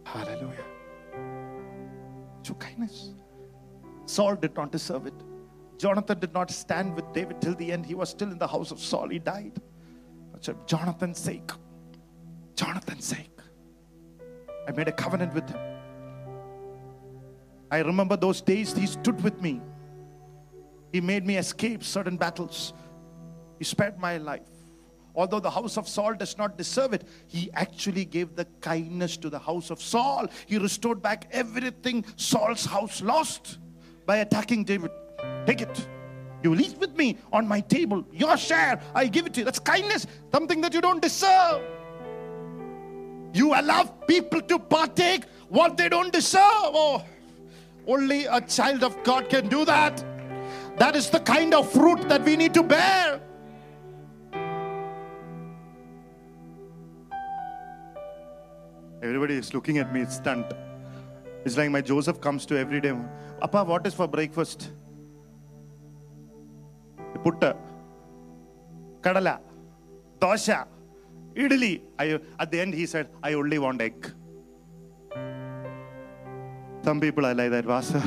Hallelujah. 0.05 0.64
Show 2.45 2.55
kindness. 2.55 3.11
Saul 4.07 4.37
did 4.37 4.55
not 4.55 4.71
deserve 4.71 5.07
it. 5.07 5.14
Jonathan 5.79 6.21
did 6.21 6.33
not 6.33 6.51
stand 6.51 6.95
with 6.95 7.12
David 7.12 7.41
till 7.41 7.57
the 7.57 7.73
end. 7.73 7.85
He 7.85 7.95
was 7.95 8.11
still 8.11 8.31
in 8.31 8.39
the 8.39 8.47
house 8.47 8.71
of 8.71 8.79
Saul. 8.79 9.09
He 9.09 9.19
died. 9.19 9.61
Jonathan's 10.66 11.19
sake. 11.19 11.51
Jonathan's 12.55 13.05
sake. 13.05 13.38
I 14.69 14.73
made 14.73 14.87
a 14.87 14.93
covenant 14.93 15.33
with 15.33 15.49
him. 15.49 15.59
I 17.71 17.79
remember 17.79 18.16
those 18.16 18.43
days 18.43 18.77
he 18.77 18.87
stood 18.87 19.23
with 19.23 19.41
me. 19.41 19.62
He 20.93 21.01
made 21.01 21.27
me 21.27 21.39
escape 21.39 21.83
certain 21.83 22.19
battles. 22.19 22.75
He 23.59 23.64
spared 23.64 23.99
my 23.99 24.19
life. 24.19 24.43
Although 25.14 25.41
the 25.41 25.51
house 25.51 25.79
of 25.79 25.89
Saul 25.89 26.14
does 26.14 26.37
not 26.37 26.57
deserve 26.59 26.93
it, 26.93 27.09
he 27.27 27.51
actually 27.55 28.05
gave 28.05 28.37
the 28.37 28.45
kindness 28.61 29.16
to 29.16 29.31
the 29.31 29.39
house 29.39 29.71
of 29.71 29.81
Saul. 29.83 30.29
He 30.47 30.59
restored 30.59 31.03
back 31.03 31.29
everything 31.33 32.05
Saul's 32.16 32.64
house 32.64 33.01
lost 33.01 33.59
by 34.07 34.19
attacking 34.19 34.64
David. 34.64 34.91
Take 35.47 35.62
it. 35.62 35.89
You 36.43 36.55
eat 36.55 36.77
with 36.79 36.95
me 36.95 37.19
on 37.33 37.49
my 37.49 37.61
table. 37.61 38.05
Your 38.12 38.37
share, 38.37 38.81
I 38.95 39.07
give 39.07 39.27
it 39.27 39.35
to 39.35 39.41
you. 39.41 39.45
That's 39.45 39.59
kindness, 39.59 40.07
something 40.31 40.61
that 40.61 40.73
you 40.73 40.81
don't 40.81 41.03
deserve. 41.03 41.62
You 43.33 43.55
allow 43.55 43.85
people 43.85 44.41
to 44.43 44.59
partake 44.59 45.24
what 45.49 45.76
they 45.76 45.89
don't 45.89 46.12
deserve. 46.12 46.41
Oh, 46.43 47.05
only 47.87 48.26
a 48.26 48.41
child 48.41 48.85
of 48.85 49.03
God 49.03 49.29
can 49.29 49.49
do 49.49 49.64
that. 49.64 50.05
That 50.79 50.95
is 50.95 51.11
the 51.11 51.20
kind 51.20 51.55
of 51.55 51.70
fruit 51.72 52.09
that 52.09 52.22
we 52.22 52.37
need 52.37 52.55
to 52.55 52.62
bear. 52.62 53.20
Everybody 59.03 59.35
is 59.35 59.55
looking 59.55 59.79
at 59.79 59.93
me, 59.93 60.01
it's 60.03 60.16
stunned. 60.16 60.53
It's 61.45 61.57
like 61.57 61.70
my 61.70 61.81
Joseph 61.81 62.20
comes 62.20 62.45
to 62.47 62.59
every 62.59 62.81
day. 62.81 62.95
Appa, 63.41 63.64
what 63.64 63.87
is 63.87 63.95
for 63.95 64.09
breakfast? 64.09 64.70
Putta, 67.22 67.57
Kadala, 69.01 69.41
Dosha, 70.20 70.66
Idli. 71.39 71.80
I, 71.99 72.18
at 72.39 72.51
the 72.51 72.61
end, 72.61 72.74
he 72.74 72.84
said, 72.84 73.09
I 73.22 73.34
only 73.34 73.59
want 73.59 73.80
egg. 73.80 74.12
Some 76.82 77.01
people 77.01 77.26
are 77.26 77.34
like 77.34 77.51
that, 77.51 77.66
Pastor. 77.66 78.01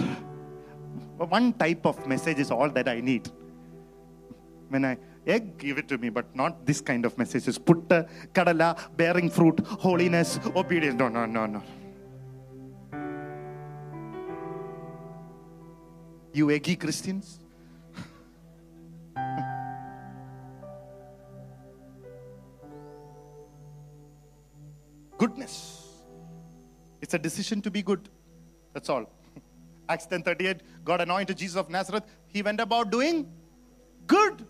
One 1.17 1.53
type 1.53 1.85
of 1.85 2.05
message 2.07 2.39
is 2.39 2.51
all 2.51 2.69
that 2.69 2.87
I 2.89 2.99
need. 2.99 3.29
When 4.69 4.85
I 4.85 4.97
egg, 5.25 5.57
give 5.57 5.77
it 5.77 5.87
to 5.89 5.97
me, 5.97 6.09
but 6.09 6.35
not 6.35 6.65
this 6.65 6.81
kind 6.81 7.05
of 7.05 7.17
messages. 7.17 7.57
Putta, 7.57 8.07
kadala, 8.33 8.75
bearing 8.97 9.29
fruit, 9.29 9.59
holiness, 9.59 10.39
obedience. 10.55 10.97
No, 10.97 11.07
no, 11.07 11.25
no, 11.25 11.45
no. 11.45 11.63
You 16.33 16.49
eggy 16.49 16.75
Christians? 16.75 17.40
Goodness. 25.21 25.55
It's 26.99 27.13
a 27.13 27.19
decision 27.19 27.61
to 27.61 27.69
be 27.69 27.83
good. 27.83 28.09
That's 28.73 28.89
all. 28.89 29.05
Acts 29.89 30.07
10:38, 30.07 30.61
God 30.83 31.01
anointed 31.01 31.37
Jesus 31.37 31.57
of 31.57 31.69
Nazareth. 31.69 32.05
He 32.35 32.41
went 32.41 32.59
about 32.59 32.89
doing 32.89 33.19
good. 34.07 34.45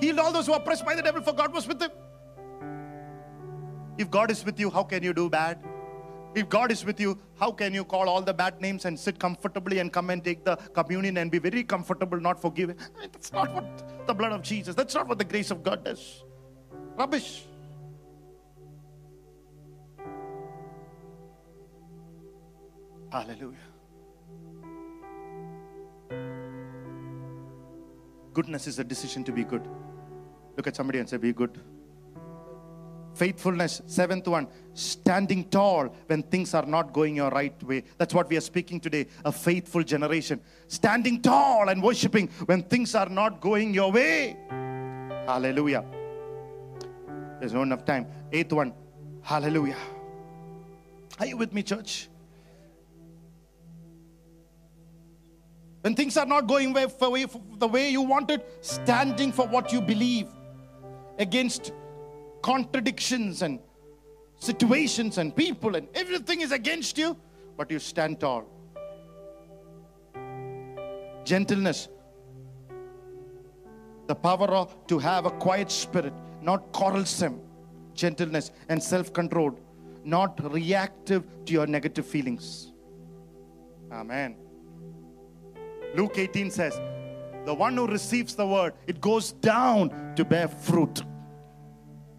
Healed 0.00 0.18
all 0.18 0.32
those 0.32 0.46
who 0.46 0.52
were 0.52 0.58
oppressed 0.58 0.86
by 0.86 0.94
the 0.94 1.02
devil, 1.02 1.20
for 1.20 1.34
God 1.40 1.52
was 1.52 1.68
with 1.68 1.82
him. 1.82 1.90
If 3.98 4.10
God 4.10 4.30
is 4.30 4.42
with 4.42 4.58
you, 4.58 4.70
how 4.70 4.84
can 4.84 5.02
you 5.02 5.12
do 5.12 5.28
bad? 5.28 5.58
If 6.34 6.48
God 6.48 6.72
is 6.72 6.84
with 6.86 6.98
you, 6.98 7.18
how 7.38 7.50
can 7.50 7.74
you 7.74 7.84
call 7.84 8.08
all 8.08 8.22
the 8.22 8.32
bad 8.32 8.58
names 8.60 8.86
and 8.86 8.98
sit 8.98 9.18
comfortably 9.18 9.80
and 9.80 9.92
come 9.92 10.08
and 10.08 10.24
take 10.24 10.44
the 10.46 10.56
communion 10.78 11.18
and 11.18 11.30
be 11.30 11.38
very 11.38 11.62
comfortable, 11.62 12.18
not 12.28 12.42
mean, 12.42 12.74
That's 13.12 13.32
not 13.34 13.52
what 13.52 14.06
the 14.06 14.14
blood 14.14 14.32
of 14.32 14.40
Jesus, 14.40 14.74
that's 14.74 14.94
not 14.94 15.08
what 15.08 15.18
the 15.18 15.28
grace 15.34 15.50
of 15.50 15.62
God 15.62 15.84
does. 15.84 16.24
Rubbish. 16.96 17.44
Hallelujah. 23.16 23.56
Goodness 28.34 28.66
is 28.66 28.78
a 28.78 28.84
decision 28.84 29.24
to 29.24 29.32
be 29.32 29.42
good. 29.42 29.66
Look 30.54 30.66
at 30.66 30.76
somebody 30.76 30.98
and 30.98 31.08
say, 31.08 31.16
Be 31.16 31.32
good. 31.32 31.58
Faithfulness, 33.14 33.80
seventh 33.86 34.28
one, 34.28 34.48
standing 34.74 35.48
tall 35.48 35.86
when 36.08 36.24
things 36.24 36.52
are 36.52 36.66
not 36.66 36.92
going 36.92 37.16
your 37.16 37.30
right 37.30 37.62
way. 37.62 37.84
That's 37.96 38.12
what 38.12 38.28
we 38.28 38.36
are 38.36 38.42
speaking 38.42 38.80
today. 38.80 39.06
A 39.24 39.32
faithful 39.32 39.82
generation. 39.82 40.38
Standing 40.68 41.22
tall 41.22 41.70
and 41.70 41.82
worshiping 41.82 42.28
when 42.44 42.64
things 42.64 42.94
are 42.94 43.08
not 43.08 43.40
going 43.40 43.72
your 43.72 43.90
way. 43.90 44.36
Hallelujah. 45.26 45.86
There's 47.40 47.54
not 47.54 47.62
enough 47.62 47.86
time. 47.86 48.08
Eighth 48.30 48.52
one, 48.52 48.74
hallelujah. 49.22 49.78
Are 51.18 51.24
you 51.24 51.38
with 51.38 51.54
me, 51.54 51.62
church? 51.62 52.10
When 55.86 55.94
things 55.94 56.16
are 56.16 56.26
not 56.26 56.48
going 56.48 56.72
the 57.58 57.68
way 57.68 57.88
you 57.90 58.02
wanted, 58.02 58.42
standing 58.60 59.30
for 59.30 59.46
what 59.46 59.72
you 59.72 59.80
believe 59.80 60.26
against 61.20 61.72
contradictions 62.42 63.42
and 63.42 63.60
situations 64.40 65.18
and 65.18 65.36
people 65.36 65.76
and 65.76 65.86
everything 65.94 66.40
is 66.40 66.50
against 66.50 66.98
you, 66.98 67.16
but 67.56 67.70
you 67.70 67.78
stand 67.78 68.18
tall. 68.18 68.46
Gentleness, 71.24 71.86
the 74.08 74.16
power 74.16 74.52
to 74.88 74.98
have 74.98 75.24
a 75.24 75.30
quiet 75.30 75.70
spirit, 75.70 76.12
not 76.42 76.72
quarrelsome, 76.72 77.40
gentleness 77.94 78.50
and 78.68 78.82
self 78.82 79.12
controlled, 79.12 79.60
not 80.02 80.52
reactive 80.52 81.22
to 81.44 81.52
your 81.52 81.68
negative 81.68 82.04
feelings. 82.04 82.72
Amen. 83.92 84.45
Luke 85.94 86.18
18 86.18 86.50
says, 86.50 86.80
The 87.44 87.54
one 87.54 87.76
who 87.76 87.86
receives 87.86 88.34
the 88.34 88.46
word, 88.46 88.74
it 88.86 89.00
goes 89.00 89.32
down 89.32 90.14
to 90.16 90.24
bear 90.24 90.48
fruit. 90.48 91.02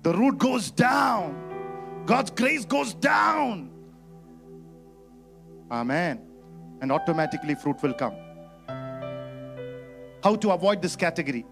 The 0.04 0.14
root 0.14 0.38
goes 0.38 0.72
down. 0.72 2.04
God's 2.06 2.32
grace 2.32 2.66
goes 2.66 2.94
down. 2.94 3.70
Amen. 5.70 6.22
And 6.82 6.92
automatically 6.92 7.56
fruit 7.56 7.82
will 7.82 7.94
come. 7.94 8.16
How 10.24 10.36
to 10.36 10.52
avoid 10.52 10.82
this 10.82 10.96
category? 10.96 11.46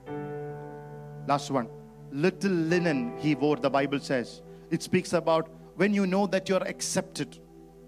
Last 1.28 1.52
one. 1.52 1.68
Little 2.12 2.52
linen 2.52 3.18
he 3.18 3.36
wore, 3.36 3.58
the 3.58 3.70
Bible 3.70 4.00
says. 4.00 4.42
It 4.72 4.82
speaks 4.82 5.14
about 5.14 5.50
when 5.76 5.94
you 5.94 6.08
know 6.08 6.28
that 6.28 6.48
you're 6.48 6.64
accepted 6.64 7.40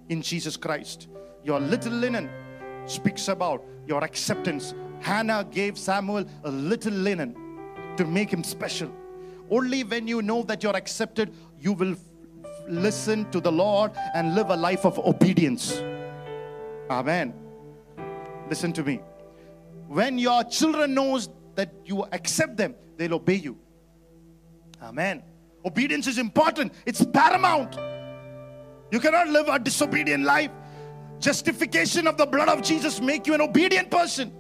in 0.10 0.22
Jesus 0.22 0.58
Christ. 0.58 1.08
Your 1.44 1.60
little 1.60 1.94
linen 1.94 2.30
speaks 2.88 3.28
about 3.28 3.64
your 3.86 4.04
acceptance. 4.04 4.74
Hannah 5.00 5.46
gave 5.50 5.78
Samuel 5.78 6.26
a 6.44 6.52
little 6.52 6.94
linen 6.94 7.36
to 7.98 8.06
make 8.06 8.32
him 8.32 8.44
special. 8.44 8.92
Only 9.50 9.84
when 9.84 10.08
you 10.08 10.22
know 10.22 10.44
that 10.44 10.64
you're 10.64 10.76
accepted, 10.76 11.34
you 11.60 11.74
will 11.74 11.96
listen 12.68 13.30
to 13.32 13.40
the 13.40 13.52
Lord 13.52 13.92
and 14.14 14.36
live 14.36 14.50
a 14.50 14.56
life 14.56 14.86
of 14.86 15.00
obedience. 15.00 15.82
Amen. 16.90 17.34
Listen 18.50 18.74
to 18.74 18.84
me. 18.84 19.00
When 19.88 20.18
your 20.18 20.44
children 20.44 20.94
knows 20.94 21.30
that 21.56 21.74
you 21.86 22.04
accept 22.12 22.58
them, 22.58 22.76
they'll 22.98 23.16
obey 23.16 23.36
you. 23.36 23.58
Amen. 24.82 25.24
Obedience 25.66 26.08
is 26.08 26.18
important. 26.18 26.74
It's 26.86 27.06
paramount. 27.06 27.78
You 28.92 29.00
cannot 29.00 29.28
live 29.30 29.48
a 29.48 29.60
disobedient 29.60 30.24
life. 30.24 30.52
Justification 31.20 32.08
of 32.08 32.18
the 32.18 32.26
blood 32.26 32.50
of 32.50 32.62
Jesus 32.62 33.02
make 33.02 33.26
you 33.26 33.34
an 33.34 33.42
obedient 33.42 33.90
person. 33.90 34.32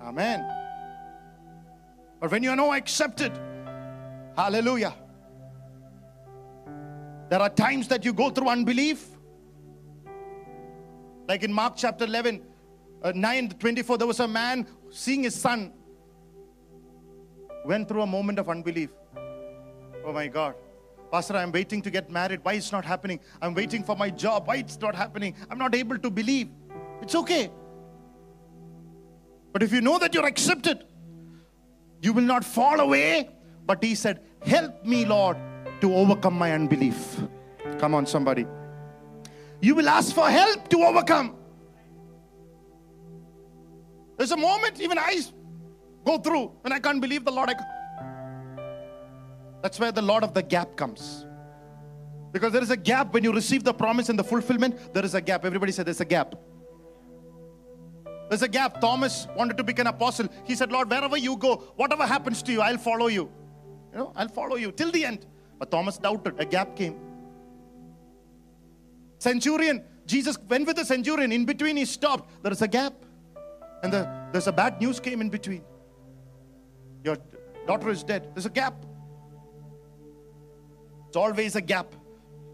Amen. 0.00 0.44
But 2.20 2.30
when 2.30 2.42
you 2.42 2.54
know 2.56 2.72
accepted, 2.72 3.32
hallelujah. 4.36 4.94
There 7.28 7.40
are 7.40 7.48
times 7.48 7.86
that 7.88 8.04
you 8.04 8.12
go 8.12 8.30
through 8.30 8.48
unbelief. 8.48 9.06
Like 11.28 11.44
in 11.44 11.52
Mark 11.52 11.74
chapter 11.76 12.04
11, 12.04 12.42
uh, 13.02 13.12
9 13.14 13.50
24, 13.50 13.98
there 13.98 14.06
was 14.06 14.18
a 14.20 14.26
man 14.26 14.66
seeing 14.90 15.22
his 15.22 15.34
son 15.34 15.72
went 17.64 17.88
through 17.88 18.02
a 18.02 18.06
moment 18.06 18.38
of 18.38 18.48
unbelief. 18.48 18.90
Oh 20.04 20.12
my 20.12 20.26
God. 20.26 20.54
Pastor, 21.10 21.36
I'm 21.36 21.50
waiting 21.50 21.82
to 21.82 21.90
get 21.90 22.10
married. 22.10 22.40
Why 22.42 22.52
it's 22.54 22.70
not 22.70 22.84
happening? 22.84 23.18
I'm 23.42 23.54
waiting 23.54 23.82
for 23.82 23.96
my 23.96 24.10
job. 24.10 24.46
Why 24.46 24.56
it's 24.56 24.78
not 24.80 24.94
happening? 24.94 25.34
I'm 25.50 25.58
not 25.58 25.74
able 25.74 25.98
to 25.98 26.10
believe. 26.10 26.48
It's 27.02 27.14
okay. 27.14 27.50
But 29.52 29.62
if 29.62 29.72
you 29.72 29.80
know 29.80 29.98
that 29.98 30.14
you're 30.14 30.26
accepted, 30.26 30.84
you 32.00 32.12
will 32.12 32.22
not 32.22 32.44
fall 32.44 32.78
away. 32.78 33.30
But 33.66 33.82
he 33.82 33.94
said, 33.94 34.20
Help 34.42 34.84
me, 34.84 35.04
Lord, 35.04 35.36
to 35.80 35.94
overcome 35.94 36.34
my 36.34 36.52
unbelief. 36.52 37.20
Come 37.78 37.94
on, 37.94 38.06
somebody. 38.06 38.46
You 39.60 39.74
will 39.74 39.88
ask 39.88 40.14
for 40.14 40.30
help 40.30 40.68
to 40.68 40.82
overcome. 40.84 41.36
There's 44.16 44.30
a 44.30 44.36
moment, 44.36 44.80
even 44.80 44.98
I 44.98 45.20
go 46.04 46.18
through 46.18 46.52
when 46.60 46.72
I 46.72 46.78
can't 46.78 47.00
believe 47.00 47.24
the 47.24 47.32
Lord. 47.32 47.50
I... 47.50 47.54
That's 49.62 49.78
where 49.78 49.92
the 49.92 50.02
Lord 50.02 50.24
of 50.24 50.34
the 50.34 50.42
gap 50.42 50.76
comes. 50.76 51.26
Because 52.32 52.52
there 52.52 52.62
is 52.62 52.70
a 52.70 52.76
gap 52.76 53.12
when 53.12 53.24
you 53.24 53.32
receive 53.32 53.64
the 53.64 53.74
promise 53.74 54.08
and 54.08 54.18
the 54.18 54.24
fulfillment, 54.24 54.94
there 54.94 55.04
is 55.04 55.14
a 55.14 55.20
gap. 55.20 55.44
Everybody 55.44 55.72
said 55.72 55.86
there's 55.86 56.00
a 56.00 56.04
gap. 56.04 56.34
There's 58.28 58.42
a 58.42 58.48
gap. 58.48 58.80
Thomas 58.80 59.26
wanted 59.36 59.56
to 59.56 59.64
become 59.64 59.88
an 59.88 59.94
apostle. 59.94 60.28
He 60.44 60.54
said, 60.54 60.70
Lord, 60.70 60.88
wherever 60.88 61.16
you 61.16 61.36
go, 61.36 61.56
whatever 61.76 62.06
happens 62.06 62.42
to 62.44 62.52
you, 62.52 62.60
I'll 62.60 62.78
follow 62.78 63.08
you. 63.08 63.28
You 63.92 63.98
know, 63.98 64.12
I'll 64.14 64.28
follow 64.28 64.54
you 64.54 64.70
till 64.70 64.92
the 64.92 65.04
end. 65.04 65.26
But 65.58 65.70
Thomas 65.70 65.98
doubted. 65.98 66.38
A 66.38 66.44
gap 66.44 66.76
came. 66.76 66.96
Centurion, 69.18 69.84
Jesus 70.06 70.38
went 70.48 70.66
with 70.66 70.76
the 70.76 70.84
centurion. 70.84 71.32
In 71.32 71.44
between, 71.44 71.76
he 71.76 71.84
stopped. 71.84 72.42
There 72.42 72.52
is 72.52 72.62
a 72.62 72.68
gap. 72.68 72.94
And 73.82 73.92
the, 73.92 74.08
there's 74.30 74.46
a 74.46 74.52
bad 74.52 74.80
news 74.80 75.00
came 75.00 75.20
in 75.20 75.28
between. 75.28 75.64
Your 77.02 77.16
daughter 77.66 77.90
is 77.90 78.04
dead. 78.04 78.30
There's 78.34 78.46
a 78.46 78.50
gap. 78.50 78.86
It's 81.10 81.16
always 81.16 81.56
a 81.56 81.60
gap. 81.60 81.92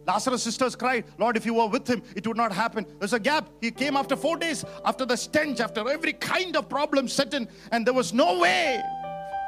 Lazarus' 0.07 0.43
sisters 0.43 0.75
cried, 0.75 1.05
Lord, 1.19 1.37
if 1.37 1.45
you 1.45 1.53
were 1.53 1.67
with 1.67 1.87
him, 1.87 2.03
it 2.15 2.27
would 2.27 2.39
not 2.39 2.53
happen. 2.53 2.87
There's 2.99 3.13
a 3.13 3.21
gap. 3.21 3.51
He 3.61 3.71
came 3.71 3.99
after 3.99 4.17
four 4.17 4.39
days, 4.39 4.65
after 4.83 5.05
the 5.05 5.15
stench, 5.15 5.61
after 5.61 5.87
every 5.91 6.15
kind 6.15 6.57
of 6.57 6.67
problem 6.67 7.07
set 7.07 7.35
in, 7.35 7.49
and 7.71 7.87
there 7.87 7.93
was 7.93 8.15
no 8.15 8.39
way. 8.39 8.83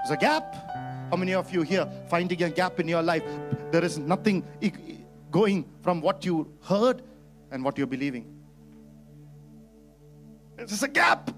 There's 0.05 0.11
a 0.11 0.21
gap. 0.21 0.55
How 1.11 1.17
many 1.17 1.33
of 1.33 1.51
you 1.55 1.63
here 1.63 1.91
finding 2.11 2.43
a 2.43 2.51
gap 2.51 2.81
in 2.81 2.87
your 2.87 3.01
life? 3.03 3.23
There 3.71 3.83
is 3.83 3.99
nothing 3.99 4.45
going 5.31 5.65
from 5.81 6.03
what 6.03 6.27
you 6.27 6.53
heard 6.61 7.01
and 7.51 7.65
what 7.65 7.79
you're 7.79 7.87
believing. 7.87 8.27
There's 10.57 10.83
a 10.83 10.89
gap. 10.89 11.31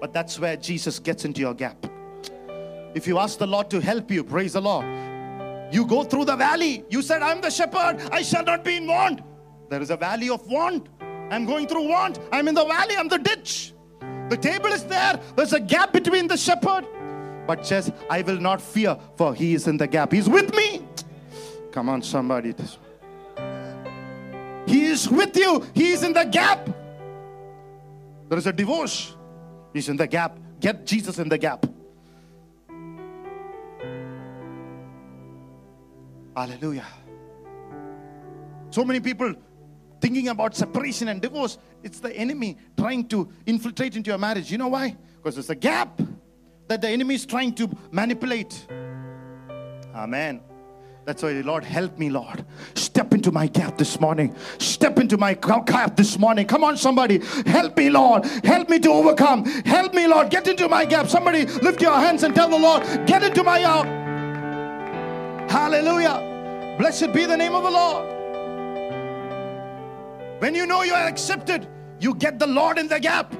But 0.00 0.14
that's 0.14 0.40
where 0.40 0.56
Jesus 0.56 0.98
gets 0.98 1.26
into 1.26 1.42
your 1.42 1.52
gap. 1.52 1.76
If 2.94 3.06
you 3.06 3.18
ask 3.18 3.38
the 3.38 3.46
Lord 3.46 3.68
to 3.68 3.82
help 3.82 4.10
you, 4.10 4.24
praise 4.24 4.54
the 4.54 4.62
Lord. 4.62 4.86
You 5.72 5.86
go 5.86 6.04
through 6.04 6.26
the 6.26 6.36
valley. 6.36 6.84
You 6.88 7.02
said, 7.02 7.22
I'm 7.22 7.40
the 7.40 7.50
shepherd. 7.50 8.00
I 8.12 8.22
shall 8.22 8.44
not 8.44 8.64
be 8.64 8.76
in 8.76 8.86
want. 8.86 9.20
There 9.70 9.82
is 9.82 9.90
a 9.90 9.96
valley 9.96 10.30
of 10.30 10.46
want. 10.46 10.88
I'm 11.00 11.46
going 11.46 11.66
through 11.66 11.88
want. 11.88 12.18
I'm 12.32 12.48
in 12.48 12.54
the 12.54 12.64
valley. 12.64 12.96
I'm 12.96 13.08
the 13.08 13.18
ditch. 13.18 13.72
The 14.28 14.36
table 14.36 14.66
is 14.66 14.84
there. 14.84 15.18
There's 15.36 15.52
a 15.52 15.60
gap 15.60 15.92
between 15.92 16.28
the 16.28 16.36
shepherd. 16.36 16.86
But 17.46 17.66
says, 17.66 17.92
I 18.08 18.22
will 18.22 18.40
not 18.40 18.60
fear, 18.60 18.96
for 19.16 19.34
he 19.34 19.54
is 19.54 19.66
in 19.66 19.76
the 19.76 19.86
gap. 19.86 20.12
He's 20.12 20.28
with 20.28 20.54
me. 20.54 20.82
Come 21.72 21.88
on, 21.88 22.02
somebody. 22.02 22.54
He 24.66 24.86
is 24.86 25.10
with 25.10 25.36
you. 25.36 25.66
He 25.74 25.90
is 25.90 26.02
in 26.02 26.12
the 26.12 26.24
gap. 26.24 26.68
There 28.28 28.38
is 28.38 28.46
a 28.46 28.52
divorce. 28.52 29.14
He's 29.72 29.88
in 29.88 29.96
the 29.96 30.06
gap. 30.06 30.38
Get 30.60 30.86
Jesus 30.86 31.18
in 31.18 31.28
the 31.28 31.36
gap. 31.36 31.66
Hallelujah. 36.36 36.86
So 38.70 38.84
many 38.84 39.00
people 39.00 39.34
thinking 40.00 40.28
about 40.28 40.56
separation 40.56 41.08
and 41.08 41.22
divorce. 41.22 41.58
It's 41.82 42.00
the 42.00 42.14
enemy 42.14 42.58
trying 42.76 43.06
to 43.08 43.28
infiltrate 43.46 43.96
into 43.96 44.10
your 44.10 44.18
marriage. 44.18 44.50
You 44.50 44.58
know 44.58 44.68
why? 44.68 44.96
Because 45.16 45.36
there's 45.36 45.50
a 45.50 45.54
gap 45.54 46.00
that 46.68 46.80
the 46.80 46.88
enemy 46.88 47.14
is 47.14 47.24
trying 47.24 47.54
to 47.54 47.70
manipulate. 47.92 48.66
Amen. 49.94 50.40
That's 51.04 51.22
why, 51.22 51.32
Lord, 51.42 51.64
help 51.64 51.98
me, 51.98 52.10
Lord. 52.10 52.44
Step 52.74 53.12
into 53.12 53.30
my 53.30 53.46
gap 53.46 53.76
this 53.76 54.00
morning. 54.00 54.34
Step 54.58 54.98
into 54.98 55.18
my 55.18 55.34
gap 55.34 55.96
this 55.96 56.18
morning. 56.18 56.46
Come 56.46 56.64
on, 56.64 56.76
somebody. 56.76 57.20
Help 57.46 57.76
me, 57.76 57.90
Lord. 57.90 58.24
Help 58.42 58.70
me 58.70 58.78
to 58.80 58.90
overcome. 58.90 59.44
Help 59.44 59.94
me, 59.94 60.06
Lord. 60.06 60.30
Get 60.30 60.48
into 60.48 60.68
my 60.68 60.84
gap. 60.84 61.08
Somebody 61.08 61.44
lift 61.44 61.80
your 61.82 61.94
hands 61.94 62.22
and 62.22 62.34
tell 62.34 62.48
the 62.48 62.58
Lord, 62.58 62.82
get 63.06 63.22
into 63.22 63.44
my 63.44 63.60
gap. 63.60 64.03
Hallelujah. 65.54 66.74
Blessed 66.78 67.12
be 67.12 67.26
the 67.26 67.36
name 67.36 67.54
of 67.54 67.62
the 67.62 67.70
Lord. 67.70 68.04
When 70.40 70.52
you 70.52 70.66
know 70.66 70.82
you 70.82 70.92
are 70.92 71.06
accepted, 71.06 71.68
you 72.00 72.16
get 72.16 72.40
the 72.40 72.46
Lord 72.48 72.76
in 72.76 72.88
the 72.88 72.98
gap. 72.98 73.32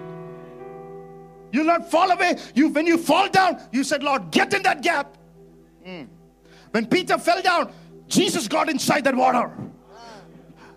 You'll 1.50 1.64
not 1.64 1.90
fall 1.90 2.12
away. 2.12 2.38
You, 2.54 2.68
when 2.68 2.86
you 2.86 2.98
fall 2.98 3.28
down, 3.28 3.60
you 3.72 3.82
said, 3.82 4.04
Lord, 4.04 4.30
get 4.30 4.54
in 4.54 4.62
that 4.62 4.80
gap. 4.80 5.18
Mm. 5.84 6.06
When 6.70 6.86
Peter 6.86 7.18
fell 7.18 7.42
down, 7.42 7.72
Jesus 8.06 8.46
got 8.46 8.68
inside 8.68 9.02
that 9.04 9.16
water, 9.16 9.50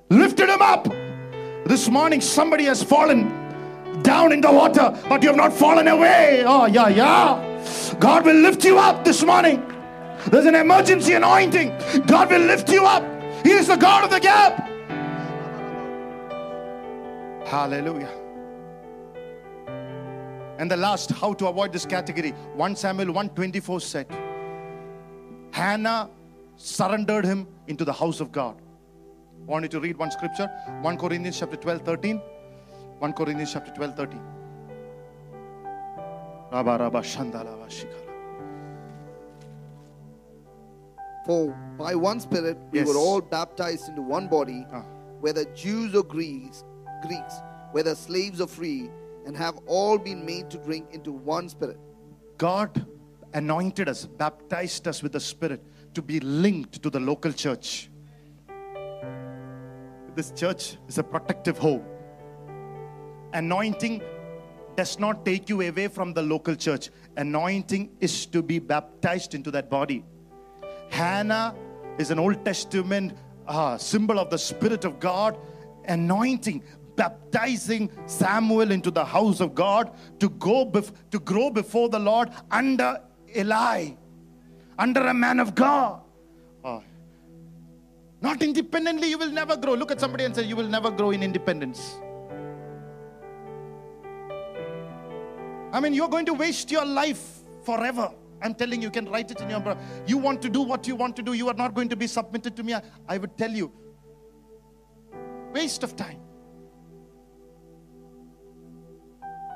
lifted 0.09 0.49
him 0.49 0.63
up. 0.63 0.85
This 1.67 1.87
morning, 1.87 2.19
somebody 2.19 2.63
has 2.63 2.81
fallen 2.81 3.29
down 4.01 4.31
in 4.31 4.41
the 4.41 4.51
water, 4.51 4.99
but 5.07 5.21
you 5.21 5.29
have 5.29 5.37
not 5.37 5.53
fallen 5.53 5.87
away. 5.87 6.43
Oh, 6.47 6.65
yeah, 6.65 6.87
yeah. 6.87 7.95
God 7.99 8.25
will 8.25 8.41
lift 8.41 8.65
you 8.65 8.79
up 8.79 9.05
this 9.05 9.23
morning. 9.23 9.76
There's 10.31 10.45
an 10.45 10.55
emergency 10.55 11.13
anointing. 11.13 11.69
God 12.05 12.29
will 12.29 12.41
lift 12.41 12.69
you 12.69 12.85
up. 12.85 13.03
He 13.43 13.51
is 13.51 13.67
the 13.67 13.77
God 13.77 14.03
of 14.03 14.09
the 14.09 14.19
gap. 14.19 14.67
Hallelujah. 17.47 18.09
And 20.57 20.69
the 20.69 20.75
last, 20.75 21.11
how 21.11 21.33
to 21.33 21.47
avoid 21.47 21.71
this 21.71 21.85
category. 21.85 22.31
1 22.55 22.75
Samuel 22.75 23.13
124 23.13 23.79
said, 23.79 24.07
Hannah 25.51 26.09
surrendered 26.57 27.23
him 27.23 27.47
into 27.67 27.85
the 27.85 27.93
house 27.93 28.19
of 28.19 28.31
God. 28.31 28.59
I 29.47 29.51
want 29.51 29.63
you 29.63 29.69
to 29.69 29.79
read 29.79 29.97
one 29.97 30.11
scripture 30.11 30.47
1 30.81 30.97
Corinthians 30.97 31.39
chapter 31.39 31.55
12, 31.55 31.83
13. 31.83 32.21
1 32.99 33.13
Corinthians 33.13 33.53
chapter 33.53 33.71
12, 33.71 33.95
13. 33.95 34.21
For 41.27 41.53
by 41.77 41.93
one 41.93 42.19
Spirit 42.21 42.57
we 42.71 42.79
Yes. 42.79 42.87
were 42.87 42.95
all 42.97 43.19
baptized 43.21 43.89
into 43.89 44.01
one 44.01 44.27
body, 44.27 44.65
Ah. 44.71 44.83
whether 45.19 45.43
Jews 45.53 45.93
or 45.93 46.03
Greeks, 46.03 46.63
Greeks, 47.05 47.35
whether 47.73 47.93
slaves 47.95 48.39
or 48.41 48.47
free, 48.47 48.89
and 49.25 49.35
have 49.35 49.59
all 49.67 49.97
been 49.97 50.25
made 50.25 50.49
to 50.51 50.57
drink 50.57 50.87
into 50.93 51.11
one 51.11 51.49
Spirit. 51.49 51.77
God 52.37 52.87
anointed 53.33 53.89
us, 53.89 54.05
baptized 54.05 54.87
us 54.87 55.03
with 55.03 55.11
the 55.11 55.19
Spirit 55.19 55.61
to 55.93 56.01
be 56.01 56.21
linked 56.21 56.81
to 56.81 56.89
the 56.89 56.99
local 56.99 57.33
church. 57.33 57.91
This 60.15 60.31
church 60.31 60.77
is 60.87 60.97
a 60.97 61.03
protective 61.03 61.57
home. 61.57 61.83
Anointing 63.33 64.01
does 64.77 64.97
not 64.97 65.25
take 65.25 65.49
you 65.49 65.61
away 65.61 65.89
from 65.89 66.13
the 66.13 66.21
local 66.21 66.55
church. 66.55 66.89
Anointing 67.17 67.89
is 67.99 68.25
to 68.27 68.41
be 68.41 68.59
baptized 68.59 69.35
into 69.35 69.51
that 69.51 69.69
body. 69.69 70.05
Hannah 70.89 71.55
is 71.97 72.11
an 72.11 72.19
Old 72.19 72.43
Testament 72.45 73.13
uh, 73.47 73.77
symbol 73.77 74.19
of 74.19 74.29
the 74.29 74.37
Spirit 74.37 74.85
of 74.85 74.99
God, 74.99 75.37
anointing, 75.85 76.63
baptizing 76.95 77.89
Samuel 78.05 78.71
into 78.71 78.91
the 78.91 79.05
house 79.05 79.39
of 79.39 79.55
God 79.55 79.91
to 80.19 80.29
go 80.29 80.65
bef- 80.65 80.91
to 81.11 81.19
grow 81.19 81.49
before 81.49 81.89
the 81.89 81.99
Lord 81.99 82.29
under 82.51 83.01
Eli, 83.35 83.91
under 84.77 85.01
a 85.01 85.13
man 85.13 85.39
of 85.39 85.55
God. 85.55 86.01
Oh. 86.63 86.83
Not 88.21 88.41
independently, 88.41 89.09
you 89.09 89.17
will 89.17 89.31
never 89.31 89.55
grow. 89.55 89.73
Look 89.73 89.91
at 89.91 89.99
somebody 89.99 90.25
and 90.25 90.35
say, 90.35 90.43
You 90.43 90.55
will 90.55 90.67
never 90.67 90.91
grow 90.91 91.11
in 91.11 91.23
independence. 91.23 91.97
I 95.71 95.79
mean, 95.79 95.93
you're 95.93 96.09
going 96.09 96.25
to 96.25 96.33
waste 96.33 96.71
your 96.71 96.85
life 96.85 97.43
forever. 97.63 98.11
I'm 98.41 98.53
telling 98.53 98.81
you, 98.81 98.87
you 98.87 98.91
can 98.91 99.09
write 99.09 99.31
it 99.31 99.41
in 99.41 99.49
your. 99.49 99.59
bro- 99.59 99.77
You 100.05 100.17
want 100.17 100.41
to 100.43 100.49
do 100.49 100.61
what 100.61 100.87
you 100.87 100.95
want 100.95 101.15
to 101.15 101.21
do. 101.23 101.33
You 101.33 101.47
are 101.49 101.53
not 101.53 101.73
going 101.73 101.89
to 101.89 101.95
be 101.95 102.07
submitted 102.07 102.55
to 102.55 102.63
me. 102.63 102.73
I, 102.75 102.81
I 103.07 103.17
would 103.17 103.37
tell 103.37 103.51
you, 103.51 103.71
waste 105.53 105.83
of 105.83 105.95
time. 105.95 106.19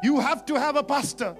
You 0.04 0.20
have 0.20 0.46
to 0.48 0.60
have 0.60 0.76
a 0.76 0.84
pastor. 0.84 1.36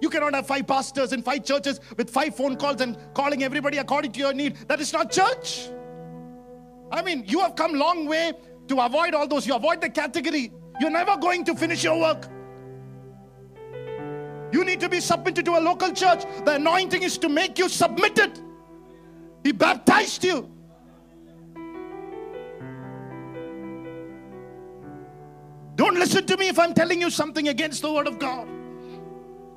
You 0.00 0.10
cannot 0.10 0.34
have 0.34 0.46
five 0.46 0.66
pastors 0.66 1.12
in 1.12 1.22
five 1.22 1.44
churches 1.44 1.80
with 1.96 2.10
five 2.10 2.36
phone 2.36 2.56
calls 2.56 2.80
and 2.80 2.96
calling 3.14 3.42
everybody 3.42 3.78
according 3.78 4.12
to 4.12 4.20
your 4.20 4.32
need. 4.34 4.56
That 4.68 4.80
is 4.80 4.92
not 4.92 5.10
church. 5.10 5.70
I 6.92 7.02
mean, 7.02 7.24
you 7.26 7.40
have 7.40 7.56
come 7.56 7.72
long 7.72 8.06
way 8.06 8.32
to 8.68 8.80
avoid 8.80 9.14
all 9.14 9.26
those. 9.26 9.46
You 9.46 9.54
avoid 9.56 9.80
the 9.80 9.88
category. 9.90 10.52
You're 10.80 10.90
never 10.90 11.16
going 11.16 11.44
to 11.46 11.54
finish 11.56 11.82
your 11.82 11.98
work. 11.98 12.28
You 14.52 14.64
need 14.64 14.80
to 14.80 14.88
be 14.88 15.00
submitted 15.00 15.44
to 15.44 15.58
a 15.58 15.60
local 15.60 15.92
church. 15.92 16.24
The 16.44 16.54
anointing 16.54 17.02
is 17.02 17.18
to 17.18 17.28
make 17.28 17.58
you 17.58 17.68
submitted. 17.68 18.38
He 19.42 19.52
baptized 19.52 20.24
you. 20.24 20.50
Don't 25.74 25.94
listen 25.94 26.24
to 26.26 26.36
me 26.36 26.48
if 26.48 26.58
I'm 26.58 26.74
telling 26.74 27.00
you 27.00 27.10
something 27.10 27.48
against 27.48 27.82
the 27.82 27.92
word 27.92 28.06
of 28.06 28.18
God. 28.18 28.48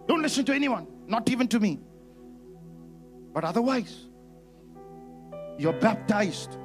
Don't 0.07 0.21
listen 0.21 0.43
to 0.45 0.53
anyone, 0.53 0.87
not 1.07 1.29
even 1.29 1.47
to 1.47 1.59
me. 1.59 1.79
But 3.33 3.43
otherwise, 3.43 4.07
you're 5.57 5.73
baptized. 5.73 6.57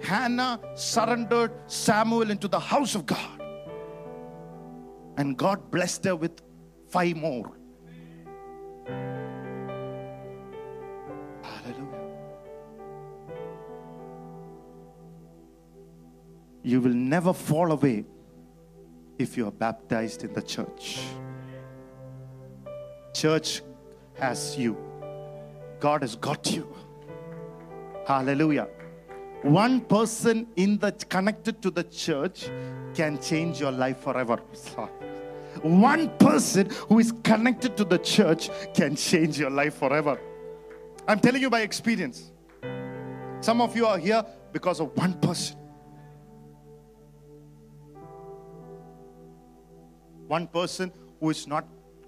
Hannah 0.00 0.60
surrendered 0.74 1.52
Samuel 1.66 2.30
into 2.30 2.48
the 2.48 2.60
house 2.60 2.94
of 2.94 3.06
God. 3.06 3.40
And 5.16 5.36
God 5.36 5.70
blessed 5.70 6.04
her 6.04 6.16
with 6.16 6.42
five 6.88 7.16
more. 7.16 7.58
You 16.62 16.80
will 16.80 16.94
never 16.94 17.32
fall 17.32 17.72
away 17.72 18.04
if 19.18 19.36
you 19.36 19.46
are 19.46 19.52
baptized 19.52 20.24
in 20.24 20.32
the 20.32 20.42
church. 20.42 21.00
Church 23.14 23.62
has 24.14 24.56
you, 24.56 24.76
God 25.80 26.02
has 26.02 26.16
got 26.16 26.52
you. 26.52 26.66
Hallelujah. 28.06 28.68
One 29.42 29.80
person 29.80 30.46
in 30.56 30.78
the 30.78 30.92
connected 30.92 31.60
to 31.62 31.70
the 31.70 31.84
church 31.84 32.48
can 32.94 33.20
change 33.20 33.60
your 33.60 33.72
life 33.72 33.98
forever. 33.98 34.36
One 35.62 36.08
person 36.18 36.70
who 36.88 36.98
is 36.98 37.12
connected 37.22 37.76
to 37.76 37.84
the 37.84 37.98
church 37.98 38.48
can 38.72 38.96
change 38.96 39.38
your 39.38 39.50
life 39.50 39.74
forever. 39.74 40.18
I'm 41.06 41.20
telling 41.20 41.42
you 41.42 41.50
by 41.50 41.60
experience. 41.60 42.32
Some 43.40 43.60
of 43.60 43.76
you 43.76 43.86
are 43.86 43.98
here 43.98 44.24
because 44.52 44.80
of 44.80 44.96
one 44.96 45.14
person. 45.14 45.56
One 50.32 50.46
person 50.46 50.90
who 51.20 51.28
is 51.28 51.46
not 51.46 51.66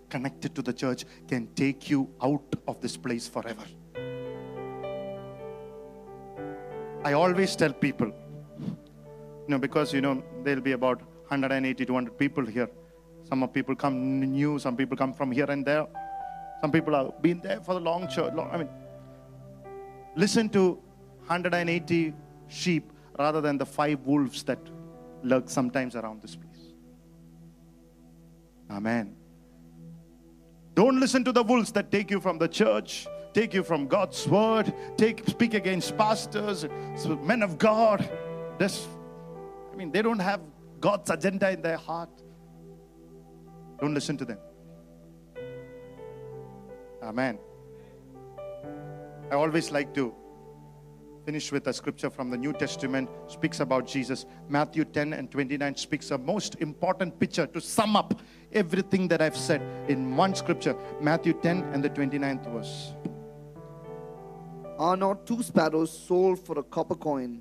connected 0.08 0.54
to 0.54 0.62
the 0.62 0.72
church 0.72 1.04
can 1.28 1.46
take 1.54 1.90
you 1.90 2.08
out 2.22 2.54
of 2.66 2.80
this 2.80 2.96
place 2.96 3.28
forever. 3.28 3.66
I 7.04 7.12
always 7.12 7.54
tell 7.54 7.74
people, 7.74 8.06
you 8.06 9.48
know, 9.48 9.58
because 9.58 9.92
you 9.92 10.00
know 10.00 10.14
there'll 10.42 10.62
be 10.62 10.72
about 10.72 11.02
180 11.32 11.74
to 11.74 11.84
200 11.84 12.16
people 12.16 12.46
here. 12.46 12.70
Some 13.28 13.46
people 13.48 13.76
come 13.76 14.20
new, 14.20 14.58
some 14.58 14.74
people 14.74 14.96
come 14.96 15.12
from 15.12 15.30
here 15.30 15.50
and 15.56 15.66
there. 15.66 15.86
Some 16.62 16.72
people 16.72 16.94
have 16.94 17.20
been 17.20 17.40
there 17.40 17.60
for 17.60 17.74
the 17.74 17.80
long 17.80 18.08
church. 18.08 18.32
Long, 18.32 18.48
I 18.50 18.56
mean, 18.56 18.70
listen 20.16 20.48
to 20.56 20.64
180 21.26 22.14
sheep 22.48 22.90
rather 23.18 23.42
than 23.42 23.58
the 23.58 23.66
five 23.66 24.00
wolves 24.06 24.42
that 24.44 24.60
lurk 25.22 25.50
sometimes 25.50 25.94
around 25.94 26.22
this 26.22 26.36
place. 26.36 26.53
Amen. 28.74 29.14
Don't 30.74 30.98
listen 30.98 31.24
to 31.24 31.30
the 31.30 31.44
wolves 31.44 31.70
that 31.72 31.92
take 31.92 32.10
you 32.10 32.20
from 32.20 32.38
the 32.38 32.48
church, 32.48 33.06
take 33.32 33.54
you 33.54 33.62
from 33.62 33.86
God's 33.86 34.26
word, 34.26 34.74
take 34.96 35.24
speak 35.28 35.54
against 35.54 35.96
pastors, 35.96 36.66
men 37.22 37.44
of 37.44 37.56
God. 37.56 38.08
This, 38.58 38.88
I 39.72 39.76
mean, 39.76 39.92
they 39.92 40.02
don't 40.02 40.18
have 40.18 40.40
God's 40.80 41.08
agenda 41.10 41.50
in 41.52 41.62
their 41.62 41.76
heart. 41.76 42.10
Don't 43.80 43.94
listen 43.94 44.16
to 44.16 44.24
them. 44.24 44.38
Amen. 47.00 47.38
I 49.30 49.36
always 49.36 49.70
like 49.70 49.94
to 49.94 50.14
finish 51.24 51.50
with 51.50 51.66
a 51.66 51.72
scripture 51.72 52.10
from 52.10 52.30
the 52.30 52.36
New 52.36 52.52
Testament 52.52 53.08
speaks 53.28 53.60
about 53.60 53.86
Jesus. 53.86 54.26
Matthew 54.48 54.84
10 54.84 55.14
and 55.14 55.30
29 55.30 55.76
speaks 55.76 56.10
a 56.10 56.18
most 56.18 56.56
important 56.56 57.18
picture 57.18 57.46
to 57.46 57.60
sum 57.60 57.96
up 57.96 58.20
everything 58.52 59.08
that 59.08 59.22
I've 59.22 59.36
said 59.36 59.62
in 59.88 60.16
one 60.16 60.34
scripture. 60.34 60.76
Matthew 61.00 61.32
10 61.32 61.62
and 61.72 61.82
the 61.82 61.90
29th 61.90 62.52
verse. 62.52 62.92
Are 64.78 64.96
not 64.96 65.26
two 65.26 65.42
sparrows 65.42 65.90
sold 65.90 66.38
for 66.38 66.58
a 66.58 66.62
copper 66.62 66.96
coin, 66.96 67.40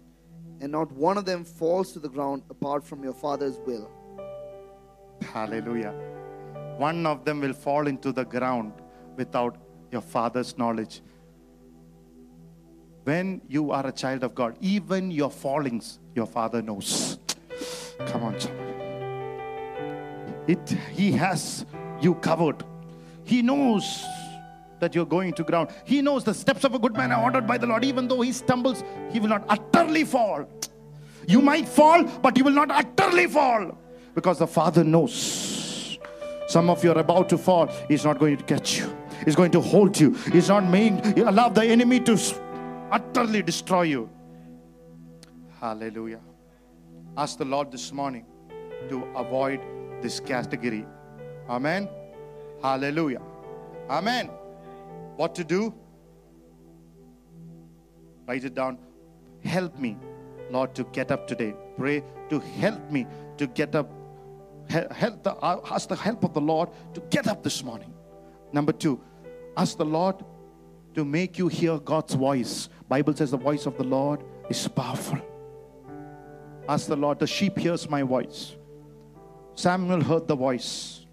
and 0.62 0.72
not 0.72 0.92
one 0.92 1.18
of 1.18 1.26
them 1.26 1.44
falls 1.44 1.92
to 1.94 2.00
the 2.00 2.10
ground 2.10 2.44
apart 2.50 2.84
from 2.84 3.04
your 3.04 3.14
Father's 3.14 3.60
will? 3.66 3.90
Hallelujah. 5.34 5.94
One 6.78 7.06
of 7.06 7.26
them 7.26 7.42
will 7.42 7.54
fall 7.54 7.88
into 7.88 8.12
the 8.12 8.24
ground 8.24 8.74
without 9.18 9.58
your 9.92 10.02
Father's 10.02 10.58
knowledge. 10.58 11.02
When 13.04 13.42
you 13.50 13.72
are 13.72 13.86
a 13.86 13.92
child 13.92 14.24
of 14.24 14.34
God, 14.34 14.56
even 14.62 15.12
your 15.12 15.30
fallings, 15.30 16.00
your 16.16 16.26
Father 16.26 16.62
knows. 16.62 17.20
Come 18.06 18.24
on, 18.24 18.40
somebody. 18.40 18.74
It, 20.48 20.70
he 20.92 21.12
has 21.14 21.66
you 22.02 22.16
covered. 22.16 22.64
He 23.24 23.42
knows 23.42 24.06
that 24.80 24.96
you're 24.96 25.06
going 25.06 25.34
to 25.34 25.44
ground. 25.44 25.70
He 25.86 26.02
knows 26.02 26.24
the 26.24 26.34
steps 26.34 26.64
of 26.64 26.76
a 26.76 26.80
good 26.80 26.94
man 26.94 27.12
are 27.12 27.24
ordered 27.24 27.48
by 27.48 27.58
the 27.58 27.68
Lord. 27.68 27.84
Even 27.84 28.08
though 28.08 28.22
he 28.22 28.32
stumbles, 28.32 28.84
he 29.12 29.20
will 29.20 29.30
not 29.30 29.46
utterly 29.50 30.04
fall. 30.04 30.48
You 31.26 31.42
might 31.42 31.70
fall, 31.70 32.04
but 32.04 32.38
you 32.38 32.44
will 32.44 32.52
not 32.52 32.70
utterly 32.70 33.28
fall 33.28 33.78
because 34.14 34.40
the 34.40 34.48
Father 34.48 34.84
knows. 34.84 35.98
Some 36.50 36.70
of 36.70 36.84
you 36.84 36.92
are 36.92 37.00
about 37.00 37.30
to 37.30 37.38
fall. 37.38 37.70
He's 37.88 38.04
not 38.04 38.20
going 38.20 38.36
to 38.36 38.44
catch 38.44 38.78
you. 38.80 38.94
He's 39.24 39.36
going 39.36 39.52
to 39.52 39.62
hold 39.62 39.98
you. 39.98 40.12
He's 40.34 40.50
not 40.50 40.70
made 40.70 41.18
allow 41.18 41.48
the 41.48 41.64
enemy 41.64 42.02
to 42.02 42.18
utterly 42.94 43.42
destroy 43.42 43.84
you. 43.84 44.10
Hallelujah. 45.60 46.22
Ask 47.18 47.38
the 47.38 47.46
Lord 47.46 47.72
this 47.72 47.92
morning 47.92 48.26
to 48.90 49.04
avoid 49.16 49.60
this 50.02 50.20
category. 50.20 50.86
Amen. 51.50 51.90
Hallelujah. 52.62 53.22
Amen. 53.90 54.30
What 55.16 55.34
to 55.36 55.44
do? 55.44 55.74
Write 58.28 58.46
it 58.46 58.54
down. 58.54 58.78
Help 59.44 59.78
me, 59.80 59.98
Lord, 60.52 60.76
to 60.76 60.84
get 60.86 61.12
up 61.12 61.28
today. 61.28 61.54
Pray 61.78 62.04
to 62.30 62.40
help 62.40 62.92
me 62.92 63.08
to 63.38 63.48
get 63.48 63.76
up. 63.76 63.90
Help 64.70 65.24
the, 65.24 65.36
ask 65.44 65.90
the 65.90 65.96
help 65.96 66.24
of 66.24 66.34
the 66.34 66.42
Lord 66.42 66.70
to 66.94 67.02
get 67.10 67.28
up 67.28 67.44
this 67.44 67.64
morning. 67.64 67.94
Number 68.54 68.72
two, 68.72 69.02
ask 69.58 69.78
the 69.78 69.86
Lord 69.86 70.24
to 70.96 71.06
make 71.06 71.38
you 71.38 71.48
hear 71.48 71.78
God's 71.80 72.14
voice. 72.14 72.70
Bible 72.88 73.16
says 73.16 73.32
the 73.32 73.38
voice 73.38 73.66
of 73.66 73.78
the 73.78 73.84
Lord 73.84 74.24
is 74.50 74.68
powerful. 74.68 75.20
Ask 76.68 76.88
the 76.88 76.96
Lord, 76.96 77.20
the 77.20 77.28
sheep 77.28 77.58
hears 77.58 77.90
my 77.90 78.04
voice. 78.04 78.56
Samuel 79.56 80.02
heard 80.02 80.28
the 80.28 80.36
voice. 80.36 81.06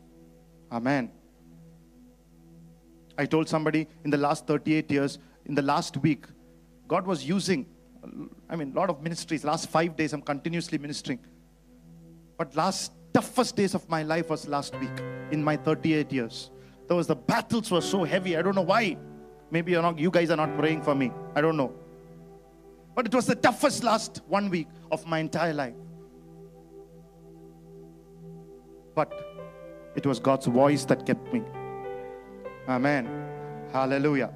Amen. 0.71 1.11
I 3.19 3.27
told 3.27 3.49
somebody 3.49 3.87
in 4.05 4.11
the 4.11 4.17
last 4.17 4.47
38 4.47 4.91
years, 4.91 5.19
in 5.45 5.55
the 5.55 5.63
last 5.63 5.97
week, 5.99 6.25
God 6.87 7.07
was 7.07 7.25
using, 7.25 7.67
I 8.49 8.57
mean, 8.57 8.73
a 8.73 8.75
lot 8.75 8.91
of 8.91 9.03
ministries. 9.03 9.45
Last 9.45 9.69
five 9.69 9.97
days, 9.97 10.13
I'm 10.13 10.23
continuously 10.23 10.79
ministering. 10.79 11.19
But 12.39 12.55
last 12.57 12.93
toughest 13.13 13.57
days 13.57 13.75
of 13.75 13.89
my 13.89 14.03
life 14.03 14.31
was 14.31 14.47
last 14.49 14.79
week 14.79 14.91
in 15.31 15.43
my 15.43 15.57
38 15.57 16.13
years. 16.13 16.51
There 16.87 16.97
was 16.97 17.07
the 17.07 17.17
battles 17.17 17.71
were 17.71 17.81
so 17.81 18.05
heavy. 18.05 18.37
I 18.37 18.43
don't 18.43 18.55
know 18.55 18.63
why. 18.63 18.97
Maybe 19.51 19.73
you're 19.73 19.83
not, 19.83 19.99
you 19.99 20.11
guys 20.11 20.31
are 20.31 20.37
not 20.37 20.57
praying 20.57 20.83
for 20.83 20.95
me. 20.95 21.13
I 21.35 21.41
don't 21.41 21.57
know. 21.57 21.73
But 22.95 23.07
it 23.07 23.15
was 23.15 23.27
the 23.27 23.35
toughest 23.35 23.83
last 23.83 24.23
one 24.29 24.51
week 24.51 24.69
of 24.91 25.07
my 25.07 25.19
entire 25.19 25.55
life. 25.55 25.75
But 28.95 29.13
it 29.97 30.07
was 30.07 30.21
God's 30.21 30.47
voice 30.47 30.85
that 30.85 31.07
kept 31.07 31.33
me. 31.33 31.43
Amen. 32.69 33.09
Hallelujah. 33.73 34.31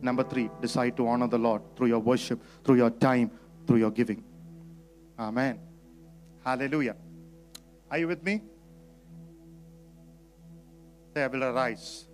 Number 0.00 0.24
three, 0.24 0.50
decide 0.60 0.96
to 0.96 1.06
honor 1.06 1.28
the 1.28 1.38
Lord 1.38 1.62
through 1.76 1.88
your 1.88 2.00
worship, 2.00 2.42
through 2.64 2.76
your 2.76 2.90
time, 2.90 3.30
through 3.66 3.78
your 3.78 3.90
giving. 3.90 4.22
Amen. 5.18 5.58
Hallelujah. 6.44 6.96
Are 7.90 7.98
you 7.98 8.08
with 8.08 8.22
me? 8.24 8.42
Say, 11.14 11.22
I 11.22 11.26
will 11.28 11.44
arise. 11.44 12.06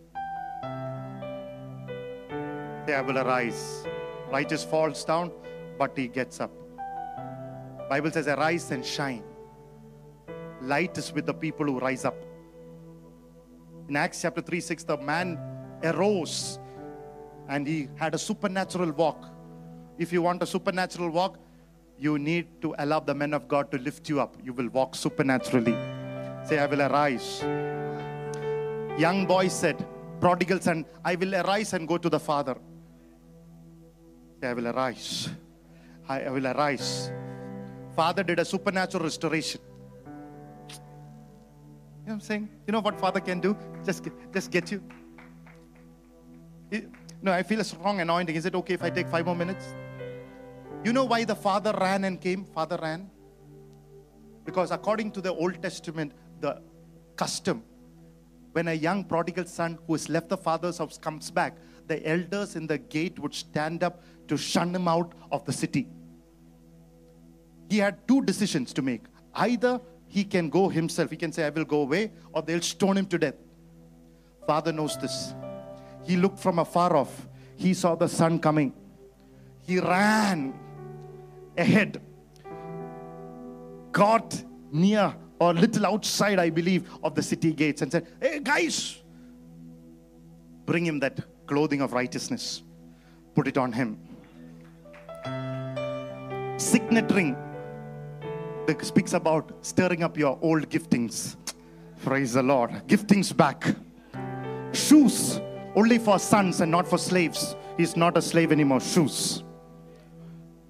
I 2.94 3.00
will 3.00 3.18
arise. 3.18 3.86
Righteous 4.30 4.64
falls 4.64 5.04
down, 5.04 5.32
but 5.78 5.96
he 5.96 6.08
gets 6.08 6.40
up. 6.40 6.50
Bible 7.88 8.10
says, 8.10 8.28
arise 8.28 8.70
and 8.70 8.84
shine. 8.84 9.24
Light 10.60 10.98
is 10.98 11.12
with 11.12 11.26
the 11.26 11.34
people 11.34 11.66
who 11.66 11.78
rise 11.78 12.04
up. 12.04 12.16
In 13.88 13.96
Acts 13.96 14.20
chapter 14.20 14.42
3 14.42 14.60
6, 14.60 14.84
the 14.84 14.96
man 14.98 15.38
arose 15.82 16.58
and 17.48 17.66
he 17.66 17.88
had 17.96 18.14
a 18.14 18.18
supernatural 18.18 18.92
walk. 18.92 19.24
If 19.96 20.12
you 20.12 20.20
want 20.20 20.42
a 20.42 20.46
supernatural 20.46 21.10
walk, 21.10 21.38
you 21.98 22.18
need 22.18 22.60
to 22.62 22.74
allow 22.78 23.00
the 23.00 23.14
men 23.14 23.32
of 23.34 23.48
God 23.48 23.70
to 23.72 23.78
lift 23.78 24.08
you 24.08 24.20
up. 24.20 24.36
You 24.44 24.52
will 24.52 24.68
walk 24.68 24.94
supernaturally. 24.94 25.74
Say, 26.44 26.58
I 26.58 26.66
will 26.66 26.82
arise. 26.82 27.42
Young 28.98 29.26
boy 29.26 29.48
said, 29.48 29.84
Prodigal 30.20 30.60
son, 30.60 30.84
I 31.04 31.14
will 31.14 31.34
arise 31.34 31.72
and 31.72 31.88
go 31.88 31.98
to 31.98 32.08
the 32.08 32.20
Father. 32.20 32.56
I 34.42 34.52
will 34.52 34.68
arise. 34.68 35.28
I, 36.08 36.30
will 36.30 36.46
arise. 36.46 37.10
Father 37.94 38.22
did 38.22 38.38
a 38.38 38.44
supernatural 38.44 39.04
restoration. 39.04 39.60
You 40.70 40.76
know 40.76 40.82
what 42.04 42.12
I'm 42.14 42.20
saying? 42.20 42.48
You 42.66 42.72
know 42.72 42.80
what 42.80 42.98
Father 42.98 43.20
can 43.20 43.40
do? 43.40 43.56
Just 43.84 44.04
get, 44.04 44.32
just 44.32 44.50
get 44.50 44.70
you. 44.70 44.82
No, 47.20 47.32
I 47.32 47.42
feel 47.42 47.60
a 47.60 47.64
strong 47.64 48.00
anointing. 48.00 48.36
Is 48.36 48.46
it 48.46 48.54
okay 48.54 48.74
if 48.74 48.82
I 48.82 48.90
take 48.90 49.08
five 49.08 49.26
more 49.26 49.34
minutes? 49.34 49.74
You 50.84 50.92
know 50.92 51.04
why 51.04 51.24
the 51.24 51.34
father 51.34 51.74
ran 51.80 52.04
and 52.04 52.20
came? 52.20 52.44
Father 52.44 52.78
ran? 52.80 53.10
Because 54.44 54.70
according 54.70 55.10
to 55.12 55.20
the 55.20 55.34
Old 55.34 55.60
Testament, 55.60 56.12
the 56.40 56.62
custom, 57.16 57.64
when 58.52 58.68
a 58.68 58.72
young 58.72 59.04
prodigal 59.04 59.44
son 59.46 59.78
who 59.86 59.94
has 59.94 60.08
left 60.08 60.28
the 60.28 60.36
father's 60.36 60.78
house 60.78 60.96
comes 60.96 61.30
back, 61.30 61.56
the 61.88 62.06
elders 62.08 62.54
in 62.54 62.66
the 62.66 62.78
gate 62.78 63.18
would 63.18 63.34
stand 63.34 63.82
up 63.82 64.02
to 64.28 64.36
shun 64.36 64.74
him 64.74 64.88
out 64.88 65.12
of 65.30 65.44
the 65.44 65.52
city. 65.52 65.88
He 67.68 67.78
had 67.78 68.06
two 68.08 68.22
decisions 68.22 68.72
to 68.74 68.82
make. 68.82 69.02
Either 69.34 69.80
he 70.06 70.24
can 70.24 70.48
go 70.48 70.68
himself, 70.68 71.10
he 71.10 71.16
can 71.16 71.32
say, 71.32 71.44
I 71.44 71.50
will 71.50 71.64
go 71.64 71.82
away, 71.82 72.12
or 72.32 72.42
they'll 72.42 72.62
stone 72.62 72.96
him 72.96 73.06
to 73.06 73.18
death. 73.18 73.34
Father 74.46 74.72
knows 74.72 74.96
this. 74.96 75.34
He 76.04 76.16
looked 76.16 76.38
from 76.38 76.58
afar 76.58 76.96
off. 76.96 77.28
He 77.56 77.74
saw 77.74 77.94
the 77.94 78.08
son 78.08 78.38
coming. 78.38 78.72
He 79.66 79.78
ran 79.78 80.54
ahead, 81.56 82.00
got 83.92 84.42
near 84.72 85.14
or 85.38 85.52
little 85.52 85.86
outside, 85.86 86.38
I 86.38 86.50
believe, 86.50 86.88
of 87.02 87.14
the 87.14 87.22
city 87.22 87.52
gates 87.52 87.82
and 87.82 87.92
said, 87.92 88.06
Hey, 88.20 88.40
guys, 88.40 89.02
bring 90.64 90.86
him 90.86 91.00
that 91.00 91.20
clothing 91.46 91.82
of 91.82 91.92
righteousness, 91.92 92.62
put 93.34 93.46
it 93.46 93.58
on 93.58 93.72
him. 93.72 93.98
Signet 96.58 97.10
ring 97.12 97.36
that 98.66 98.84
speaks 98.84 99.12
about 99.12 99.52
stirring 99.62 100.02
up 100.02 100.18
your 100.18 100.36
old 100.42 100.68
giftings. 100.68 101.36
Praise 102.04 102.32
the 102.32 102.42
Lord. 102.42 102.70
Giftings 102.88 103.34
back. 103.34 103.76
Shoes 104.72 105.40
only 105.76 105.98
for 105.98 106.18
sons 106.18 106.60
and 106.60 106.70
not 106.70 106.88
for 106.88 106.98
slaves. 106.98 107.54
He's 107.76 107.96
not 107.96 108.16
a 108.16 108.22
slave 108.22 108.50
anymore. 108.50 108.80
Shoes. 108.80 109.44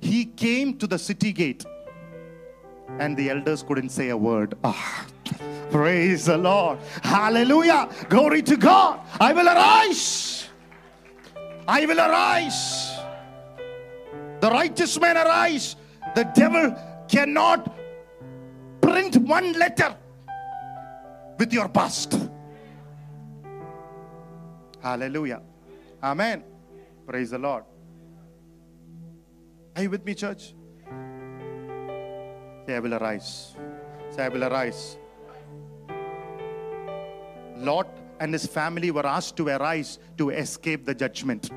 He 0.02 0.26
came 0.26 0.76
to 0.76 0.86
the 0.86 0.98
city 0.98 1.32
gate 1.32 1.64
and 2.98 3.16
the 3.16 3.30
elders 3.30 3.62
couldn't 3.62 3.88
say 3.88 4.10
a 4.10 4.16
word. 4.16 4.56
Ah, 4.64 5.06
praise 5.70 6.26
the 6.26 6.36
Lord. 6.36 6.80
Hallelujah. 7.02 7.88
Glory 8.10 8.42
to 8.42 8.58
God. 8.58 9.00
I 9.18 9.32
will 9.32 9.48
arise. 9.48 10.48
I 11.66 11.86
will 11.86 11.98
arise. 11.98 12.98
The 14.40 14.50
righteous 14.50 15.00
man 15.00 15.16
arise. 15.16 15.76
The 16.14 16.30
devil 16.34 16.74
cannot 17.08 17.74
print 18.80 19.16
one 19.16 19.52
letter 19.52 19.96
with 21.38 21.52
your 21.52 21.68
past. 21.68 22.28
Hallelujah. 24.80 25.42
Amen. 26.02 26.44
Praise 27.06 27.30
the 27.30 27.38
Lord. 27.38 27.64
Are 29.76 29.82
you 29.82 29.90
with 29.90 30.04
me, 30.04 30.14
church? 30.14 30.54
Say, 32.66 32.74
I 32.74 32.80
will 32.80 32.94
arise. 32.94 33.56
Say, 34.10 34.24
I 34.24 34.28
will 34.28 34.44
arise. 34.44 34.98
Lot 37.56 37.88
and 38.20 38.32
his 38.32 38.46
family 38.46 38.90
were 38.90 39.06
asked 39.06 39.36
to 39.36 39.48
arise 39.48 39.98
to 40.16 40.30
escape 40.30 40.84
the 40.84 40.94
judgment. 40.94 41.50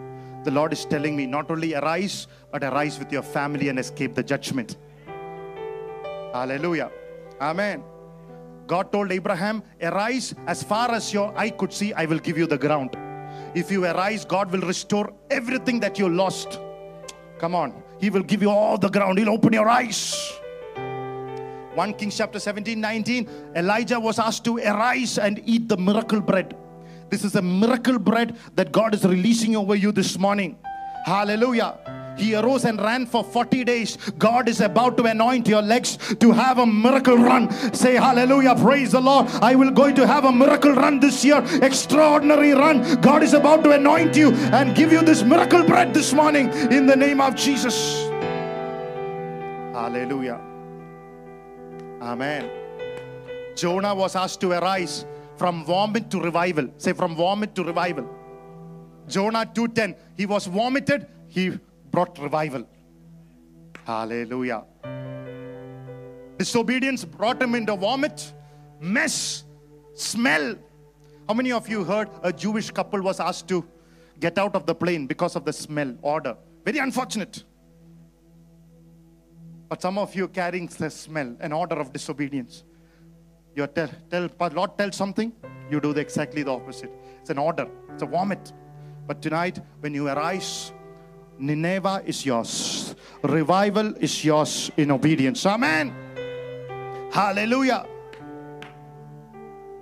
The 0.43 0.51
Lord 0.51 0.73
is 0.73 0.85
telling 0.85 1.15
me 1.15 1.27
not 1.27 1.51
only 1.51 1.75
arise, 1.75 2.27
but 2.51 2.63
arise 2.63 2.97
with 2.97 3.11
your 3.11 3.21
family 3.21 3.69
and 3.69 3.77
escape 3.77 4.15
the 4.15 4.23
judgment. 4.23 4.77
Hallelujah. 6.33 6.91
Amen. 7.39 7.83
God 8.65 8.91
told 8.91 9.11
Abraham, 9.11 9.63
Arise 9.81 10.33
as 10.47 10.63
far 10.63 10.91
as 10.91 11.13
your 11.13 11.37
eye 11.37 11.49
could 11.49 11.73
see, 11.73 11.93
I 11.93 12.05
will 12.05 12.19
give 12.19 12.37
you 12.37 12.47
the 12.47 12.57
ground. 12.57 12.97
If 13.53 13.69
you 13.69 13.85
arise, 13.85 14.23
God 14.25 14.51
will 14.51 14.61
restore 14.61 15.13
everything 15.29 15.79
that 15.81 15.99
you 15.99 16.07
lost. 16.09 16.59
Come 17.37 17.53
on. 17.53 17.83
He 17.99 18.09
will 18.09 18.23
give 18.23 18.41
you 18.41 18.49
all 18.49 18.77
the 18.77 18.89
ground. 18.89 19.19
He'll 19.19 19.29
open 19.29 19.53
your 19.53 19.67
eyes. 19.67 20.31
1 21.75 21.93
Kings 21.93 22.17
chapter 22.17 22.39
17, 22.39 22.79
19. 22.79 23.29
Elijah 23.55 23.99
was 23.99 24.19
asked 24.19 24.43
to 24.45 24.57
arise 24.57 25.17
and 25.17 25.41
eat 25.45 25.67
the 25.67 25.77
miracle 25.77 26.21
bread. 26.21 26.55
This 27.11 27.25
is 27.25 27.35
a 27.35 27.41
miracle 27.41 27.99
bread 27.99 28.37
that 28.55 28.71
God 28.71 28.95
is 28.95 29.03
releasing 29.03 29.57
over 29.57 29.75
you 29.75 29.91
this 29.91 30.17
morning. 30.17 30.57
Hallelujah. 31.05 31.77
He 32.17 32.35
arose 32.35 32.63
and 32.63 32.79
ran 32.79 33.05
for 33.05 33.21
40 33.21 33.65
days. 33.65 33.97
God 34.17 34.47
is 34.47 34.61
about 34.61 34.95
to 34.95 35.03
anoint 35.03 35.45
your 35.45 35.61
legs 35.61 35.97
to 36.19 36.31
have 36.31 36.59
a 36.59 36.65
miracle 36.65 37.17
run. 37.17 37.51
Say 37.73 37.95
hallelujah. 37.95 38.55
Praise 38.55 38.91
the 38.91 39.01
Lord. 39.01 39.27
I 39.41 39.55
will 39.55 39.71
going 39.71 39.95
to 39.95 40.07
have 40.07 40.23
a 40.23 40.31
miracle 40.31 40.71
run 40.71 41.01
this 41.01 41.25
year. 41.25 41.43
Extraordinary 41.61 42.53
run. 42.53 43.01
God 43.01 43.23
is 43.23 43.33
about 43.33 43.65
to 43.65 43.71
anoint 43.71 44.15
you 44.15 44.31
and 44.53 44.73
give 44.73 44.93
you 44.93 45.01
this 45.01 45.21
miracle 45.21 45.63
bread 45.63 45.93
this 45.93 46.13
morning 46.13 46.47
in 46.71 46.85
the 46.85 46.95
name 46.95 47.19
of 47.19 47.35
Jesus. 47.35 48.03
Hallelujah. 49.73 50.39
Amen. 52.01 52.49
Jonah 53.55 53.93
was 53.93 54.15
asked 54.15 54.39
to 54.41 54.53
arise 54.53 55.05
from 55.41 55.65
vomit 55.65 56.11
to 56.11 56.19
revival. 56.19 56.67
Say 56.77 56.93
from 56.93 57.15
vomit 57.15 57.55
to 57.55 57.63
revival. 57.63 58.07
Jonah 59.13 59.43
2:10. 59.59 59.95
He 60.19 60.25
was 60.33 60.45
vomited, 60.57 61.07
he 61.35 61.43
brought 61.93 62.19
revival. 62.25 62.63
Hallelujah. 63.91 64.61
Disobedience 66.37 67.05
brought 67.17 67.41
him 67.41 67.55
into 67.55 67.75
vomit, 67.85 68.17
mess, 68.79 69.43
smell. 69.95 70.47
How 71.27 71.33
many 71.33 71.51
of 71.59 71.67
you 71.73 71.83
heard 71.91 72.09
a 72.21 72.31
Jewish 72.31 72.69
couple 72.79 73.01
was 73.09 73.19
asked 73.19 73.47
to 73.53 73.65
get 74.19 74.37
out 74.37 74.55
of 74.59 74.67
the 74.67 74.75
plane 74.75 75.07
because 75.07 75.35
of 75.35 75.43
the 75.49 75.53
smell 75.53 75.91
order? 76.03 76.35
Very 76.65 76.79
unfortunate. 76.87 77.43
But 79.69 79.81
some 79.81 79.97
of 79.97 80.13
you 80.19 80.27
carrying 80.27 80.67
the 80.67 80.91
smell, 80.91 81.35
an 81.39 81.51
order 81.51 81.77
of 81.83 81.91
disobedience. 81.97 82.63
You 83.55 83.67
tell, 83.67 83.89
tell, 84.09 84.29
Lord 84.53 84.77
tell 84.77 84.91
something, 84.91 85.33
you 85.69 85.79
do 85.81 85.93
the, 85.93 85.99
exactly 86.01 86.43
the 86.43 86.51
opposite. 86.51 86.91
It's 87.19 87.29
an 87.29 87.37
order, 87.37 87.67
it's 87.93 88.01
a 88.03 88.05
vomit. 88.05 88.53
But 89.07 89.21
tonight, 89.21 89.59
when 89.81 89.93
you 89.93 90.07
arise, 90.07 90.71
Nineveh 91.37 92.03
is 92.05 92.25
yours. 92.25 92.95
Revival 93.23 93.95
is 93.97 94.23
yours 94.23 94.71
in 94.77 94.91
obedience. 94.91 95.45
Amen. 95.45 95.93
Hallelujah. 97.11 97.85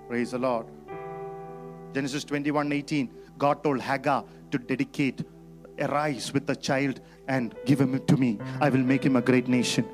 Praise 0.08 0.32
the 0.32 0.40
Lord. 0.40 0.66
Genesis 1.94 2.24
21 2.24 2.72
18. 2.72 3.12
God 3.38 3.64
told 3.64 3.82
Hagar 3.82 4.26
to 4.52 4.58
dedicate, 4.58 5.24
arise 5.80 6.34
with 6.34 6.48
the 6.48 6.56
child 6.56 7.02
and 7.28 7.54
give 7.66 7.80
him 7.80 8.04
to 8.06 8.18
me. 8.18 8.40
I 8.60 8.70
will 8.70 8.84
make 8.84 9.06
him 9.06 9.16
a 9.16 9.22
great 9.22 9.48
nation. 9.48 9.88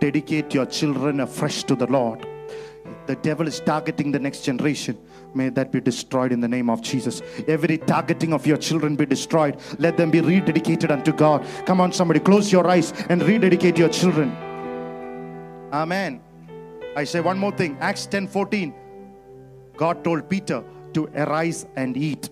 Dedicate 0.00 0.54
your 0.54 0.66
children 0.66 1.20
afresh 1.20 1.64
to 1.64 1.74
the 1.74 1.86
Lord. 1.86 2.26
The 3.06 3.16
devil 3.16 3.46
is 3.46 3.60
targeting 3.60 4.10
the 4.10 4.18
next 4.18 4.42
generation. 4.42 4.98
May 5.34 5.48
that 5.50 5.70
be 5.70 5.80
destroyed 5.80 6.32
in 6.32 6.40
the 6.40 6.48
name 6.48 6.68
of 6.70 6.82
Jesus. 6.82 7.22
Every 7.46 7.78
targeting 7.78 8.32
of 8.32 8.46
your 8.46 8.56
children 8.56 8.96
be 8.96 9.06
destroyed. 9.06 9.58
Let 9.78 9.96
them 9.96 10.10
be 10.10 10.20
rededicated 10.20 10.90
unto 10.90 11.12
God. 11.12 11.46
Come 11.66 11.80
on, 11.80 11.92
somebody, 11.92 12.20
close 12.20 12.50
your 12.50 12.66
eyes 12.68 12.92
and 13.08 13.22
rededicate 13.22 13.78
your 13.78 13.88
children. 13.88 14.30
Amen. 15.72 16.20
I 16.96 17.04
say 17.04 17.20
one 17.20 17.38
more 17.38 17.52
thing. 17.52 17.76
Acts 17.80 18.06
10 18.06 18.28
14. 18.28 18.74
God 19.76 20.02
told 20.02 20.28
Peter 20.28 20.64
to 20.94 21.06
arise 21.14 21.66
and 21.76 21.96
eat. 21.96 22.30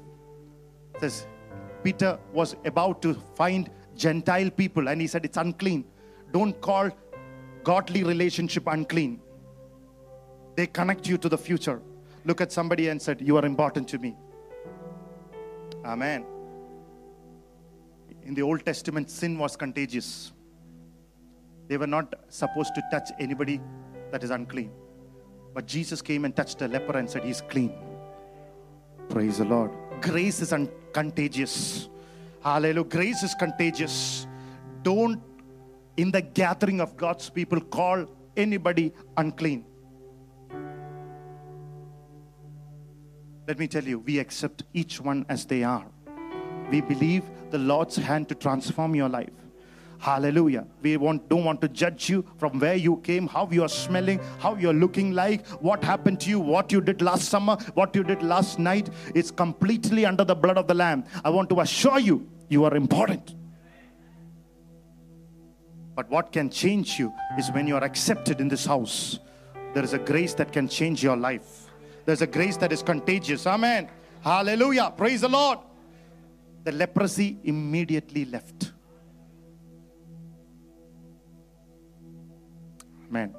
It 0.94 1.00
says 1.00 1.26
Peter 1.82 2.18
was 2.32 2.56
about 2.64 3.02
to 3.02 3.14
find 3.34 3.70
Gentile 3.94 4.50
people 4.50 4.88
and 4.88 5.00
he 5.00 5.06
said 5.06 5.24
it's 5.24 5.36
unclean. 5.36 5.84
Don't 6.32 6.58
call 6.60 6.90
godly 7.62 8.02
relationship 8.02 8.66
unclean. 8.66 9.20
They 10.56 10.66
connect 10.66 11.08
you 11.08 11.18
to 11.18 11.28
the 11.28 11.38
future. 11.38 11.80
Look 12.24 12.40
at 12.40 12.52
somebody 12.52 12.88
and 12.88 13.00
said, 13.00 13.20
You 13.20 13.36
are 13.36 13.44
important 13.44 13.88
to 13.88 13.98
me. 13.98 14.16
Amen. 15.84 16.24
In 18.22 18.34
the 18.34 18.42
Old 18.42 18.64
Testament, 18.64 19.10
sin 19.10 19.38
was 19.38 19.56
contagious. 19.56 20.32
They 21.68 21.76
were 21.76 21.86
not 21.86 22.14
supposed 22.28 22.74
to 22.74 22.82
touch 22.90 23.10
anybody 23.18 23.60
that 24.10 24.22
is 24.22 24.30
unclean. 24.30 24.70
But 25.52 25.66
Jesus 25.66 26.00
came 26.00 26.24
and 26.24 26.34
touched 26.34 26.62
a 26.62 26.68
leper 26.68 26.96
and 26.96 27.08
said, 27.08 27.24
He's 27.24 27.40
clean. 27.42 27.72
Praise 29.08 29.38
the 29.38 29.44
Lord. 29.44 29.70
Grace 30.00 30.40
is 30.40 30.52
un- 30.52 30.70
contagious. 30.92 31.88
Hallelujah. 32.42 32.84
Grace 32.84 33.22
is 33.22 33.34
contagious. 33.34 34.26
Don't, 34.82 35.22
in 35.96 36.10
the 36.10 36.22
gathering 36.22 36.80
of 36.80 36.96
God's 36.96 37.28
people, 37.30 37.60
call 37.60 38.06
anybody 38.36 38.92
unclean. 39.16 39.64
Let 43.46 43.58
me 43.58 43.68
tell 43.68 43.84
you, 43.84 43.98
we 43.98 44.18
accept 44.18 44.62
each 44.72 45.00
one 45.00 45.26
as 45.28 45.44
they 45.44 45.62
are. 45.62 45.84
We 46.70 46.80
believe 46.80 47.24
the 47.50 47.58
Lord's 47.58 47.96
hand 47.96 48.28
to 48.30 48.34
transform 48.34 48.94
your 48.94 49.08
life. 49.08 49.30
Hallelujah. 49.98 50.66
We 50.82 50.96
don't 50.96 51.44
want 51.44 51.60
to 51.60 51.68
judge 51.68 52.08
you 52.10 52.26
from 52.38 52.58
where 52.58 52.74
you 52.74 52.98
came, 52.98 53.26
how 53.26 53.48
you 53.50 53.62
are 53.62 53.68
smelling, 53.68 54.20
how 54.38 54.54
you're 54.56 54.74
looking 54.74 55.12
like, 55.12 55.46
what 55.62 55.84
happened 55.84 56.20
to 56.20 56.30
you, 56.30 56.40
what 56.40 56.72
you 56.72 56.80
did 56.80 57.00
last 57.00 57.28
summer, 57.28 57.56
what 57.74 57.94
you 57.94 58.02
did 58.02 58.22
last 58.22 58.58
night. 58.58 58.90
It's 59.14 59.30
completely 59.30 60.04
under 60.04 60.24
the 60.24 60.34
blood 60.34 60.58
of 60.58 60.66
the 60.66 60.74
Lamb. 60.74 61.04
I 61.24 61.30
want 61.30 61.48
to 61.50 61.60
assure 61.60 61.98
you, 61.98 62.28
you 62.48 62.64
are 62.64 62.74
important. 62.74 63.34
But 65.94 66.10
what 66.10 66.32
can 66.32 66.50
change 66.50 66.98
you 66.98 67.12
is 67.38 67.50
when 67.52 67.66
you 67.66 67.76
are 67.76 67.84
accepted 67.84 68.40
in 68.40 68.48
this 68.48 68.66
house. 68.66 69.20
There 69.74 69.84
is 69.84 69.92
a 69.92 69.98
grace 69.98 70.34
that 70.34 70.52
can 70.52 70.68
change 70.68 71.02
your 71.02 71.16
life. 71.16 71.63
There's 72.04 72.22
a 72.22 72.26
grace 72.26 72.56
that 72.58 72.72
is 72.72 72.82
contagious. 72.82 73.46
Amen. 73.46 73.88
Hallelujah. 74.22 74.92
Praise 74.96 75.22
the 75.22 75.28
Lord. 75.28 75.58
The 76.64 76.72
leprosy 76.72 77.38
immediately 77.44 78.24
left. 78.24 78.72
Amen. 83.08 83.34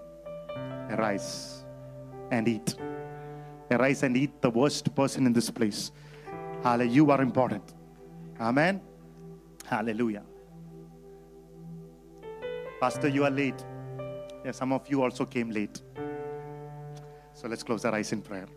Arise 0.91 1.65
and 2.31 2.47
eat. 2.47 2.75
Arise 3.71 4.03
and 4.03 4.15
eat 4.15 4.41
the 4.41 4.49
worst 4.49 4.93
person 4.95 5.25
in 5.25 5.33
this 5.33 5.49
place. 5.49 5.91
Hallelujah. 6.63 6.91
You 6.91 7.11
are 7.11 7.21
important. 7.21 7.73
Amen. 8.39 8.81
Hallelujah. 9.65 10.23
Pastor, 12.79 13.07
you 13.07 13.23
are 13.23 13.31
late. 13.31 13.65
Yeah, 14.43 14.51
some 14.51 14.71
of 14.71 14.87
you 14.87 15.01
also 15.01 15.25
came 15.25 15.49
late. 15.49 15.81
So 17.45 17.49
let's 17.49 17.61
close 17.61 17.85
our 17.85 17.93
eyes 17.93 18.11
in 18.11 18.23
prayer. 18.23 18.47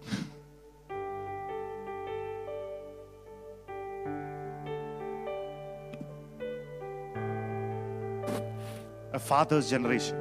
A 9.12 9.18
father's 9.18 9.68
generation 9.68 10.16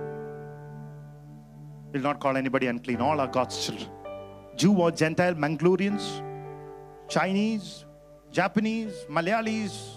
will 1.94 2.02
not 2.02 2.20
call 2.20 2.36
anybody 2.36 2.68
unclean. 2.68 3.00
All 3.00 3.22
are 3.22 3.30
God's 3.30 3.66
children. 3.66 3.90
Jew 4.58 4.74
or 4.74 4.92
Gentile, 4.92 5.36
Mangaloreans, 5.36 6.22
Chinese, 7.08 7.86
Japanese, 8.34 9.06
Malayalis, 9.10 9.92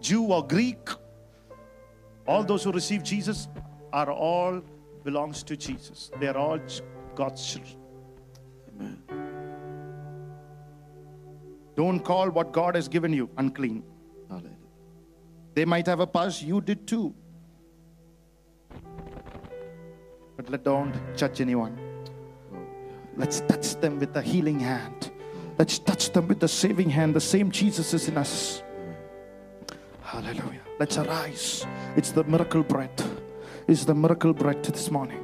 Jew 0.00 0.22
or 0.32 0.46
Greek, 0.46 0.88
all 2.26 2.44
those 2.44 2.64
who 2.64 2.72
receive 2.72 3.02
Jesus 3.02 3.48
are 3.92 4.10
all 4.10 4.62
belongs 5.04 5.42
to 5.42 5.54
Jesus. 5.54 6.10
They 6.18 6.28
are 6.28 6.38
all 6.38 6.58
God's 7.14 7.46
children. 7.46 7.85
Don't 11.76 12.00
call 12.00 12.30
what 12.30 12.52
God 12.52 12.74
has 12.74 12.88
given 12.88 13.12
you 13.12 13.28
unclean. 13.36 13.84
Hallelujah. 14.28 14.56
They 15.54 15.64
might 15.64 15.86
have 15.86 16.00
a 16.00 16.06
past, 16.06 16.42
you 16.42 16.60
did 16.60 16.86
too. 16.86 17.14
But 20.36 20.50
let 20.50 20.64
don't 20.64 20.94
judge 21.16 21.40
anyone. 21.40 21.78
Oh, 22.52 22.58
Let's 23.16 23.40
touch 23.40 23.76
them 23.76 23.98
with 23.98 24.14
the 24.14 24.22
healing 24.22 24.60
hand. 24.60 25.10
Let's 25.58 25.78
touch 25.78 26.12
them 26.12 26.28
with 26.28 26.40
the 26.40 26.48
saving 26.48 26.90
hand. 26.90 27.14
The 27.14 27.20
same 27.20 27.50
Jesus 27.50 27.94
is 27.94 28.08
in 28.08 28.18
us. 28.18 28.62
Hallelujah. 30.02 30.60
Let's 30.78 30.98
arise. 30.98 31.66
It's 31.96 32.10
the 32.10 32.24
miracle 32.24 32.62
bread. 32.62 32.90
It's 33.66 33.84
the 33.84 33.94
miracle 33.94 34.32
bread 34.32 34.62
this 34.62 34.90
morning. 34.90 35.22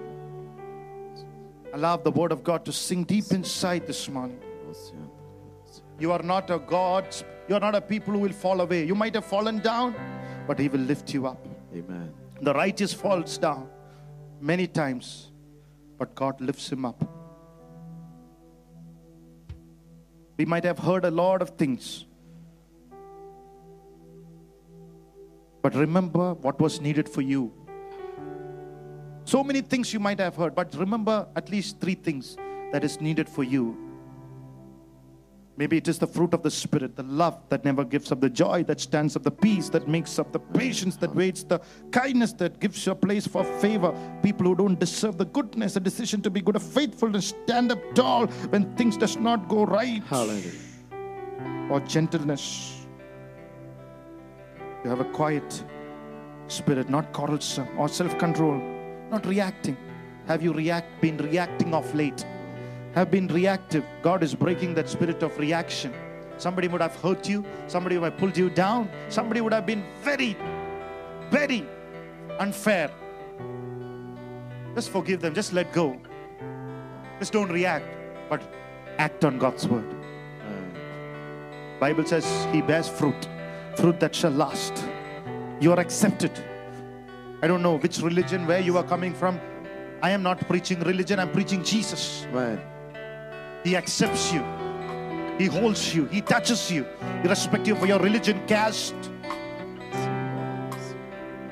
Allow 1.75 1.99
the 1.99 2.11
word 2.11 2.33
of 2.33 2.43
God 2.45 2.65
to 2.67 2.73
sink 2.73 3.07
deep 3.07 3.33
inside 3.33 3.87
this 3.87 4.09
morning. 4.09 4.41
You 6.03 6.11
are 6.11 6.23
not 6.23 6.51
a 6.51 6.59
God. 6.59 7.07
You 7.49 7.55
are 7.55 7.61
not 7.61 7.77
a 7.77 7.81
people 7.81 8.15
who 8.15 8.19
will 8.19 8.33
fall 8.33 8.61
away. 8.61 8.85
You 8.85 8.97
might 8.97 9.15
have 9.15 9.25
fallen 9.25 9.61
down, 9.61 9.95
but 10.49 10.59
He 10.59 10.69
will 10.69 10.81
lift 10.81 11.15
you 11.15 11.29
up. 11.29 11.47
Amen. 11.73 12.13
The 12.41 12.53
righteous 12.53 12.93
falls 12.93 13.39
down 13.39 13.69
many 14.41 14.67
times, 14.67 15.31
but 15.99 16.17
God 16.17 16.41
lifts 16.41 16.73
him 16.73 16.85
up. 16.85 17.05
We 20.37 20.45
might 20.45 20.65
have 20.65 20.81
heard 20.81 21.05
a 21.05 21.11
lot 21.11 21.41
of 21.41 21.51
things, 21.51 22.05
but 25.63 25.73
remember 25.77 26.35
what 26.35 26.61
was 26.61 26.81
needed 26.81 27.09
for 27.09 27.23
you. 27.23 27.53
So 29.25 29.45
many 29.45 29.61
things 29.61 29.95
you 29.95 30.01
might 30.01 30.19
have 30.19 30.35
heard, 30.35 30.57
but 30.57 30.75
remember 30.75 31.29
at 31.37 31.49
least 31.49 31.79
three 31.79 31.95
things 31.95 32.37
that 32.73 32.83
is 32.83 33.01
needed 33.01 33.29
for 33.29 33.45
you. 33.45 33.92
Maybe 35.59 35.77
it 35.77 35.87
is 35.87 35.99
the 35.99 36.07
fruit 36.07 36.33
of 36.33 36.43
the 36.43 36.51
Spirit, 36.51 36.97
the 36.97 37.03
love 37.03 37.39
that 37.51 37.63
never 37.65 37.85
gives 37.85 38.11
up, 38.11 38.21
the 38.21 38.31
joy 38.31 38.63
that 38.65 38.81
stands 38.81 39.17
up, 39.17 39.23
the 39.23 39.31
peace 39.31 39.69
that 39.69 39.87
makes 39.87 40.19
up, 40.19 40.33
the 40.33 40.39
patience 40.39 40.97
that 40.97 41.15
waits, 41.15 41.43
the 41.43 41.61
kindness 41.91 42.33
that 42.35 42.59
gives 42.59 42.87
you 42.87 42.93
a 42.93 42.95
place 42.95 43.27
for 43.27 43.45
favor. 43.61 43.93
People 44.23 44.47
who 44.47 44.55
don't 44.55 44.81
deserve 44.81 45.19
the 45.19 45.27
goodness, 45.27 45.75
the 45.75 45.81
decision 45.81 46.23
to 46.23 46.31
be 46.31 46.41
good, 46.41 46.57
a 46.57 46.61
faithfulness, 46.61 47.35
stand 47.45 47.71
up 47.71 47.79
tall 47.95 48.27
when 48.49 48.75
things 48.77 48.97
does 48.97 49.19
not 49.19 49.47
go 49.49 49.65
right, 49.65 50.03
Hallelujah. 50.05 50.53
or 51.71 51.81
gentleness. 51.81 52.79
You 54.85 54.91
have 54.91 55.01
a 55.01 55.13
quiet 55.13 55.65
spirit, 56.49 56.89
not 56.89 57.13
quarrelsome 57.13 57.69
or 57.79 57.89
self-control, 57.89 58.59
not 59.11 59.27
reacting. 59.27 59.77
Have 60.27 60.43
you 60.43 60.55
react 60.55 61.01
been 61.03 61.19
reacting 61.19 61.75
of 61.75 61.95
late? 61.95 62.25
Have 62.95 63.11
been 63.11 63.29
reactive. 63.29 63.85
God 64.03 64.23
is 64.23 64.35
breaking 64.35 64.75
that 64.75 64.89
spirit 64.89 65.23
of 65.23 65.37
reaction. 65.39 65.93
Somebody 66.39 66.69
would 66.69 66.81
have 66.81 66.95
hurt 66.97 67.29
you, 67.29 67.45
somebody 67.67 67.99
would 67.99 68.13
have 68.13 68.19
pulled 68.19 68.37
you 68.37 68.51
down, 68.51 68.89
somebody 69.09 69.41
would 69.41 69.53
have 69.53 69.67
been 69.67 69.85
very, 70.03 70.37
very 71.31 71.67
unfair. 72.39 72.91
Just 74.75 74.91
forgive 74.91 75.21
them, 75.21 75.35
just 75.35 75.53
let 75.53 75.73
go. 75.73 75.99
Just 77.19 77.33
don't 77.33 77.51
react, 77.51 77.87
but 78.29 78.43
act 78.99 79.25
on 79.25 79.39
God's 79.39 79.69
word. 79.69 79.95
Bible 81.79 82.05
says 82.05 82.47
he 82.53 82.63
bears 82.63 82.89
fruit, 82.89 83.29
fruit 83.77 84.01
that 84.01 84.15
shall 84.15 84.31
last. 84.31 84.85
You 85.61 85.73
are 85.73 85.81
accepted. 85.81 86.33
I 87.43 87.47
don't 87.47 87.63
know 87.63 87.77
which 87.77 87.99
religion, 87.99 88.47
where 88.47 88.61
you 88.61 88.77
are 88.79 88.85
coming 88.85 89.15
from. 89.15 89.41
I 90.01 90.11
am 90.11 90.23
not 90.23 90.41
preaching 90.49 90.81
religion, 90.81 91.19
I'm 91.21 91.31
preaching 91.31 91.63
Jesus. 91.63 92.27
Amen. 92.31 92.61
He 93.65 93.77
accepts 93.77 94.33
you. 94.33 94.43
He 95.39 95.47
holds 95.47 95.95
you. 95.95 96.07
He 96.07 96.21
touches 96.21 96.71
you, 96.71 96.87
irrespective 97.25 97.81
of 97.83 97.89
your 97.89 97.99
religion, 97.99 98.41
caste. 98.47 98.95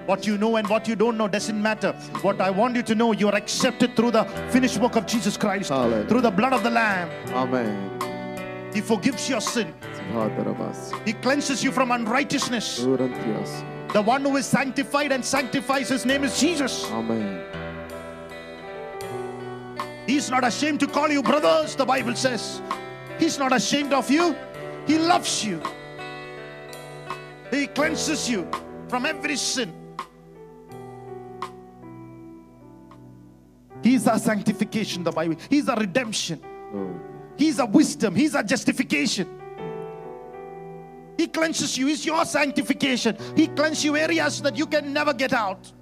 What 0.07 0.27
you 0.27 0.37
know 0.39 0.57
and 0.57 0.67
what 0.69 0.89
you 0.89 0.97
don't 0.97 1.17
know 1.17 1.29
doesn't 1.29 1.61
matter. 1.61 1.93
What 2.23 2.41
I 2.41 2.51
want 2.51 2.75
you 2.75 2.83
to 2.83 2.95
know, 2.95 3.13
you 3.13 3.29
are 3.29 3.35
accepted 3.35 3.95
through 3.95 4.11
the 4.11 4.25
finished 4.51 4.79
work 4.79 4.97
of 4.97 5.07
Jesus 5.07 5.37
Christ, 5.37 5.69
Hallelujah. 5.69 6.07
through 6.09 6.23
the 6.23 6.31
blood 6.31 6.53
of 6.53 6.63
the 6.65 6.71
Lamb. 6.71 7.11
Amen. 7.33 8.73
He 8.75 8.81
forgives 8.81 9.29
your 9.29 9.41
sin. 9.41 9.73
He 11.05 11.13
cleanses 11.15 11.63
you 11.63 11.71
from 11.71 11.93
unrighteousness. 11.93 12.79
The 12.79 14.03
one 14.05 14.23
who 14.23 14.37
is 14.37 14.47
sanctified 14.47 15.13
and 15.13 15.25
sanctifies, 15.25 15.89
his 15.89 16.05
name 16.05 16.25
is 16.25 16.39
Jesus. 16.41 16.91
Amen. 16.91 17.45
He's 20.11 20.29
not 20.29 20.45
ashamed 20.45 20.81
to 20.81 20.89
call 20.89 21.09
you 21.09 21.23
brothers, 21.23 21.77
the 21.77 21.85
Bible 21.85 22.17
says. 22.17 22.61
He's 23.21 23.39
not 23.39 23.53
ashamed 23.53 23.93
of 23.93 24.11
you. 24.11 24.35
He 24.85 24.99
loves 24.99 25.45
you. 25.45 25.63
He 27.53 27.69
cleanses 27.69 28.29
you 28.29 28.51
from 28.89 29.07
every 29.07 29.37
sin. 29.37 29.73
He's 33.85 34.09
our 34.09 34.19
sanctification, 34.19 35.05
the 35.05 35.13
Bible. 35.13 35.37
He's 35.49 35.69
our 35.69 35.79
redemption. 35.79 36.41
He's 37.37 37.61
our 37.61 37.69
wisdom. 37.69 38.17
He's 38.17 38.35
our 38.35 38.43
justification. 38.43 39.29
He 41.17 41.29
cleanses 41.29 41.79
you. 41.79 41.87
He's 41.87 42.05
your 42.05 42.25
sanctification. 42.25 43.17
He 43.37 43.47
cleanses 43.47 43.85
you 43.85 43.97
areas 43.97 44.43
that 44.43 44.57
you 44.57 44.67
can 44.67 44.93
never 44.93 45.15
get 45.15 45.33
out. 45.33 45.73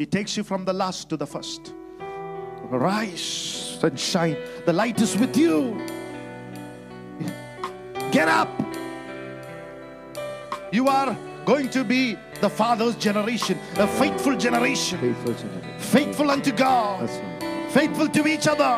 He 0.00 0.06
takes 0.06 0.34
you 0.34 0.42
from 0.44 0.64
the 0.64 0.72
last 0.72 1.10
to 1.10 1.18
the 1.18 1.26
first. 1.26 1.74
Rise 2.70 3.78
and 3.82 4.00
shine. 4.00 4.38
The 4.64 4.72
light 4.72 4.98
is 4.98 5.14
with 5.14 5.36
you. 5.36 5.76
Get 8.10 8.26
up. 8.26 8.48
You 10.72 10.88
are 10.88 11.14
going 11.44 11.68
to 11.68 11.84
be 11.84 12.16
the 12.40 12.48
Father's 12.48 12.96
generation, 12.96 13.58
a 13.76 13.86
faithful 13.86 14.38
generation, 14.38 14.98
Faithful 15.00 15.34
generation. 15.34 15.78
faithful 15.80 16.30
unto 16.30 16.52
God, 16.52 17.06
That's 17.06 17.18
right. 17.44 17.70
faithful 17.70 18.08
to 18.08 18.26
each 18.26 18.46
other, 18.48 18.72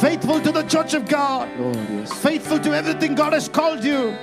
faithful 0.00 0.40
to 0.40 0.50
the 0.50 0.62
church 0.62 0.94
of 0.94 1.06
God, 1.06 1.46
yes. 1.58 2.10
faithful 2.22 2.58
to 2.60 2.74
everything 2.74 3.14
God 3.14 3.34
has 3.34 3.50
called 3.50 3.84
you. 3.84 4.16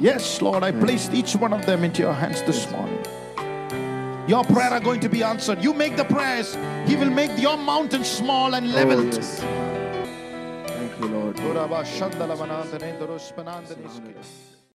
Yes, 0.00 0.40
Lord, 0.40 0.62
I 0.62 0.72
placed 0.72 1.12
each 1.12 1.36
one 1.36 1.52
of 1.52 1.66
them 1.66 1.84
into 1.84 2.00
your 2.02 2.14
hands 2.14 2.42
this 2.42 2.70
morning. 2.70 2.98
Your 4.26 4.44
prayer 4.44 4.70
are 4.70 4.80
going 4.80 5.00
to 5.00 5.08
be 5.08 5.22
answered. 5.22 5.62
You 5.62 5.74
make 5.74 5.96
the 5.96 6.04
prayers, 6.04 6.54
He 6.86 6.96
will 6.96 7.10
make 7.10 7.38
your 7.38 7.56
mountain 7.58 8.04
small 8.04 8.54
and 8.54 8.66
Oh, 8.68 8.74
leveled. 8.74 9.14
yes. 9.14 9.40
Thank 10.66 10.98
you, 11.00 11.06
Lord. 11.08 11.36